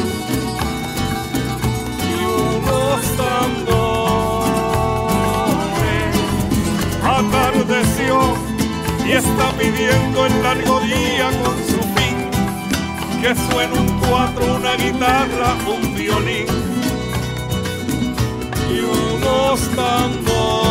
y 2.10 2.24
unos 2.24 3.02
tambores. 3.16 3.91
Y 9.04 9.12
está 9.12 9.52
pidiendo 9.58 10.26
el 10.26 10.42
largo 10.42 10.80
día 10.80 11.30
con 11.42 11.56
su 11.66 11.82
fin 11.94 12.30
que 13.20 13.34
suene 13.34 13.78
un 13.78 14.00
cuatro, 14.00 14.56
una 14.56 14.74
guitarra, 14.76 15.54
un 15.66 15.94
violín 15.94 16.46
y 18.70 18.80
unos 18.80 19.60
tambores. 19.76 20.61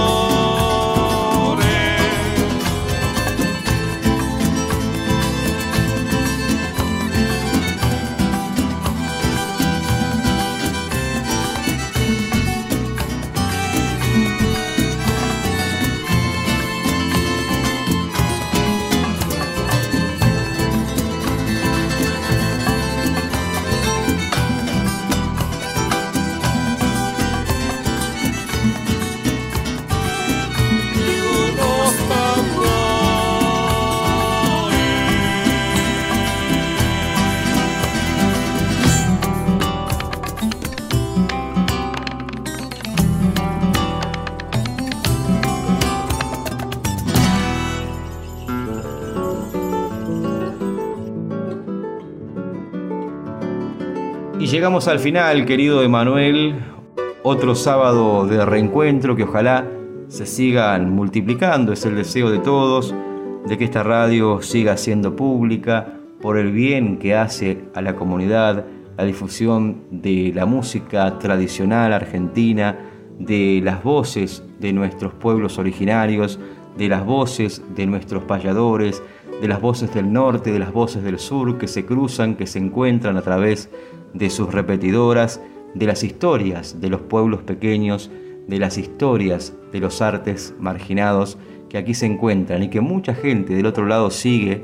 Llegamos 54.62 54.88
al 54.88 55.00
final, 55.00 55.48
querido 55.48 55.82
Emanuel. 55.82 56.54
Otro 57.24 57.56
sábado 57.56 58.28
de 58.28 58.46
reencuentro 58.46 59.16
que 59.16 59.24
ojalá 59.24 59.68
se 60.08 60.28
sigan 60.28 60.92
multiplicando. 60.92 61.74
Es 61.74 61.84
el 61.84 61.96
deseo 61.96 62.30
de 62.30 62.38
todos 62.38 62.94
de 63.48 63.58
que 63.58 63.64
esta 63.64 63.82
radio 63.82 64.40
siga 64.44 64.78
siendo 64.78 65.16
pública 65.16 65.98
por 66.22 66.38
el 66.38 66.52
bien 66.52 67.00
que 67.00 67.16
hace 67.16 67.64
a 67.74 67.82
la 67.82 67.96
comunidad, 67.96 68.66
la 69.00 69.04
difusión 69.04 69.82
de 69.90 70.32
la 70.36 70.46
música 70.46 71.18
tradicional 71.18 71.92
argentina, 71.92 72.78
de 73.18 73.62
las 73.64 73.84
voces 73.84 74.44
de 74.60 74.74
nuestros 74.74 75.12
pueblos 75.16 75.58
originarios, 75.58 76.40
de 76.78 76.88
las 76.88 77.04
voces 77.04 77.64
de 77.76 77.88
nuestros 77.88 78.26
payadores, 78.26 79.02
de 79.42 79.48
las 79.48 79.60
voces 79.60 79.92
del 79.92 80.14
norte, 80.14 80.52
de 80.52 80.60
las 80.60 80.72
voces 80.72 81.02
del 81.02 81.18
sur 81.18 81.58
que 81.58 81.68
se 81.68 81.84
cruzan, 81.84 82.36
que 82.36 82.46
se 82.46 82.60
encuentran 82.60 83.18
a 83.18 83.24
través 83.24 83.72
de 83.72 83.72
sus 84.30 84.52
repetidoras, 84.54 85.42
de 85.74 85.86
las 85.86 86.04
historias 86.04 86.82
de 86.82 86.90
los 86.90 87.02
pueblos 87.02 87.42
pequeños, 87.44 88.12
de 88.48 88.60
las 88.60 88.78
historias 88.78 89.54
de 89.72 89.80
los 89.80 90.02
artes 90.02 90.54
marginados 90.60 91.38
que 91.70 91.78
aquí 91.78 91.94
se 91.94 92.06
encuentran 92.06 92.64
y 92.64 92.70
que 92.70 92.82
mucha 92.82 93.14
gente 93.14 93.54
del 93.54 93.66
otro 93.66 93.86
lado 93.86 94.12
sigue 94.12 94.64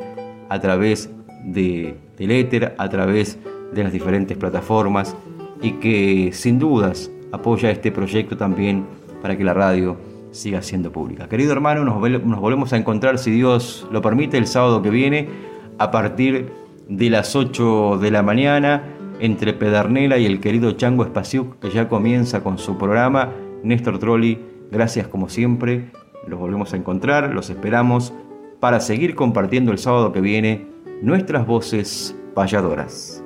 a 0.50 0.60
través 0.60 1.10
de, 1.46 1.96
del 2.18 2.32
éter, 2.32 2.76
a 2.78 2.90
través 2.90 3.38
de 3.74 3.84
las 3.84 3.94
diferentes 3.94 4.38
plataformas 4.38 5.16
y 5.62 5.74
que 5.74 6.32
sin 6.34 6.60
dudas 6.60 7.10
apoya 7.32 7.72
este 7.72 7.92
proyecto 7.92 8.36
también 8.36 8.86
para 9.22 9.38
que 9.38 9.44
la 9.44 9.54
radio 9.54 9.98
siga 10.32 10.62
siendo 10.62 10.92
pública. 10.92 11.30
Querido 11.30 11.54
hermano, 11.54 11.86
nos, 11.86 12.00
nos 12.26 12.40
volvemos 12.40 12.74
a 12.74 12.78
encontrar, 12.78 13.18
si 13.18 13.32
Dios 13.32 13.88
lo 13.92 14.02
permite, 14.02 14.38
el 14.38 14.48
sábado 14.48 14.82
que 14.82 14.90
viene 14.90 15.30
a 15.78 15.92
partir 15.92 16.50
de 16.90 17.10
las 17.10 17.36
8 17.36 17.98
de 18.02 18.12
la 18.12 18.24
mañana 18.24 18.84
entre 19.20 19.54
Pedernela 19.54 20.18
y 20.18 20.26
el 20.26 20.40
querido 20.40 20.72
Chango 20.72 21.04
Espaciuc, 21.04 21.60
que 21.60 21.70
ya 21.70 21.90
comienza 21.90 22.44
con 22.44 22.58
su 22.58 22.78
programa. 22.78 23.32
Néstor 23.64 24.00
Trolli, 24.00 24.40
gracias 24.72 25.08
como 25.08 25.30
siempre. 25.30 25.92
Los 26.28 26.40
volvemos 26.40 26.74
a 26.74 26.78
encontrar, 26.78 27.34
los 27.34 27.50
esperamos 27.50 28.14
para 28.60 28.80
seguir 28.80 29.16
compartiendo 29.16 29.72
el 29.72 29.78
sábado 29.78 30.12
que 30.12 30.22
viene 30.22 30.68
nuestras 31.02 31.46
voces 31.46 32.16
payadoras. 32.34 33.24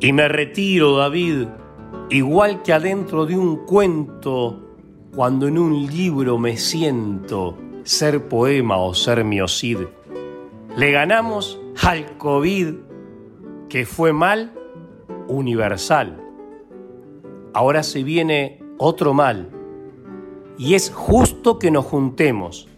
Y 0.00 0.12
me 0.12 0.28
retiro, 0.28 0.96
David, 0.96 1.46
igual 2.10 2.62
que 2.62 2.72
adentro 2.72 3.26
de 3.26 3.36
un 3.36 3.64
cuento, 3.64 4.60
cuando 5.14 5.46
en 5.46 5.58
un 5.58 5.86
libro 5.86 6.38
me 6.38 6.56
siento 6.56 7.56
ser 7.84 8.28
poema 8.28 8.76
o 8.78 8.94
ser 8.94 9.24
miocid. 9.24 9.78
Le 10.76 10.90
ganamos 10.90 11.60
al 11.82 12.16
COVID, 12.18 12.74
que 13.68 13.86
fue 13.86 14.12
mal 14.12 14.52
universal. 15.28 16.20
Ahora 17.52 17.82
se 17.82 18.02
viene 18.02 18.62
otro 18.78 19.14
mal 19.14 19.50
y 20.58 20.74
es 20.74 20.90
justo 20.90 21.58
que 21.58 21.70
nos 21.70 21.84
juntemos 21.84 22.68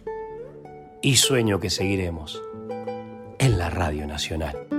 y 1.01 1.17
sueño 1.17 1.59
que 1.59 1.69
seguiremos 1.69 2.41
en 3.39 3.57
la 3.57 3.69
Radio 3.69 4.07
Nacional. 4.07 4.76